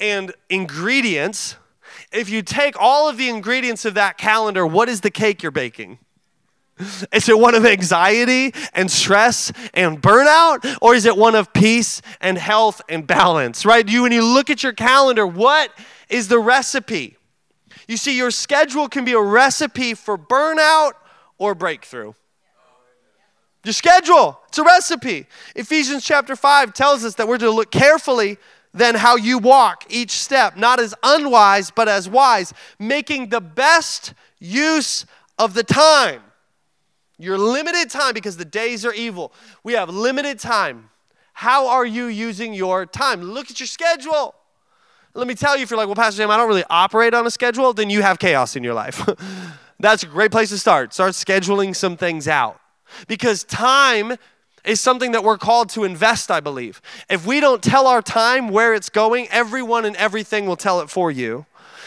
and 0.00 0.32
ingredients, 0.48 1.56
if 2.12 2.30
you 2.30 2.42
take 2.42 2.80
all 2.80 3.08
of 3.08 3.18
the 3.18 3.28
ingredients 3.28 3.84
of 3.84 3.94
that 3.94 4.16
calendar, 4.16 4.66
what 4.66 4.88
is 4.88 5.02
the 5.02 5.10
cake 5.10 5.42
you're 5.42 5.52
baking? 5.52 5.98
Is 7.12 7.28
it 7.28 7.38
one 7.38 7.54
of 7.54 7.64
anxiety 7.64 8.52
and 8.74 8.90
stress 8.90 9.50
and 9.72 10.02
burnout? 10.02 10.76
Or 10.82 10.94
is 10.94 11.06
it 11.06 11.16
one 11.16 11.34
of 11.34 11.52
peace 11.54 12.02
and 12.20 12.36
health 12.36 12.82
and 12.88 13.06
balance? 13.06 13.64
Right? 13.64 13.88
You, 13.88 14.02
when 14.02 14.12
you 14.12 14.22
look 14.22 14.50
at 14.50 14.62
your 14.62 14.74
calendar, 14.74 15.26
what 15.26 15.72
is 16.10 16.28
the 16.28 16.38
recipe? 16.38 17.15
You 17.86 17.96
see, 17.96 18.16
your 18.16 18.30
schedule 18.30 18.88
can 18.88 19.04
be 19.04 19.12
a 19.12 19.20
recipe 19.20 19.94
for 19.94 20.18
burnout 20.18 20.92
or 21.38 21.54
breakthrough. 21.54 22.12
Your 23.64 23.72
schedule, 23.72 24.40
it's 24.48 24.58
a 24.58 24.64
recipe. 24.64 25.26
Ephesians 25.54 26.04
chapter 26.04 26.36
5 26.36 26.72
tells 26.72 27.04
us 27.04 27.16
that 27.16 27.26
we're 27.26 27.38
to 27.38 27.50
look 27.50 27.70
carefully 27.70 28.38
then 28.76 28.94
how 28.94 29.16
you 29.16 29.38
walk 29.38 29.84
each 29.88 30.10
step, 30.10 30.56
not 30.56 30.78
as 30.78 30.94
unwise, 31.02 31.70
but 31.70 31.88
as 31.88 32.08
wise, 32.08 32.52
making 32.78 33.30
the 33.30 33.40
best 33.40 34.12
use 34.38 35.06
of 35.38 35.54
the 35.54 35.64
time. 35.64 36.20
Your 37.18 37.38
limited 37.38 37.88
time 37.88 38.12
because 38.12 38.36
the 38.36 38.44
days 38.44 38.84
are 38.84 38.92
evil. 38.92 39.32
We 39.64 39.72
have 39.72 39.88
limited 39.88 40.38
time. 40.38 40.90
How 41.32 41.68
are 41.68 41.86
you 41.86 42.06
using 42.06 42.52
your 42.52 42.84
time? 42.84 43.22
Look 43.22 43.50
at 43.50 43.58
your 43.58 43.66
schedule. 43.66 44.34
Let 45.16 45.26
me 45.26 45.34
tell 45.34 45.56
you, 45.56 45.62
if 45.62 45.70
you're 45.70 45.78
like, 45.78 45.86
well, 45.86 45.94
Pastor 45.94 46.18
Jim, 46.18 46.30
I 46.30 46.36
don't 46.36 46.46
really 46.46 46.64
operate 46.68 47.14
on 47.14 47.26
a 47.26 47.30
schedule, 47.30 47.72
then 47.72 47.88
you 47.88 48.02
have 48.02 48.18
chaos 48.18 48.54
in 48.54 48.62
your 48.62 48.74
life. 48.74 49.08
That's 49.80 50.02
a 50.02 50.06
great 50.06 50.30
place 50.30 50.50
to 50.50 50.58
start. 50.58 50.92
Start 50.92 51.12
scheduling 51.12 51.74
some 51.74 51.96
things 51.96 52.28
out. 52.28 52.60
Because 53.08 53.42
time 53.44 54.16
is 54.64 54.78
something 54.78 55.12
that 55.12 55.24
we're 55.24 55.38
called 55.38 55.70
to 55.70 55.84
invest, 55.84 56.30
I 56.30 56.40
believe. 56.40 56.82
If 57.08 57.26
we 57.26 57.40
don't 57.40 57.62
tell 57.62 57.86
our 57.86 58.02
time 58.02 58.48
where 58.48 58.74
it's 58.74 58.90
going, 58.90 59.28
everyone 59.30 59.86
and 59.86 59.96
everything 59.96 60.44
will 60.44 60.56
tell 60.56 60.80
it 60.80 60.90
for 60.90 61.10
you. 61.10 61.46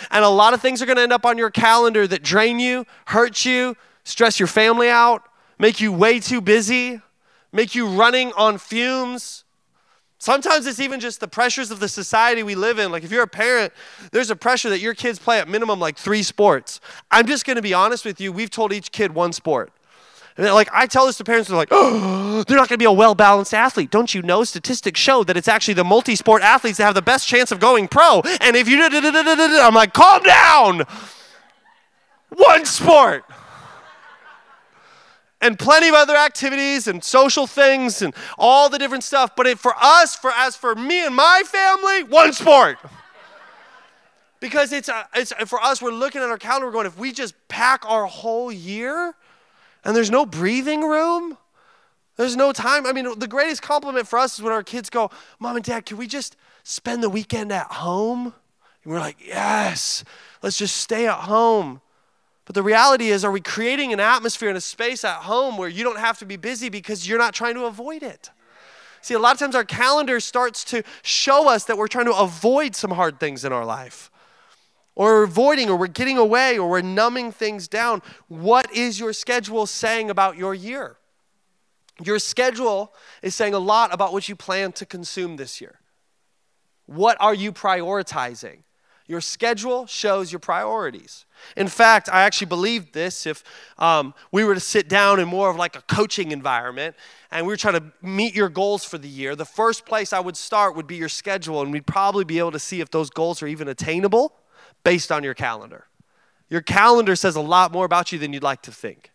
And 0.10 0.26
a 0.26 0.30
lot 0.30 0.56
of 0.56 0.62
things 0.62 0.82
are 0.82 0.88
going 0.88 0.96
to 0.96 1.04
end 1.04 1.14
up 1.14 1.26
on 1.26 1.38
your 1.38 1.52
calendar 1.52 2.08
that 2.08 2.24
drain 2.24 2.60
you, 2.60 2.86
hurt 3.06 3.46
you, 3.46 3.78
stress 4.06 4.40
your 4.40 4.48
family 4.48 4.90
out, 4.90 5.24
make 5.60 5.80
you 5.80 5.92
way 5.92 6.20
too 6.20 6.42
busy, 6.42 7.00
make 7.52 7.76
you 7.76 7.88
running 7.88 8.32
on 8.34 8.58
fumes. 8.58 9.44
Sometimes 10.22 10.68
it's 10.68 10.82
even 10.82 11.00
just 11.00 11.22
the 11.22 11.30
pressures 11.30 11.72
of 11.72 11.80
the 11.80 11.88
society 11.88 12.44
we 12.44 12.54
live 12.54 12.78
in. 12.78 12.92
Like 12.92 13.04
if 13.04 13.12
you're 13.12 13.24
a 13.24 13.28
parent, 13.28 13.72
there's 14.12 14.30
a 14.30 14.36
pressure 14.36 14.70
that 14.70 14.80
your 14.80 14.94
kids 14.94 15.18
play 15.18 15.40
at 15.40 15.48
minimum 15.48 15.80
like 15.80 15.98
three 15.98 16.24
sports. 16.24 16.82
I'm 17.10 17.26
just 17.26 17.46
to 17.56 17.62
be 17.62 17.74
honest 17.74 18.04
with 18.04 18.20
you. 18.20 18.34
We've 18.34 18.50
told 18.50 18.74
each 18.74 18.92
kid 18.92 19.16
one 19.16 19.32
sport. 19.32 19.72
And 20.36 20.46
like 20.54 20.70
I 20.74 20.88
tell 20.88 21.06
this 21.06 21.18
to 21.18 21.24
parents, 21.24 21.48
they're 21.48 21.58
like, 21.58 21.70
oh, 21.72 22.44
they're 22.48 22.58
not 22.58 22.68
to 22.76 22.78
be 22.78 22.86
a 22.86 22.92
well 22.92 23.16
balanced 23.16 23.54
athlete. 23.54 23.92
Don't 23.92 24.14
you 24.14 24.22
know? 24.22 24.44
Statistics 24.44 25.00
show 25.00 25.24
that 25.24 25.38
it's 25.38 25.48
actually 25.48 25.74
the 25.76 25.86
multi 25.86 26.18
sport 26.18 26.42
athletes 26.42 26.80
that 26.80 26.84
have 26.84 26.96
the 26.96 27.02
best 27.02 27.26
chance 27.26 27.52
of 27.54 27.62
going 27.62 27.88
pro. 27.88 28.22
And 28.42 28.58
if 28.58 28.68
you, 28.68 28.82
I'm 28.82 29.74
like, 29.74 29.94
calm 29.94 30.22
down. 30.24 30.84
One 32.30 32.66
sport. 32.66 33.24
And 35.42 35.58
plenty 35.58 35.88
of 35.88 35.96
other 35.96 36.18
activities 36.18 36.88
and 36.88 37.02
social 37.02 37.48
things 37.48 38.02
and 38.02 38.14
all 38.38 38.68
the 38.70 38.78
different 38.78 39.06
stuff. 39.06 39.36
But 39.38 39.58
for 39.58 39.74
us, 39.80 40.16
for 40.16 40.32
as 40.32 40.56
for 40.56 40.76
me 40.76 41.06
and 41.06 41.16
my 41.16 41.44
family, 41.46 42.04
one 42.04 42.34
sport. 42.34 42.78
Because 44.40 44.72
it's, 44.72 44.90
a, 44.90 45.08
it's 45.16 45.32
uh, 45.32 45.46
for 45.46 45.62
us, 45.62 45.82
we're 45.82 45.92
looking 45.92 46.22
at 46.22 46.30
our 46.30 46.38
calendar, 46.38 46.68
we're 46.68 46.74
going, 46.74 46.88
if 46.88 46.98
we 46.98 47.12
just 47.12 47.36
pack 47.48 47.90
our 47.90 48.06
whole 48.06 48.52
year, 48.52 49.14
and 49.84 49.96
there's 49.96 50.12
no 50.12 50.26
breathing 50.26 50.82
room. 50.82 51.38
There's 52.16 52.36
no 52.36 52.52
time. 52.52 52.86
I 52.86 52.92
mean, 52.92 53.18
the 53.18 53.28
greatest 53.28 53.62
compliment 53.62 54.08
for 54.08 54.20
us 54.20 54.38
is 54.38 54.44
when 54.44 54.52
our 54.52 54.64
kids 54.64 54.90
go, 54.90 55.10
Mom 55.40 55.56
and 55.56 55.64
Dad, 55.64 55.86
can 55.86 55.98
we 55.98 56.06
just 56.06 56.36
spend 56.64 57.02
the 57.02 57.10
weekend 57.10 57.52
at 57.52 57.68
home? 57.68 58.34
And 58.84 58.94
we're 58.94 59.00
like, 59.00 59.18
Yes, 59.26 60.04
let's 60.42 60.58
just 60.58 60.78
stay 60.78 61.08
at 61.08 61.20
home. 61.20 61.82
But 62.50 62.56
the 62.56 62.64
reality 62.64 63.10
is, 63.10 63.24
are 63.24 63.32
we 63.32 63.42
creating 63.42 63.94
an 63.94 64.00
atmosphere 64.00 64.50
and 64.50 64.58
a 64.58 64.62
space 64.62 65.06
at 65.06 65.18
home 65.18 65.56
where 65.56 65.70
you 65.70 65.84
don't 65.84 66.00
have 66.00 66.18
to 66.18 66.26
be 66.26 66.36
busy 66.36 66.70
because 66.70 67.08
you're 67.08 67.20
not 67.20 67.36
trying 67.36 67.54
to 67.54 67.66
avoid 67.66 68.02
it? 68.02 68.32
See, 69.02 69.14
a 69.14 69.20
lot 69.20 69.34
of 69.34 69.40
times 69.40 69.54
our 69.54 69.64
calendar 69.64 70.20
starts 70.20 70.64
to 70.64 70.82
show 71.04 71.48
us 71.48 71.66
that 71.66 71.78
we're 71.78 71.88
trying 71.88 72.08
to 72.08 72.16
avoid 72.16 72.76
some 72.76 72.90
hard 72.90 73.20
things 73.20 73.46
in 73.46 73.54
our 73.54 73.66
life 73.66 74.10
or 74.96 75.20
we're 75.20 75.24
avoiding 75.26 75.70
or 75.70 75.78
we're 75.78 75.86
getting 75.86 76.18
away 76.18 76.58
or 76.58 76.68
we're 76.68 76.82
numbing 76.82 77.32
things 77.32 77.68
down. 77.68 78.02
What 78.30 78.74
is 78.74 79.00
your 79.00 79.14
schedule 79.14 79.68
saying 79.68 80.10
about 80.10 80.36
your 80.36 80.56
year? 80.56 80.98
Your 82.04 82.18
schedule 82.18 82.96
is 83.22 83.36
saying 83.36 83.54
a 83.54 83.60
lot 83.60 83.94
about 83.94 84.12
what 84.12 84.28
you 84.28 84.36
plan 84.36 84.72
to 84.72 84.88
consume 84.88 85.36
this 85.36 85.62
year. 85.62 85.82
What 86.88 87.16
are 87.20 87.36
you 87.36 87.52
prioritizing? 87.52 88.64
Your 89.10 89.22
schedule 89.22 89.88
shows 89.88 90.32
your 90.32 90.38
priorities. 90.38 91.26
In 91.58 91.68
fact, 91.68 92.10
I 92.14 92.22
actually 92.22 92.46
believe 92.46 92.92
this 92.92 93.26
if 93.26 93.44
um, 93.80 94.14
we 94.32 94.44
were 94.44 94.54
to 94.54 94.60
sit 94.60 94.88
down 94.88 95.20
in 95.20 95.28
more 95.28 95.50
of 95.50 95.56
like 95.56 95.76
a 95.76 95.82
coaching 95.82 96.32
environment 96.32 96.96
and 97.32 97.48
we 97.48 97.52
were 97.52 97.58
trying 97.58 97.74
to 97.74 97.92
meet 98.04 98.36
your 98.36 98.50
goals 98.50 98.86
for 98.86 99.00
the 99.00 99.08
year, 99.08 99.36
the 99.36 99.46
first 99.46 99.88
place 99.88 100.14
I 100.14 100.20
would 100.20 100.38
start 100.38 100.76
would 100.76 100.86
be 100.86 100.96
your 100.96 101.10
schedule, 101.10 101.64
and 101.64 101.72
we'd 101.72 101.88
probably 101.88 102.24
be 102.24 102.38
able 102.38 102.52
to 102.52 102.60
see 102.60 102.82
if 102.82 102.92
those 102.92 103.10
goals 103.10 103.42
are 103.42 103.48
even 103.48 103.68
attainable 103.68 104.36
based 104.84 105.12
on 105.12 105.24
your 105.24 105.34
calendar. 105.34 105.86
Your 106.48 106.62
calendar 106.62 107.16
says 107.16 107.36
a 107.36 107.42
lot 107.42 107.72
more 107.72 107.86
about 107.86 108.12
you 108.12 108.20
than 108.20 108.32
you'd 108.32 108.44
like 108.44 108.62
to 108.62 108.72
think. 108.72 109.10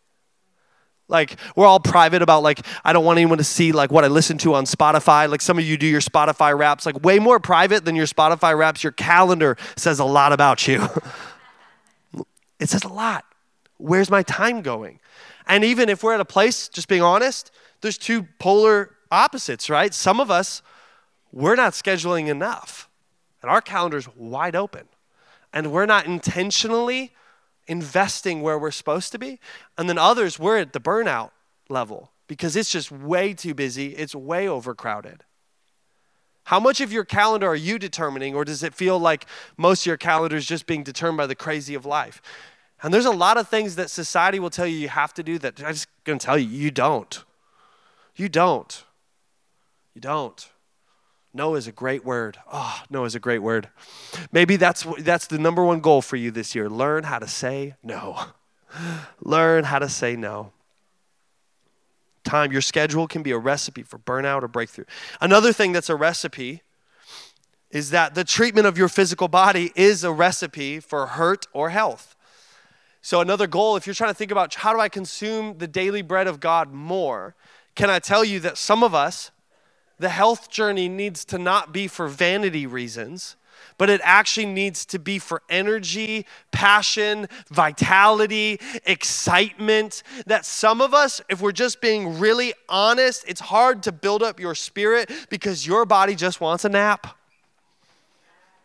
Like 1.09 1.37
we're 1.55 1.67
all 1.67 1.81
private 1.81 2.23
about 2.23 2.43
like 2.43 2.61
I 2.85 2.93
don't 2.93 3.05
want 3.05 3.19
anyone 3.19 3.39
to 3.39 3.45
see 3.45 3.73
like 3.73 3.91
what 3.91 4.05
I 4.05 4.09
listen 4.09 4.39
to 4.39 4.55
on 4.55 4.65
Spotify. 4.65 5.29
Like 5.29 5.43
some 5.43 5.59
of 5.59 5.65
you 5.65 5.77
do 5.77 5.87
your 5.87 6.01
Spotify 6.01 6.57
Wraps 6.57 6.87
like 6.87 7.05
way 7.05 7.19
more 7.19 7.39
private 7.39 7.85
than 7.85 7.95
your 7.95 8.07
Spotify 8.07 8.57
Wraps. 8.57 8.83
Your 8.83 8.93
calendar 8.93 9.57
says 9.77 9.99
a 9.99 10.05
lot 10.05 10.33
about 10.33 10.67
you. 10.67 10.89
it 12.61 12.71
says 12.71 12.85
a 12.85 12.89
lot. 12.89 13.25
Where's 13.77 14.11
my 14.11 14.23
time 14.23 14.63
going? 14.63 15.01
And 15.47 15.63
even 15.63 15.91
if 15.91 16.03
we're 16.03 16.15
at 16.15 16.21
a 16.21 16.25
place, 16.25 16.69
just 16.69 16.89
being 16.89 17.03
honest, 17.03 17.51
there's 17.83 17.99
two 17.99 18.23
polar 18.39 18.91
opposites, 19.11 19.69
right? 19.69 19.93
Some 19.93 20.21
of 20.21 20.31
us 20.31 20.63
we're 21.35 21.57
not 21.57 21.73
scheduling 21.73 22.29
enough. 22.29 22.89
And 23.43 23.51
our 23.51 23.61
calendar's 23.61 24.09
wide 24.17 24.57
open 24.57 24.89
and 25.53 25.73
we're 25.73 25.87
not 25.87 26.07
intentionally 26.07 27.13
investing 27.67 28.43
where 28.43 28.59
we're 28.59 28.71
supposed 28.71 29.13
to 29.13 29.19
be. 29.19 29.41
And 29.79 29.89
then 29.89 29.99
others, 29.99 30.39
we're 30.39 30.59
at 30.59 30.73
the 30.73 30.81
burnout 30.81 31.31
level 31.69 32.11
because 32.27 32.57
it's 32.57 32.71
just 32.71 32.91
way 32.91 33.35
too 33.35 33.55
busy, 33.55 33.89
it's 33.89 34.15
way 34.15 34.49
overcrowded. 34.49 35.25
How 36.45 36.61
much 36.61 36.81
of 36.81 36.93
your 36.93 37.05
calendar 37.05 37.49
are 37.49 37.57
you 37.57 37.79
determining, 37.79 38.35
or 38.35 38.45
does 38.45 38.63
it 38.63 38.75
feel 38.75 38.99
like 38.99 39.27
most 39.57 39.83
of 39.83 39.87
your 39.87 39.97
calendar 39.97 40.37
is 40.37 40.47
just 40.47 40.67
being 40.67 40.83
determined 40.83 41.17
by 41.17 41.27
the 41.27 41.35
crazy 41.35 41.75
of 41.75 41.87
life? 41.87 42.21
And 42.83 42.93
there's 42.93 43.07
a 43.07 43.11
lot 43.11 43.39
of 43.39 43.49
things 43.49 43.77
that 43.77 43.91
society 43.91 44.39
will 44.39 44.51
tell 44.51 44.67
you 44.67 44.77
you 44.77 44.89
have 44.89 45.15
to 45.15 45.23
do 45.23 45.39
that 45.39 45.61
I'm 45.61 45.73
just 45.73 45.89
gonna 46.05 46.19
tell 46.19 46.39
you, 46.39 46.47
you 46.47 46.71
don't. 46.71 47.25
You 48.15 48.29
don't. 48.29 48.85
You 49.95 50.03
don't. 50.03 50.51
No 51.37 51.57
is 51.57 51.67
a 51.67 51.73
great 51.73 52.05
word. 52.05 52.39
Ah, 52.51 52.81
oh, 52.81 52.87
no 52.89 53.05
is 53.05 53.17
a 53.17 53.21
great 53.21 53.41
word. 53.41 53.69
Maybe 54.31 54.55
that's 54.55 54.87
that's 55.01 55.27
the 55.27 55.39
number 55.39 55.65
one 55.65 55.81
goal 55.81 56.01
for 56.01 56.15
you 56.15 56.31
this 56.31 56.55
year. 56.55 56.71
Learn 56.71 57.03
how 57.03 57.19
to 57.19 57.27
say 57.27 57.75
no. 57.83 58.27
Learn 59.21 59.65
how 59.65 59.81
to 59.81 59.89
say 59.89 60.15
no. 60.15 60.53
Time, 62.23 62.53
your 62.53 62.63
schedule 62.63 63.09
can 63.09 63.23
be 63.23 63.33
a 63.33 63.39
recipe 63.39 63.83
for 63.83 63.99
burnout 63.99 64.43
or 64.43 64.49
breakthrough. 64.49 64.87
Another 65.21 65.53
thing 65.53 65.73
that's 65.73 65.91
a 65.91 65.97
recipe 65.97 66.63
is 67.71 67.91
that 67.91 68.15
the 68.15 68.25
treatment 68.25 68.69
of 68.69 68.79
your 68.79 68.89
physical 68.89 69.27
body 69.27 69.73
is 69.75 70.05
a 70.05 70.13
recipe 70.13 70.79
for 70.79 71.05
hurt 71.07 71.47
or 71.53 71.71
health. 71.71 72.15
So, 73.03 73.21
another 73.21 73.49
goal, 73.49 73.77
if 73.77 73.87
you're 73.87 73.95
trying 73.95 74.11
to 74.11 74.15
think 74.15 74.31
about 74.31 74.55
how 74.55 74.73
do 74.73 74.79
I 74.79 74.89
consume 74.89 75.59
the 75.59 75.67
daily 75.67 76.01
bread 76.01 76.29
of 76.29 76.39
God 76.39 76.73
more, 76.73 77.35
can 77.75 77.91
I 77.91 77.99
tell 77.99 78.25
you 78.25 78.39
that 78.41 78.57
some 78.57 78.85
of 78.85 78.95
us 78.95 79.33
the 79.99 80.09
health 80.09 80.51
journey 80.51 80.89
needs 80.89 81.25
to 81.27 81.39
not 81.39 81.73
be 81.73 81.87
for 81.89 82.09
vanity 82.09 82.67
reasons, 82.67 83.37
but 83.79 83.91
it 83.91 84.01
actually 84.05 84.47
needs 84.47 84.85
to 84.87 84.99
be 84.99 85.19
for 85.19 85.43
energy, 85.49 86.27
passion, 86.53 87.29
vitality, 87.51 88.61
excitement. 88.85 90.03
That 90.27 90.45
some 90.45 90.81
of 90.81 90.95
us, 90.95 91.21
if 91.29 91.41
we're 91.41 91.53
just 91.53 91.81
being 91.81 92.19
really 92.19 92.55
honest, 92.69 93.25
it's 93.27 93.41
hard 93.41 93.83
to 93.85 93.93
build 93.93 94.23
up 94.23 94.39
your 94.41 94.55
spirit 94.55 95.11
because 95.31 95.67
your 95.67 95.85
body 95.85 96.15
just 96.15 96.41
wants 96.41 96.65
a 96.65 96.69
nap. 96.69 97.17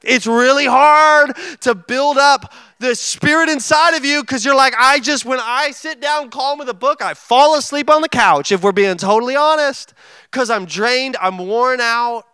It's 0.01 0.25
really 0.25 0.65
hard 0.65 1.35
to 1.61 1.75
build 1.75 2.17
up 2.17 2.53
the 2.79 2.95
spirit 2.95 3.49
inside 3.49 3.95
of 3.95 4.05
you 4.05 4.21
because 4.21 4.45
you're 4.45 4.55
like, 4.55 4.73
I 4.77 4.99
just, 4.99 5.25
when 5.25 5.39
I 5.41 5.71
sit 5.71 5.99
down 5.99 6.29
calm 6.29 6.57
with 6.57 6.69
a 6.69 6.73
book, 6.73 7.01
I 7.01 7.13
fall 7.13 7.57
asleep 7.57 7.89
on 7.89 8.01
the 8.01 8.09
couch, 8.09 8.51
if 8.51 8.63
we're 8.63 8.71
being 8.71 8.95
totally 8.95 9.35
honest, 9.35 9.93
because 10.31 10.49
I'm 10.49 10.65
drained, 10.65 11.17
I'm 11.19 11.37
worn 11.37 11.81
out. 11.81 12.25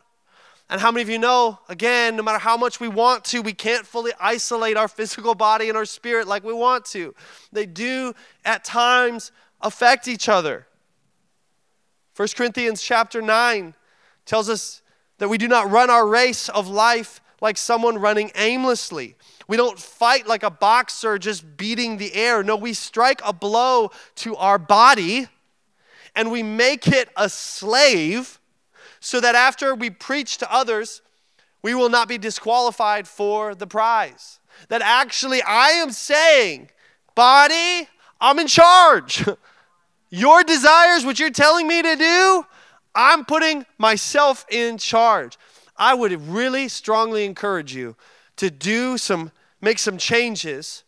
And 0.70 0.82
how 0.82 0.91
many 0.91 1.01
of 1.03 1.09
you 1.09 1.20
know, 1.20 1.59
again, 1.70 2.16
no 2.16 2.24
matter 2.24 2.39
how 2.39 2.57
much 2.57 2.80
we 2.80 2.88
want 2.88 3.24
to, 3.26 3.41
we 3.41 3.53
can't 3.53 3.86
fully 3.86 4.11
isolate 4.20 4.78
our 4.78 4.88
physical 4.88 5.36
body 5.36 5.70
and 5.70 5.78
our 5.78 5.86
spirit 5.86 6.28
like 6.28 6.43
we 6.43 6.53
want 6.53 6.86
to. 6.86 7.13
They 7.51 7.66
do 7.66 8.13
at 8.43 8.63
times 8.63 9.32
affect 9.61 10.07
each 10.07 10.28
other. 10.28 10.68
1 12.16 12.28
Corinthians 12.36 12.82
chapter 12.82 13.22
9 13.22 13.76
tells 14.26 14.49
us 14.49 14.82
that 15.18 15.30
we 15.30 15.38
do 15.38 15.47
not 15.47 15.70
run 15.70 15.89
our 15.89 16.07
race 16.07 16.49
of 16.49 16.68
life 16.68 17.22
like 17.46 17.58
someone 17.58 18.00
running 18.00 18.32
aimlessly. 18.34 19.16
We 19.48 19.56
don't 19.56 19.78
fight 19.78 20.26
like 20.26 20.41
a 20.41 20.50
boxer 20.50 21.20
just 21.20 21.58
beating 21.58 21.98
the 21.98 22.12
air. 22.16 22.41
No, 22.41 22.56
we 22.56 22.74
strike 22.74 23.22
a 23.24 23.32
blow 23.32 23.91
to 24.16 24.36
our 24.36 24.58
body 24.58 25.28
and 26.16 26.32
we 26.32 26.41
make 26.41 26.88
it 26.88 27.08
a 27.16 27.30
slave 27.30 28.39
so 29.00 29.22
that 29.22 29.36
after 29.36 29.76
we 29.76 29.91
preach 29.91 30.39
to 30.39 30.52
others, 30.52 31.04
we 31.62 31.76
will 31.76 31.89
not 31.89 32.08
be 32.08 32.18
disqualified 32.18 33.08
for 33.08 33.54
the 33.54 33.68
prize. 33.68 34.39
That 34.70 34.82
actually, 34.82 35.43
I 35.43 35.70
am 35.70 35.91
saying, 35.91 36.72
body, 37.14 37.88
I'm 38.20 38.39
in 38.39 38.48
charge. 38.48 39.24
Your 40.10 40.43
desires, 40.43 41.06
what 41.06 41.20
you're 41.20 41.30
telling 41.30 41.68
me 41.68 41.84
to 41.84 41.96
do, 41.96 42.46
I'm 42.96 43.24
putting 43.26 43.66
myself 43.78 44.46
in 44.50 44.78
charge. 44.80 45.38
I 45.78 45.94
would 45.94 46.28
really 46.28 46.68
strongly 46.68 47.26
encourage 47.26 47.76
you 47.76 47.96
to 48.38 48.50
do 48.50 48.98
some, 48.98 49.32
make 49.62 49.80
some 49.80 49.98
changes 49.98 50.84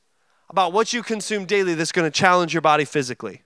about 0.49 0.73
what 0.73 0.93
you 0.93 1.03
consume 1.03 1.45
daily 1.45 1.73
that's 1.73 1.91
going 1.91 2.09
to 2.09 2.11
challenge 2.11 2.53
your 2.53 2.61
body 2.61 2.85
physically. 2.85 3.43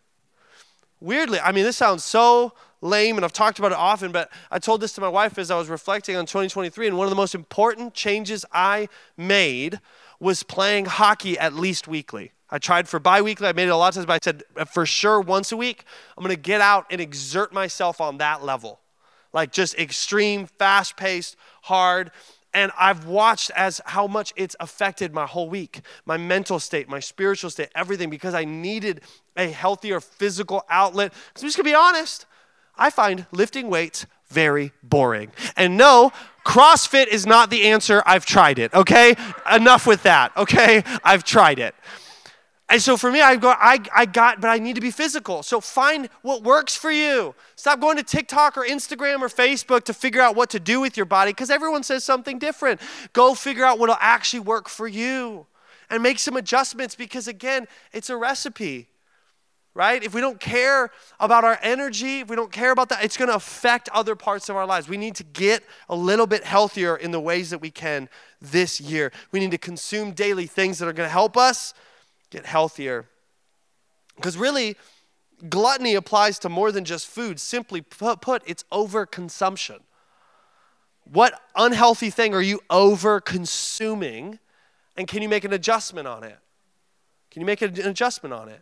Weirdly, 1.00 1.40
I 1.40 1.52
mean, 1.52 1.64
this 1.64 1.78
sounds 1.78 2.04
so 2.04 2.54
lame, 2.82 3.16
and 3.16 3.26
I've 3.26 3.34
talked 3.34 3.60
about 3.60 3.72
it 3.72 3.78
often, 3.78 4.12
but 4.12 4.30
I 4.52 4.60
told 4.60 4.82
this 4.82 4.94
to 4.94 5.02
my 5.02 5.08
wife 5.08 5.38
as 5.38 5.50
I 5.50 5.58
was 5.58 5.68
reflecting 5.68 6.16
on 6.16 6.26
2023, 6.26 6.88
and 6.88 6.98
one 6.98 7.06
of 7.06 7.10
the 7.10 7.16
most 7.16 7.34
important 7.34 7.94
changes 7.94 8.46
I 8.52 8.88
made 9.18 9.80
was 10.20 10.44
playing 10.44 10.86
hockey 10.86 11.38
at 11.40 11.54
least 11.54 11.88
weekly. 11.88 12.34
I 12.50 12.60
tried 12.60 12.88
for 12.88 13.00
bi 13.00 13.22
weekly, 13.22 13.48
I 13.48 13.54
made 13.54 13.68
it 13.68 13.72
a 13.72 13.78
lot 13.78 13.90
of 13.90 13.96
times, 13.96 14.06
but 14.06 14.14
I 14.14 14.20
said 14.22 14.44
uh, 14.58 14.66
for 14.66 14.86
sure 14.86 15.22
once 15.22 15.52
a 15.52 15.58
week, 15.58 15.86
I'm 16.18 16.24
gonna 16.24 16.36
get 16.36 16.62
out 16.62 16.86
and 16.92 17.00
exert 17.00 17.54
myself 17.54 18.02
on 18.02 18.18
that 18.18 18.44
level. 18.44 18.80
Like 19.34 19.52
just 19.52 19.78
extreme, 19.78 20.48
fast 20.48 20.98
paced, 20.98 21.36
hard. 21.64 22.12
And 22.54 22.72
I've 22.78 23.06
watched 23.06 23.50
as 23.56 23.80
how 23.86 24.08
much 24.08 24.34
it's 24.36 24.56
affected 24.60 25.14
my 25.14 25.26
whole 25.26 25.50
week, 25.50 25.82
my 26.06 26.18
mental 26.18 26.60
state, 26.60 26.90
my 26.90 27.00
spiritual 27.00 27.50
state, 27.50 27.70
everything, 27.76 28.10
because 28.10 28.34
I 28.34 28.44
needed 28.44 29.02
a 29.38 29.48
healthier 29.50 30.02
physical 30.02 30.66
outlet. 30.70 31.14
I'm 31.36 31.42
just 31.42 31.56
gonna 31.56 31.70
be 31.70 31.76
honest, 31.76 32.26
I 32.78 32.90
find 32.90 33.26
lifting 33.32 33.70
weights 33.70 34.06
very 34.28 34.72
boring. 34.84 35.32
And 35.56 35.78
no, 35.78 36.12
CrossFit 36.46 37.08
is 37.08 37.26
not 37.26 37.50
the 37.50 37.64
answer. 37.68 38.02
I've 38.06 38.26
tried 38.26 38.60
it, 38.60 38.74
okay? 38.74 39.16
Enough 39.54 39.86
with 39.86 40.04
that, 40.04 40.36
okay? 40.36 40.84
I've 41.04 41.24
tried 41.24 41.60
it. 41.60 41.76
And 42.72 42.82
so 42.82 42.96
for 42.96 43.12
me, 43.12 43.20
I 43.20 43.36
go, 43.36 43.50
I, 43.50 43.80
I 43.94 44.06
got, 44.06 44.40
but 44.40 44.48
I 44.48 44.58
need 44.58 44.76
to 44.76 44.82
be 44.82 44.92
physical. 44.92 45.44
So 45.44 45.60
find 45.60 46.08
what 46.22 46.42
works 46.42 46.74
for 46.74 46.90
you. 46.90 47.36
Stop 47.58 47.82
going 47.82 47.98
to 47.98 48.04
TikTok 48.04 48.56
or 48.56 48.64
Instagram 48.64 49.20
or 49.20 49.28
Facebook 49.28 49.84
to 49.84 49.94
figure 49.94 50.22
out 50.22 50.38
what 50.38 50.50
to 50.52 50.60
do 50.60 50.80
with 50.80 50.96
your 50.96 51.06
body 51.06 51.32
because 51.32 51.50
everyone 51.50 51.84
says 51.84 52.06
something 52.06 52.40
different. 52.40 52.80
Go 53.12 53.34
figure 53.34 53.66
out 53.66 53.78
what'll 53.78 53.98
actually 54.00 54.40
work 54.40 54.70
for 54.70 54.88
you 54.88 55.48
and 55.90 56.02
make 56.02 56.18
some 56.18 56.38
adjustments 56.38 56.96
because, 56.96 57.28
again, 57.28 57.68
it's 57.92 58.10
a 58.10 58.16
recipe 58.16 58.88
right? 59.74 60.04
If 60.04 60.14
we 60.14 60.20
don't 60.20 60.38
care 60.38 60.92
about 61.18 61.46
our 61.46 61.58
energy, 61.62 62.20
if 62.20 62.30
we 62.30 62.36
don't 62.36 62.52
care 62.52 62.72
about 62.72 62.90
that, 62.90 63.06
it's 63.06 63.16
going 63.16 63.30
to 63.30 63.36
affect 63.36 63.88
other 63.94 64.18
parts 64.18 64.50
of 64.50 64.58
our 64.58 64.66
lives. 64.66 64.90
We 64.90 64.98
need 64.98 65.16
to 65.16 65.24
get 65.24 65.64
a 65.88 65.96
little 65.96 66.28
bit 66.28 66.44
healthier 66.44 66.98
in 66.98 67.12
the 67.12 67.22
ways 67.22 67.52
that 67.52 67.60
we 67.60 67.72
can 67.72 68.10
this 68.42 68.82
year. 68.82 69.14
We 69.32 69.40
need 69.40 69.52
to 69.52 69.58
consume 69.58 70.12
daily 70.12 70.46
things 70.46 70.80
that 70.80 70.90
are 70.90 70.94
going 70.94 71.08
to 71.08 71.14
help 71.14 71.38
us 71.38 71.74
get 72.32 72.46
healthier. 72.46 73.08
Because 74.16 74.38
really, 74.38 74.76
gluttony 75.50 75.94
applies 75.96 76.40
to 76.40 76.50
more 76.50 76.72
than 76.72 76.86
just 76.86 77.08
food. 77.08 77.40
Simply 77.40 77.82
put, 77.82 78.42
it's 78.48 78.64
overconsumption. 78.72 79.80
What 81.04 81.40
unhealthy 81.56 82.10
thing 82.10 82.34
are 82.34 82.42
you 82.42 82.62
over 82.70 83.20
consuming? 83.20 84.40
And 84.96 85.08
can 85.08 85.22
you 85.22 85.30
make 85.30 85.44
an 85.44 85.54
adjustment 85.54 86.08
on 86.08 86.24
it? 86.24 86.38
Can 87.30 87.42
you 87.42 87.46
make 87.46 87.62
an 87.62 87.80
adjustment 87.86 88.34
on 88.34 88.50
it? 88.50 88.62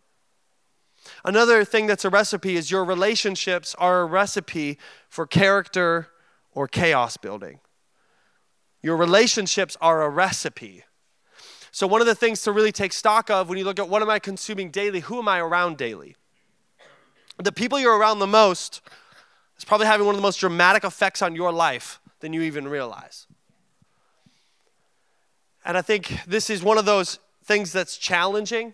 Another 1.24 1.64
thing 1.64 1.88
that's 1.88 2.06
a 2.06 2.10
recipe 2.10 2.56
is 2.56 2.70
your 2.70 2.84
relationships 2.84 3.76
are 3.78 4.02
a 4.02 4.06
recipe 4.06 4.78
for 5.08 5.26
character 5.26 6.10
or 6.52 6.68
chaos 6.68 7.18
building. 7.18 7.60
Your 8.82 8.98
relationships 8.98 9.78
are 9.82 10.04
a 10.04 10.10
recipe. 10.10 10.84
So, 11.80 11.88
one 11.88 12.02
of 12.02 12.08
the 12.08 12.14
things 12.14 12.42
to 12.42 12.52
really 12.52 12.74
take 12.74 12.92
stock 12.92 13.30
of 13.30 13.48
when 13.48 13.58
you 13.58 13.64
look 13.64 13.80
at 13.80 13.88
what 13.88 14.02
am 14.02 14.10
I 14.10 14.20
consuming 14.20 14.70
daily, 14.70 15.00
who 15.00 15.18
am 15.20 15.30
I 15.30 15.40
around 15.40 15.78
daily? 15.78 16.18
The 17.38 17.54
people 17.54 17.80
you're 17.80 17.98
around 17.98 18.20
the 18.20 18.28
most 18.28 18.82
is 19.58 19.64
probably 19.64 19.88
having 19.88 20.06
one 20.06 20.14
of 20.14 20.20
the 20.20 20.22
most 20.22 20.42
dramatic 20.42 20.84
effects 20.84 21.22
on 21.22 21.38
your 21.38 21.54
life 21.54 22.02
than 22.20 22.34
you 22.34 22.42
even 22.42 22.68
realize. 22.68 23.28
And 25.64 25.78
I 25.78 25.82
think 25.82 26.20
this 26.28 26.50
is 26.50 26.62
one 26.62 26.78
of 26.78 26.84
those 26.84 27.18
things 27.46 27.72
that's 27.72 27.96
challenging 27.96 28.74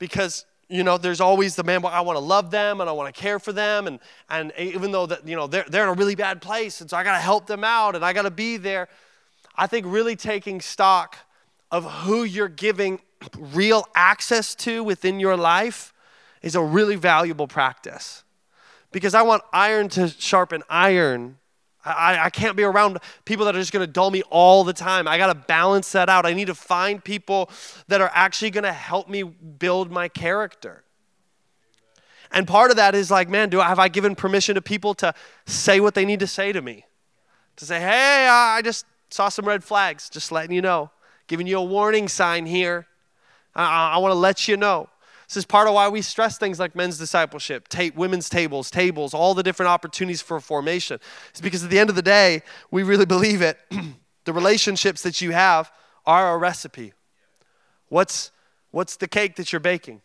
because 0.00 0.44
you 0.68 0.82
know, 0.82 0.98
there's 0.98 1.20
always 1.20 1.54
the 1.54 1.62
man, 1.62 1.82
well, 1.82 1.92
I 1.92 2.00
want 2.00 2.16
to 2.16 2.24
love 2.24 2.50
them 2.50 2.80
and 2.80 2.90
I 2.90 2.92
want 2.92 3.14
to 3.14 3.20
care 3.20 3.38
for 3.38 3.52
them. 3.52 3.86
And, 3.86 4.00
and 4.28 4.52
even 4.58 4.90
though, 4.90 5.06
that, 5.06 5.24
you 5.24 5.36
know, 5.36 5.46
they're, 5.46 5.66
they're 5.68 5.84
in 5.84 5.90
a 5.90 5.92
really 5.92 6.16
bad 6.16 6.42
place, 6.42 6.80
and 6.80 6.90
so 6.90 6.96
I 6.96 7.04
got 7.04 7.12
to 7.12 7.22
help 7.22 7.46
them 7.46 7.62
out 7.62 7.94
and 7.94 8.04
I 8.04 8.12
got 8.12 8.22
to 8.22 8.30
be 8.32 8.56
there. 8.56 8.88
I 9.56 9.68
think 9.68 9.86
really 9.88 10.16
taking 10.16 10.60
stock 10.60 11.16
of 11.70 11.84
who 12.02 12.24
you're 12.24 12.48
giving 12.48 13.00
real 13.38 13.86
access 13.94 14.54
to 14.54 14.82
within 14.82 15.20
your 15.20 15.36
life 15.36 15.92
is 16.42 16.54
a 16.54 16.62
really 16.62 16.96
valuable 16.96 17.46
practice. 17.46 18.24
Because 18.92 19.14
I 19.14 19.22
want 19.22 19.42
iron 19.52 19.88
to 19.90 20.08
sharpen 20.08 20.62
iron 20.68 21.36
I, 21.84 22.26
I 22.26 22.30
can't 22.30 22.56
be 22.56 22.62
around 22.62 22.98
people 23.24 23.46
that 23.46 23.56
are 23.56 23.58
just 23.58 23.72
to 23.86 23.90
dull 23.90 24.10
me 24.10 24.22
all 24.30 24.64
the 24.64 24.72
time. 24.72 25.08
I 25.08 25.16
got 25.16 25.28
to 25.28 25.34
balance 25.34 25.92
that 25.92 26.08
out. 26.08 26.26
I 26.26 26.34
need 26.34 26.48
to 26.48 26.54
find 26.54 27.02
people 27.02 27.50
that 27.88 28.00
are 28.00 28.10
actually 28.12 28.50
to 28.64 28.72
help 28.72 29.08
me 29.08 29.22
build 29.22 29.90
my 29.90 30.08
character. 30.08 30.84
And 32.30 32.46
part 32.46 32.70
of 32.70 32.76
that 32.76 32.94
is 32.94 33.10
like, 33.10 33.28
man, 33.28 33.48
do 33.48 33.60
I, 33.60 33.68
have 33.68 33.78
I 33.78 33.88
given 33.88 34.14
permission 34.14 34.54
to 34.56 34.62
people 34.62 34.94
to 34.94 35.14
say 35.46 35.80
what 35.80 35.94
they 35.94 36.04
need 36.04 36.20
to 36.20 36.26
say 36.26 36.52
to 36.52 36.60
me? 36.60 36.84
To 37.56 37.64
say, 37.64 37.80
hey, 37.80 38.28
I 38.28 38.60
just 38.62 38.84
saw 39.08 39.28
some 39.28 39.46
red 39.46 39.64
flags, 39.64 40.08
just 40.10 40.30
letting 40.30 40.54
you 40.54 40.62
know, 40.62 40.90
giving 41.30 41.46
you 41.46 41.58
a 41.58 41.62
warning 41.64 42.08
sign 42.08 42.44
here. 42.44 42.88
I, 43.54 43.92
I 43.92 43.98
want 43.98 44.10
to 44.10 44.18
let 44.18 44.48
you 44.48 44.56
know. 44.56 44.88
This 45.28 45.36
is 45.36 45.44
part 45.44 45.68
of 45.68 45.74
why 45.74 45.88
we 45.88 46.02
stress 46.02 46.36
things 46.36 46.58
like 46.58 46.74
men's 46.74 46.98
discipleship, 46.98 47.68
ta- 47.68 47.90
women's 47.94 48.28
tables, 48.28 48.68
tables, 48.68 49.14
all 49.14 49.32
the 49.32 49.44
different 49.44 49.68
opportunities 49.68 50.20
for 50.20 50.40
formation. 50.40 50.98
It's 51.30 51.40
because 51.40 51.62
at 51.62 51.70
the 51.70 51.78
end 51.78 51.88
of 51.88 51.94
the 51.94 52.02
day, 52.02 52.42
we 52.72 52.82
really 52.82 53.06
believe 53.06 53.42
it. 53.42 53.60
the 54.24 54.32
relationships 54.32 55.02
that 55.02 55.20
you 55.20 55.30
have 55.30 55.70
are 56.04 56.34
a 56.34 56.36
recipe. 56.36 56.94
What's, 57.90 58.32
what's 58.72 58.96
the 58.96 59.06
cake 59.06 59.36
that 59.36 59.52
you're 59.52 59.60
baking? 59.60 60.00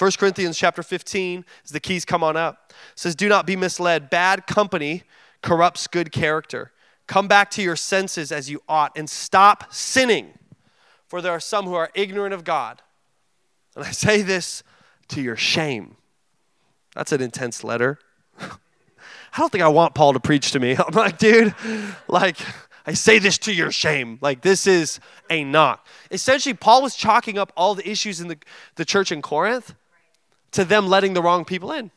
1 0.00 0.10
Corinthians 0.18 0.58
chapter 0.58 0.82
15, 0.82 1.44
is 1.64 1.70
the 1.70 1.78
keys 1.78 2.04
come 2.04 2.24
on 2.24 2.36
up, 2.36 2.72
says, 2.96 3.14
Do 3.14 3.28
not 3.28 3.46
be 3.46 3.54
misled. 3.54 4.10
Bad 4.10 4.48
company 4.48 5.04
corrupts 5.42 5.86
good 5.86 6.10
character. 6.10 6.72
Come 7.10 7.26
back 7.26 7.50
to 7.50 7.62
your 7.62 7.74
senses 7.74 8.30
as 8.30 8.48
you 8.48 8.62
ought 8.68 8.96
and 8.96 9.10
stop 9.10 9.74
sinning 9.74 10.38
for 11.08 11.20
there 11.20 11.32
are 11.32 11.40
some 11.40 11.64
who 11.64 11.74
are 11.74 11.90
ignorant 11.92 12.32
of 12.32 12.44
God. 12.44 12.82
And 13.74 13.84
I 13.84 13.90
say 13.90 14.22
this 14.22 14.62
to 15.08 15.20
your 15.20 15.34
shame. 15.34 15.96
That's 16.94 17.10
an 17.10 17.20
intense 17.20 17.64
letter. 17.64 17.98
I 18.40 19.38
don't 19.38 19.50
think 19.50 19.64
I 19.64 19.68
want 19.68 19.96
Paul 19.96 20.12
to 20.12 20.20
preach 20.20 20.52
to 20.52 20.60
me. 20.60 20.76
I'm 20.78 20.94
like, 20.94 21.18
dude, 21.18 21.52
like, 22.06 22.36
I 22.86 22.92
say 22.92 23.18
this 23.18 23.38
to 23.38 23.52
your 23.52 23.72
shame. 23.72 24.18
Like, 24.20 24.42
this 24.42 24.68
is 24.68 25.00
a 25.28 25.42
knock. 25.42 25.84
Essentially, 26.12 26.54
Paul 26.54 26.80
was 26.80 26.94
chalking 26.94 27.38
up 27.38 27.52
all 27.56 27.74
the 27.74 27.90
issues 27.90 28.20
in 28.20 28.28
the, 28.28 28.38
the 28.76 28.84
church 28.84 29.10
in 29.10 29.20
Corinth 29.20 29.74
to 30.52 30.64
them 30.64 30.86
letting 30.86 31.14
the 31.14 31.22
wrong 31.22 31.44
people 31.44 31.72
in, 31.72 31.90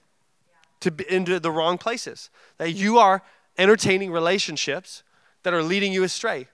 to 0.80 0.92
into 1.08 1.40
the 1.40 1.52
wrong 1.52 1.78
places. 1.78 2.32
That 2.58 2.72
you 2.72 2.98
are 2.98 3.22
entertaining 3.58 4.12
relationships 4.12 5.04
that 5.44 5.54
are 5.54 5.64
leading 5.64 5.94
you 5.94 6.04
astray. 6.04 6.48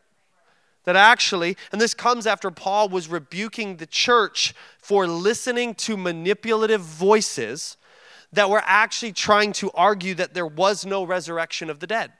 That 0.85 0.95
actually, 0.95 1.57
and 1.71 1.79
this 1.79 1.93
comes 1.93 2.25
after 2.25 2.49
Paul 2.51 2.89
was 2.89 3.07
rebuking 3.07 3.77
the 3.77 3.85
church 3.85 4.55
for 4.79 5.07
listening 5.07 5.75
to 5.75 5.97
manipulative 5.97 6.81
voices 6.81 7.77
that 8.31 8.49
were 8.49 8.63
actually 8.65 9.11
trying 9.11 9.53
to 9.53 9.71
argue 9.71 10.15
that 10.15 10.33
there 10.33 10.47
was 10.47 10.85
no 10.85 11.03
resurrection 11.03 11.69
of 11.69 11.79
the 11.79 11.87
dead. 11.87 12.13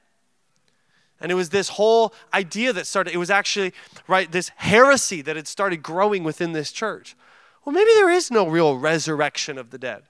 And 1.22 1.32
it 1.32 1.36
was 1.36 1.50
this 1.50 1.70
whole 1.70 2.14
idea 2.34 2.72
that 2.74 2.88
started, 2.88 3.14
it 3.14 3.18
was 3.18 3.30
actually, 3.30 3.74
right, 4.08 4.32
this 4.32 4.52
heresy 4.56 5.22
that 5.22 5.36
had 5.36 5.48
started 5.48 5.84
growing 5.84 6.24
within 6.24 6.54
this 6.54 6.72
church. 6.72 7.16
Well, 7.66 7.74
maybe 7.74 7.92
there 7.96 8.10
is 8.10 8.32
no 8.32 8.48
real 8.48 8.78
resurrection 8.78 9.58
of 9.58 9.70
the 9.72 9.78
dead. 9.78 10.04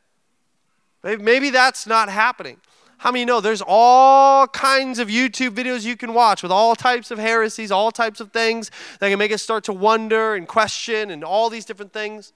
Maybe, 1.03 1.49
that's 1.49 1.87
not 1.87 2.09
happening. 2.09 2.57
How 2.99 3.13
many 3.13 3.23
know 3.23 3.39
there's 3.39 3.63
all 3.65 4.45
kinds 4.47 4.99
of 4.99 5.07
YouTube 5.07 5.51
videos 5.51 5.85
you 5.85 5.95
can 5.95 6.13
watch 6.13 6.43
with 6.43 6.51
all 6.51 6.75
types 6.75 7.11
of 7.11 7.17
heresies, 7.17 7.71
all 7.71 7.91
types 7.91 8.19
of 8.19 8.33
things 8.33 8.71
that 8.99 9.09
can 9.09 9.17
make 9.17 9.31
us 9.31 9.41
start 9.41 9.63
to 9.63 9.73
wonder 9.73 10.35
and 10.35 10.45
question 10.45 11.09
and 11.09 11.23
all 11.23 11.49
these 11.49 11.63
different 11.63 11.93
things? 11.93 12.33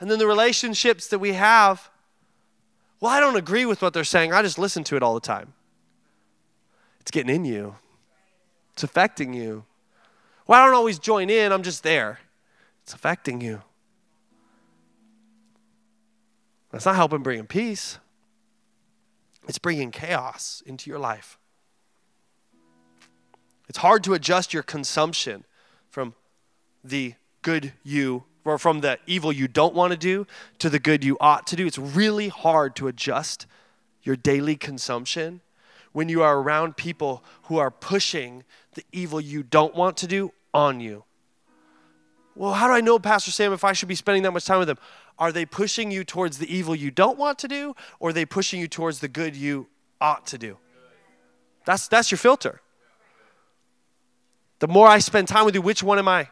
And 0.00 0.10
then 0.10 0.18
the 0.18 0.26
relationships 0.26 1.06
that 1.08 1.20
we 1.20 1.34
have. 1.34 1.90
Well, 3.00 3.12
I 3.12 3.20
don't 3.20 3.36
agree 3.36 3.66
with 3.66 3.80
what 3.80 3.92
they're 3.94 4.02
saying. 4.02 4.32
I 4.32 4.42
just 4.42 4.58
listen 4.58 4.82
to 4.82 4.96
it 4.96 5.02
all 5.04 5.14
the 5.14 5.20
time. 5.20 5.52
It's 7.00 7.12
getting 7.12 7.32
in 7.32 7.44
you, 7.44 7.76
it's 8.72 8.82
affecting 8.82 9.32
you. 9.32 9.64
Well, 10.48 10.60
I 10.60 10.66
don't 10.66 10.74
always 10.74 10.98
join 10.98 11.30
in, 11.30 11.52
I'm 11.52 11.62
just 11.62 11.84
there. 11.84 12.18
It's 12.82 12.94
affecting 12.94 13.40
you. 13.40 13.62
That's 16.72 16.84
not 16.84 16.96
helping 16.96 17.22
bring 17.22 17.46
peace. 17.46 17.98
It's 19.48 19.58
bringing 19.58 19.90
chaos 19.90 20.62
into 20.66 20.90
your 20.90 20.98
life. 20.98 21.38
It's 23.68 23.78
hard 23.78 24.04
to 24.04 24.14
adjust 24.14 24.52
your 24.54 24.62
consumption 24.62 25.44
from 25.90 26.14
the 26.84 27.14
good 27.42 27.72
you 27.82 28.24
or 28.44 28.58
from 28.58 28.80
the 28.80 28.98
evil 29.06 29.32
you 29.32 29.48
don't 29.48 29.74
want 29.74 29.92
to 29.92 29.98
do 29.98 30.26
to 30.58 30.70
the 30.70 30.78
good 30.78 31.02
you 31.02 31.16
ought 31.20 31.46
to 31.48 31.56
do. 31.56 31.66
It's 31.66 31.78
really 31.78 32.28
hard 32.28 32.76
to 32.76 32.88
adjust 32.88 33.46
your 34.02 34.16
daily 34.16 34.56
consumption 34.56 35.40
when 35.92 36.08
you 36.08 36.22
are 36.22 36.38
around 36.38 36.76
people 36.76 37.24
who 37.44 37.58
are 37.58 37.70
pushing 37.70 38.44
the 38.74 38.84
evil 38.92 39.20
you 39.20 39.42
don't 39.42 39.74
want 39.74 39.96
to 39.98 40.06
do 40.06 40.32
on 40.54 40.80
you. 40.80 41.04
Well, 42.34 42.52
how 42.52 42.68
do 42.68 42.72
I 42.72 42.80
know, 42.80 42.98
Pastor 42.98 43.32
Sam, 43.32 43.52
if 43.52 43.64
I 43.64 43.72
should 43.72 43.88
be 43.88 43.96
spending 43.96 44.22
that 44.22 44.30
much 44.30 44.44
time 44.44 44.60
with 44.60 44.68
them? 44.68 44.78
Are 45.18 45.32
they 45.32 45.44
pushing 45.44 45.90
you 45.90 46.04
towards 46.04 46.38
the 46.38 46.54
evil 46.54 46.74
you 46.74 46.90
don't 46.90 47.18
want 47.18 47.38
to 47.40 47.48
do, 47.48 47.74
or 47.98 48.10
are 48.10 48.12
they 48.12 48.24
pushing 48.24 48.60
you 48.60 48.68
towards 48.68 49.00
the 49.00 49.08
good 49.08 49.34
you 49.34 49.66
ought 50.00 50.26
to 50.28 50.38
do? 50.38 50.58
That's, 51.64 51.88
that's 51.88 52.10
your 52.10 52.18
filter. 52.18 52.60
The 54.60 54.68
more 54.68 54.88
I 54.88 54.98
spend 54.98 55.28
time 55.28 55.44
with 55.44 55.54
you, 55.54 55.62
which 55.62 55.82
one 55.82 55.98
am 55.98 56.08
I? 56.08 56.28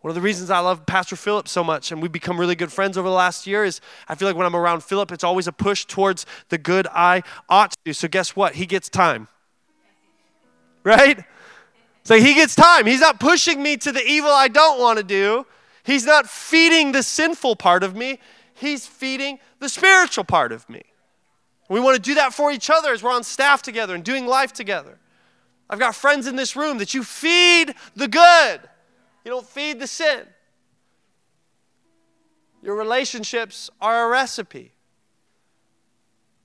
One 0.00 0.10
of 0.10 0.14
the 0.16 0.20
reasons 0.20 0.50
I 0.50 0.58
love 0.58 0.84
Pastor 0.84 1.16
Philip 1.16 1.48
so 1.48 1.64
much, 1.64 1.90
and 1.90 2.02
we've 2.02 2.12
become 2.12 2.38
really 2.38 2.54
good 2.54 2.70
friends 2.70 2.98
over 2.98 3.08
the 3.08 3.14
last 3.14 3.46
year, 3.46 3.64
is 3.64 3.80
I 4.06 4.14
feel 4.14 4.28
like 4.28 4.36
when 4.36 4.44
I'm 4.44 4.54
around 4.54 4.84
Philip, 4.84 5.10
it's 5.12 5.24
always 5.24 5.46
a 5.46 5.52
push 5.52 5.86
towards 5.86 6.26
the 6.50 6.58
good 6.58 6.86
I 6.92 7.22
ought 7.48 7.70
to 7.70 7.78
do. 7.86 7.92
So, 7.94 8.06
guess 8.06 8.36
what? 8.36 8.54
He 8.54 8.66
gets 8.66 8.90
time. 8.90 9.28
Right? 10.82 11.24
So, 12.02 12.18
he 12.18 12.34
gets 12.34 12.54
time. 12.54 12.84
He's 12.84 13.00
not 13.00 13.18
pushing 13.18 13.62
me 13.62 13.78
to 13.78 13.92
the 13.92 14.04
evil 14.06 14.30
I 14.30 14.48
don't 14.48 14.78
want 14.78 14.98
to 14.98 15.04
do. 15.04 15.46
He's 15.84 16.04
not 16.04 16.28
feeding 16.28 16.92
the 16.92 17.02
sinful 17.02 17.56
part 17.56 17.84
of 17.84 17.94
me, 17.94 18.18
He's 18.54 18.86
feeding 18.86 19.38
the 19.58 19.68
spiritual 19.68 20.24
part 20.24 20.50
of 20.50 20.68
me. 20.68 20.82
We 21.68 21.80
want 21.80 21.96
to 21.96 22.02
do 22.02 22.14
that 22.14 22.32
for 22.32 22.50
each 22.50 22.70
other 22.70 22.92
as 22.92 23.02
we're 23.02 23.12
on 23.12 23.24
staff 23.24 23.62
together 23.62 23.94
and 23.94 24.04
doing 24.04 24.26
life 24.26 24.52
together. 24.52 24.98
I've 25.68 25.78
got 25.78 25.94
friends 25.94 26.26
in 26.26 26.36
this 26.36 26.56
room 26.56 26.78
that 26.78 26.94
you 26.94 27.02
feed 27.02 27.74
the 27.96 28.08
good. 28.08 28.60
You 29.24 29.30
don't 29.30 29.46
feed 29.46 29.80
the 29.80 29.86
sin. 29.86 30.26
Your 32.62 32.76
relationships 32.76 33.70
are 33.80 34.06
a 34.06 34.08
recipe. 34.08 34.72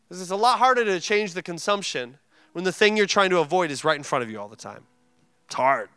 Because 0.08 0.22
it's 0.22 0.32
a 0.32 0.36
lot 0.36 0.58
harder 0.58 0.84
to 0.84 1.00
change 1.00 1.34
the 1.34 1.44
consumption 1.44 2.18
when 2.54 2.64
the 2.64 2.72
thing 2.72 2.98
you're 2.98 3.06
trying 3.06 3.30
to 3.30 3.40
avoid 3.40 3.72
is 3.72 3.84
right 3.84 3.98
in 3.98 4.04
front 4.04 4.24
of 4.24 4.32
you 4.32 4.40
all 4.40 4.48
the 4.48 4.56
time. 4.56 4.86
It's 5.46 5.56
hard. 5.56 5.90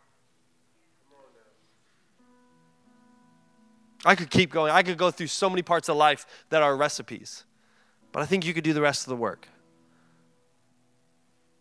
I 4.05 4.15
could 4.15 4.31
keep 4.31 4.51
going. 4.51 4.73
I 4.73 4.83
could 4.83 4.99
go 4.99 5.11
through 5.11 5.29
so 5.29 5.49
many 5.49 5.63
parts 5.63 5.89
of 5.89 5.97
life 5.97 6.27
that 6.51 6.63
are 6.63 6.77
recipes. 6.77 7.45
But 8.11 8.23
I 8.23 8.27
think 8.27 8.45
you 8.45 8.53
could 8.53 8.65
do 8.65 8.73
the 8.73 8.81
rest 8.81 9.07
of 9.07 9.11
the 9.11 9.17
work. 9.17 9.49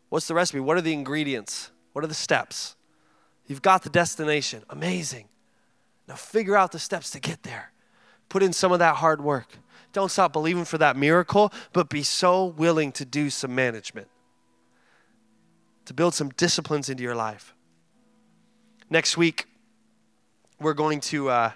What's 0.10 0.28
the 0.28 0.34
recipe? 0.34 0.60
What 0.60 0.76
are 0.78 0.82
the 0.82 0.94
ingredients? 0.94 1.72
What 1.94 2.04
are 2.04 2.08
the 2.08 2.14
steps? 2.14 2.76
You've 3.48 3.62
got 3.62 3.84
the 3.84 3.90
destination. 3.90 4.64
Amazing. 4.70 5.30
Now 6.08 6.16
figure 6.16 6.58
out 6.58 6.72
the 6.72 6.80
steps 6.80 7.12
to 7.12 7.20
get 7.20 7.44
there. 7.44 7.72
Put 8.28 8.44
in 8.44 8.54
some 8.54 8.72
of 8.72 8.80
that 8.80 8.96
hard 8.96 9.22
work. 9.22 9.58
Don't 9.94 10.10
stop 10.10 10.34
believing 10.34 10.66
for 10.66 10.78
that 10.78 10.96
miracle, 10.96 11.52
but 11.74 11.90
be 11.90 12.04
so 12.04 12.46
willing 12.46 12.92
to 12.94 13.06
do 13.06 13.30
some 13.30 13.54
management, 13.54 14.08
to 15.86 15.94
build 15.94 16.14
some 16.14 16.30
disciplines 16.30 16.90
into 16.90 17.04
your 17.04 17.16
life. 17.16 17.54
Next 18.90 19.18
week, 19.18 19.48
we're 20.60 20.74
going 20.74 21.02
to 21.02 21.30
uh, 21.30 21.52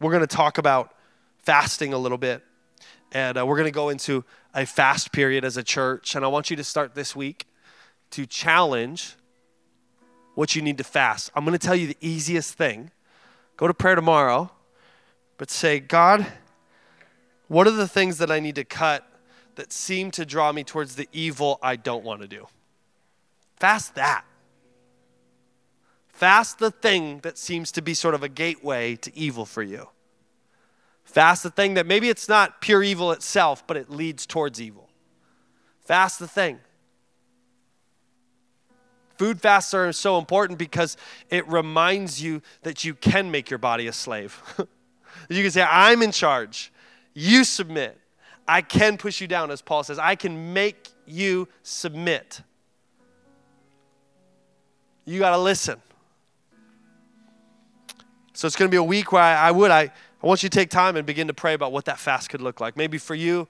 we're 0.00 0.10
going 0.10 0.26
to 0.26 0.36
talk 0.36 0.58
about 0.58 0.94
fasting 1.38 1.92
a 1.92 1.98
little 1.98 2.18
bit, 2.18 2.42
and 3.12 3.38
uh, 3.38 3.44
we're 3.44 3.56
going 3.56 3.66
to 3.66 3.70
go 3.70 3.90
into 3.90 4.24
a 4.54 4.64
fast 4.66 5.12
period 5.12 5.44
as 5.44 5.56
a 5.56 5.62
church. 5.62 6.14
And 6.14 6.24
I 6.24 6.28
want 6.28 6.50
you 6.50 6.56
to 6.56 6.64
start 6.64 6.94
this 6.94 7.14
week 7.14 7.46
to 8.10 8.26
challenge 8.26 9.14
what 10.34 10.56
you 10.56 10.62
need 10.62 10.78
to 10.78 10.84
fast. 10.84 11.30
I'm 11.34 11.44
going 11.44 11.56
to 11.56 11.64
tell 11.64 11.76
you 11.76 11.86
the 11.86 11.96
easiest 12.00 12.54
thing. 12.54 12.90
Go 13.56 13.66
to 13.66 13.74
prayer 13.74 13.94
tomorrow, 13.94 14.50
but 15.36 15.50
say, 15.50 15.80
God, 15.80 16.26
what 17.48 17.66
are 17.66 17.72
the 17.72 17.88
things 17.88 18.18
that 18.18 18.30
I 18.30 18.40
need 18.40 18.54
to 18.54 18.64
cut 18.64 19.06
that 19.56 19.72
seem 19.72 20.10
to 20.12 20.24
draw 20.24 20.50
me 20.52 20.64
towards 20.64 20.96
the 20.96 21.08
evil 21.12 21.58
I 21.62 21.76
don't 21.76 22.04
want 22.04 22.22
to 22.22 22.28
do? 22.28 22.46
Fast 23.56 23.94
that. 23.96 24.24
Fast 26.20 26.58
the 26.58 26.70
thing 26.70 27.20
that 27.20 27.38
seems 27.38 27.72
to 27.72 27.80
be 27.80 27.94
sort 27.94 28.14
of 28.14 28.22
a 28.22 28.28
gateway 28.28 28.94
to 28.94 29.16
evil 29.16 29.46
for 29.46 29.62
you. 29.62 29.88
Fast 31.02 31.42
the 31.42 31.50
thing 31.50 31.72
that 31.72 31.86
maybe 31.86 32.10
it's 32.10 32.28
not 32.28 32.60
pure 32.60 32.82
evil 32.82 33.10
itself, 33.10 33.66
but 33.66 33.78
it 33.78 33.88
leads 33.88 34.26
towards 34.26 34.60
evil. 34.60 34.90
Fast 35.80 36.18
the 36.18 36.28
thing. 36.28 36.58
Food 39.16 39.40
fasts 39.40 39.72
are 39.72 39.90
so 39.94 40.18
important 40.18 40.58
because 40.58 40.98
it 41.30 41.48
reminds 41.48 42.22
you 42.22 42.42
that 42.64 42.84
you 42.84 42.92
can 42.92 43.30
make 43.30 43.48
your 43.48 43.58
body 43.58 43.86
a 43.86 43.92
slave. 43.94 44.42
you 45.30 45.42
can 45.42 45.50
say, 45.50 45.62
I'm 45.62 46.02
in 46.02 46.12
charge. 46.12 46.70
You 47.14 47.44
submit. 47.44 47.98
I 48.46 48.60
can 48.60 48.98
push 48.98 49.22
you 49.22 49.26
down, 49.26 49.50
as 49.50 49.62
Paul 49.62 49.84
says. 49.84 49.98
I 49.98 50.16
can 50.16 50.52
make 50.52 50.90
you 51.06 51.48
submit. 51.62 52.42
You 55.06 55.18
got 55.18 55.30
to 55.30 55.38
listen. 55.38 55.80
So 58.40 58.46
it's 58.46 58.56
going 58.56 58.70
to 58.70 58.72
be 58.72 58.78
a 58.78 58.82
week 58.82 59.12
where 59.12 59.22
I, 59.22 59.48
I 59.48 59.50
would, 59.50 59.70
I, 59.70 59.82
I 59.82 60.26
want 60.26 60.42
you 60.42 60.48
to 60.48 60.58
take 60.58 60.70
time 60.70 60.96
and 60.96 61.04
begin 61.04 61.26
to 61.26 61.34
pray 61.34 61.52
about 61.52 61.72
what 61.72 61.84
that 61.84 61.98
fast 61.98 62.30
could 62.30 62.40
look 62.40 62.58
like. 62.58 62.74
Maybe 62.74 62.96
for 62.96 63.14
you, 63.14 63.46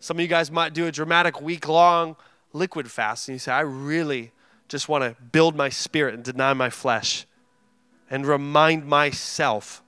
some 0.00 0.18
of 0.18 0.20
you 0.20 0.28
guys 0.28 0.50
might 0.50 0.74
do 0.74 0.86
a 0.86 0.92
dramatic 0.92 1.40
week 1.40 1.66
long 1.66 2.14
liquid 2.52 2.90
fast. 2.90 3.26
And 3.26 3.36
you 3.36 3.38
say, 3.38 3.52
I 3.52 3.60
really 3.60 4.32
just 4.68 4.86
want 4.86 5.02
to 5.02 5.16
build 5.22 5.56
my 5.56 5.70
spirit 5.70 6.12
and 6.12 6.22
deny 6.22 6.52
my 6.52 6.68
flesh 6.68 7.24
and 8.10 8.26
remind 8.26 8.84
myself 8.84 9.82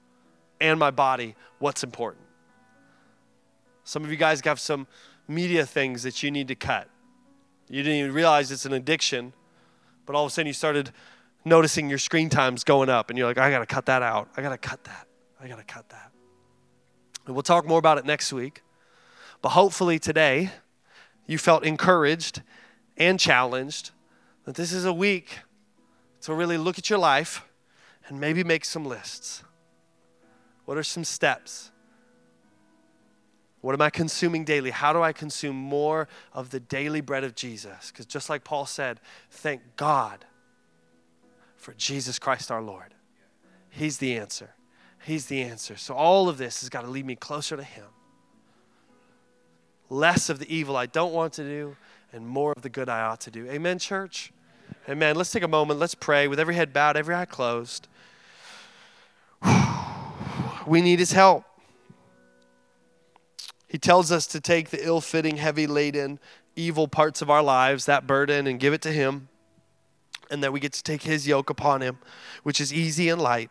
and 0.58 0.80
my 0.80 0.90
body 0.90 1.34
what's 1.58 1.84
important. 1.84 2.24
Some 3.84 4.04
of 4.04 4.10
you 4.10 4.16
guys 4.16 4.40
have 4.40 4.58
some 4.58 4.86
media 5.28 5.66
things 5.66 6.02
that 6.02 6.22
you 6.22 6.30
need 6.30 6.48
to 6.48 6.54
cut. 6.54 6.88
You 7.68 7.82
didn't 7.82 7.98
even 7.98 8.12
realize 8.14 8.50
it's 8.50 8.64
an 8.64 8.72
addiction, 8.72 9.34
but 10.06 10.16
all 10.16 10.24
of 10.24 10.30
a 10.30 10.32
sudden 10.32 10.46
you 10.46 10.54
started 10.54 10.92
noticing 11.46 11.88
your 11.88 11.98
screen 11.98 12.28
times 12.28 12.64
going 12.64 12.88
up 12.88 13.08
and 13.08 13.16
you're 13.16 13.28
like, 13.28 13.38
I 13.38 13.50
got 13.50 13.60
to 13.60 13.66
cut 13.66 13.86
that 13.86 14.02
out. 14.02 14.28
I 14.36 14.42
got 14.42 14.50
to 14.50 14.58
cut 14.58 14.82
that. 14.84 15.06
I 15.40 15.46
got 15.46 15.58
to 15.58 15.64
cut 15.64 15.88
that. 15.90 16.10
And 17.24 17.36
we'll 17.36 17.44
talk 17.44 17.66
more 17.66 17.78
about 17.78 17.98
it 17.98 18.04
next 18.04 18.32
week. 18.32 18.62
But 19.42 19.50
hopefully 19.50 20.00
today 20.00 20.50
you 21.24 21.38
felt 21.38 21.64
encouraged 21.64 22.42
and 22.96 23.20
challenged 23.20 23.92
that 24.44 24.56
this 24.56 24.72
is 24.72 24.84
a 24.84 24.92
week 24.92 25.38
to 26.22 26.34
really 26.34 26.58
look 26.58 26.78
at 26.78 26.90
your 26.90 26.98
life 26.98 27.44
and 28.08 28.18
maybe 28.20 28.42
make 28.42 28.64
some 28.64 28.84
lists. 28.84 29.44
What 30.64 30.76
are 30.76 30.82
some 30.82 31.04
steps? 31.04 31.70
What 33.60 33.72
am 33.74 33.82
I 33.82 33.90
consuming 33.90 34.44
daily? 34.44 34.70
How 34.70 34.92
do 34.92 35.00
I 35.00 35.12
consume 35.12 35.54
more 35.54 36.08
of 36.32 36.50
the 36.50 36.58
daily 36.58 37.00
bread 37.00 37.22
of 37.22 37.36
Jesus? 37.36 37.92
Because 37.92 38.06
just 38.06 38.28
like 38.28 38.42
Paul 38.42 38.66
said, 38.66 39.00
thank 39.30 39.62
God 39.76 40.24
for 41.66 41.74
Jesus 41.74 42.20
Christ 42.20 42.52
our 42.52 42.62
Lord. 42.62 42.94
He's 43.70 43.98
the 43.98 44.16
answer. 44.16 44.50
He's 45.04 45.26
the 45.26 45.42
answer. 45.42 45.76
So 45.76 45.94
all 45.94 46.28
of 46.28 46.38
this 46.38 46.60
has 46.60 46.68
got 46.68 46.82
to 46.82 46.86
lead 46.86 47.04
me 47.04 47.16
closer 47.16 47.56
to 47.56 47.64
Him. 47.64 47.86
Less 49.90 50.30
of 50.30 50.38
the 50.38 50.48
evil 50.54 50.76
I 50.76 50.86
don't 50.86 51.12
want 51.12 51.32
to 51.32 51.42
do 51.42 51.76
and 52.12 52.24
more 52.24 52.52
of 52.54 52.62
the 52.62 52.68
good 52.68 52.88
I 52.88 53.00
ought 53.00 53.20
to 53.22 53.32
do. 53.32 53.50
Amen, 53.50 53.80
church? 53.80 54.32
Amen. 54.88 55.16
Let's 55.16 55.32
take 55.32 55.42
a 55.42 55.48
moment. 55.48 55.80
Let's 55.80 55.96
pray 55.96 56.28
with 56.28 56.38
every 56.38 56.54
head 56.54 56.72
bowed, 56.72 56.96
every 56.96 57.16
eye 57.16 57.24
closed. 57.24 57.88
We 60.68 60.82
need 60.82 61.00
his 61.00 61.12
help. 61.12 61.44
He 63.66 63.78
tells 63.78 64.12
us 64.12 64.28
to 64.28 64.40
take 64.40 64.70
the 64.70 64.84
ill 64.84 65.00
fitting, 65.00 65.36
heavy 65.36 65.66
laden, 65.66 66.20
evil 66.54 66.86
parts 66.86 67.22
of 67.22 67.30
our 67.30 67.42
lives, 67.42 67.86
that 67.86 68.06
burden, 68.06 68.46
and 68.46 68.60
give 68.60 68.72
it 68.72 68.82
to 68.82 68.92
him. 68.92 69.28
And 70.30 70.42
that 70.42 70.52
we 70.52 70.60
get 70.60 70.72
to 70.72 70.82
take 70.82 71.02
his 71.02 71.26
yoke 71.26 71.50
upon 71.50 71.82
him, 71.82 71.98
which 72.42 72.60
is 72.60 72.72
easy 72.72 73.08
and 73.08 73.20
light. 73.20 73.50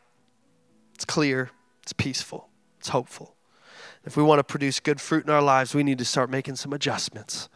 It's 0.93 1.05
clear, 1.05 1.51
it's 1.83 1.93
peaceful, 1.93 2.49
it's 2.79 2.89
hopeful. 2.89 3.35
If 4.05 4.15
we 4.15 4.23
want 4.23 4.39
to 4.39 4.43
produce 4.43 4.79
good 4.79 5.01
fruit 5.01 5.25
in 5.25 5.29
our 5.29 5.41
lives, 5.41 5.73
we 5.73 5.83
need 5.83 5.97
to 5.97 6.05
start 6.05 6.29
making 6.29 6.55
some 6.57 6.73
adjustments. 6.73 7.49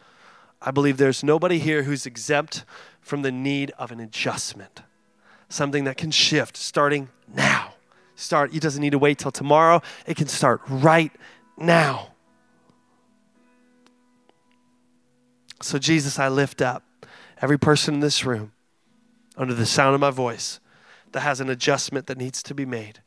I 0.62 0.72
believe 0.72 0.98
there's 0.98 1.24
nobody 1.24 1.60
here 1.60 1.84
who's 1.84 2.06
exempt 2.06 2.66
from 3.02 3.22
the 3.22 3.32
need 3.32 3.72
of 3.78 3.92
an 3.92 4.00
adjustment, 4.00 4.82
something 5.48 5.84
that 5.86 5.96
can 5.96 6.12
shift 6.12 6.58
starting 6.58 7.10
now. 7.34 7.74
Start, 8.16 8.54
it 8.54 8.62
doesn't 8.62 8.82
need 8.82 8.90
to 8.92 9.00
wait 9.00 9.20
till 9.20 9.32
tomorrow, 9.32 9.82
it 10.06 10.18
can 10.18 10.28
start 10.28 10.62
right 10.68 11.12
now. 11.58 12.10
So, 15.62 15.78
Jesus, 15.78 16.20
I 16.20 16.30
lift 16.30 16.62
up 16.62 16.84
every 17.42 17.58
person 17.58 17.96
in 17.96 18.00
this 18.00 18.26
room 18.26 18.52
under 19.40 19.54
the 19.54 19.66
sound 19.66 19.96
of 19.96 20.02
my 20.02 20.12
voice 20.12 20.60
that 21.14 21.22
has 21.22 21.40
an 21.40 21.50
adjustment 21.50 22.06
that 22.08 22.18
needs 22.18 22.44
to 22.44 22.54
be 22.54 22.66
made. 22.66 23.02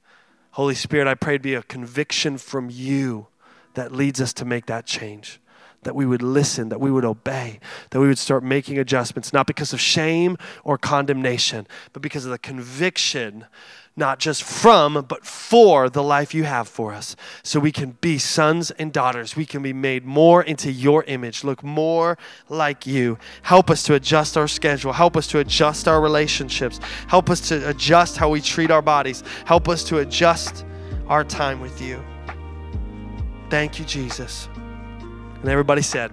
Holy 0.53 0.75
Spirit, 0.75 1.07
I 1.07 1.15
pray 1.15 1.37
to 1.37 1.43
be 1.43 1.55
a 1.55 1.63
conviction 1.63 2.39
from 2.39 2.71
you 2.71 3.29
that 3.75 3.93
leads 3.93 4.21
us 4.21 4.33
to 4.35 4.45
make 4.45 4.67
that 4.67 4.87
change. 4.87 5.41
That 5.83 5.97
we 5.97 6.07
would 6.07 6.23
listen, 6.23 6.69
that 6.69 6.81
we 6.81 6.93
would 6.93 7.05
obey, 7.05 7.59
that 7.91 7.99
we 7.99 8.07
would 8.07 8.19
start 8.19 8.45
making 8.45 8.79
adjustments, 8.79 9.33
not 9.33 9.47
because 9.49 9.73
of 9.73 9.81
shame 9.81 10.39
or 10.63 10.79
condemnation, 10.79 11.67
but 11.93 12.03
because 12.03 12.25
of 12.25 12.31
the 12.31 12.39
conviction 12.39 13.47
not 13.97 14.19
just 14.19 14.43
from, 14.43 15.05
but 15.07 15.27
for 15.27 15.91
the 15.91 16.03
life 16.03 16.33
you 16.33 16.45
have 16.45 16.67
for 16.67 16.95
us. 16.95 17.15
So 17.43 17.61
we 17.61 17.73
can 17.73 17.99
be 18.01 18.19
sons 18.19 18.71
and 18.73 18.93
daughters. 18.93 19.37
We 19.37 19.45
can 19.45 19.63
be 19.63 19.73
made 19.73 20.05
more 20.05 20.43
into 20.43 20.73
your 20.73 21.05
image, 21.05 21.45
look 21.45 21.63
more 21.63 22.17
like 22.49 22.87
you. 22.87 23.19
Help 23.43 23.71
us 23.71 23.83
to 23.85 23.95
adjust 23.95 24.37
our 24.37 24.49
schedule. 24.49 24.93
Help 24.93 25.17
us 25.17 25.27
to 25.29 25.41
adjust 25.41 25.89
our 25.89 26.01
relationships. 26.01 26.81
Help 27.07 27.29
us 27.29 27.47
to 27.49 27.69
adjust 27.69 28.17
how 28.17 28.31
we 28.31 28.41
treat 28.41 28.71
our 28.71 28.83
bodies. 28.83 29.23
Help 29.45 29.69
us 29.69 29.85
to 29.85 29.99
adjust 29.99 30.65
our 31.09 31.25
time 31.25 31.61
with 31.61 31.81
you. 31.81 32.03
Thank 33.51 33.79
you, 33.79 33.85
Jesus. 33.85 34.49
And 35.43 35.51
everybody 35.51 35.83
said, 35.83 36.11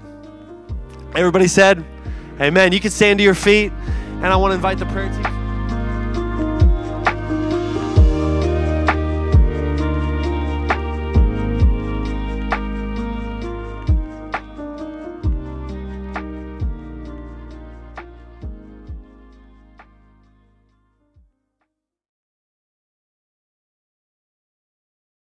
Everybody 1.16 1.48
said, 1.48 1.86
Amen. 2.42 2.72
You 2.72 2.80
can 2.80 2.92
stand 2.92 3.20
to 3.20 3.24
your 3.24 3.36
feet, 3.36 3.72
and 3.72 4.28
I 4.28 4.36
want 4.36 4.52
to 4.52 4.56
invite 4.56 4.80
the 4.80 4.86
prayer 4.88 5.10
team. 5.10 5.39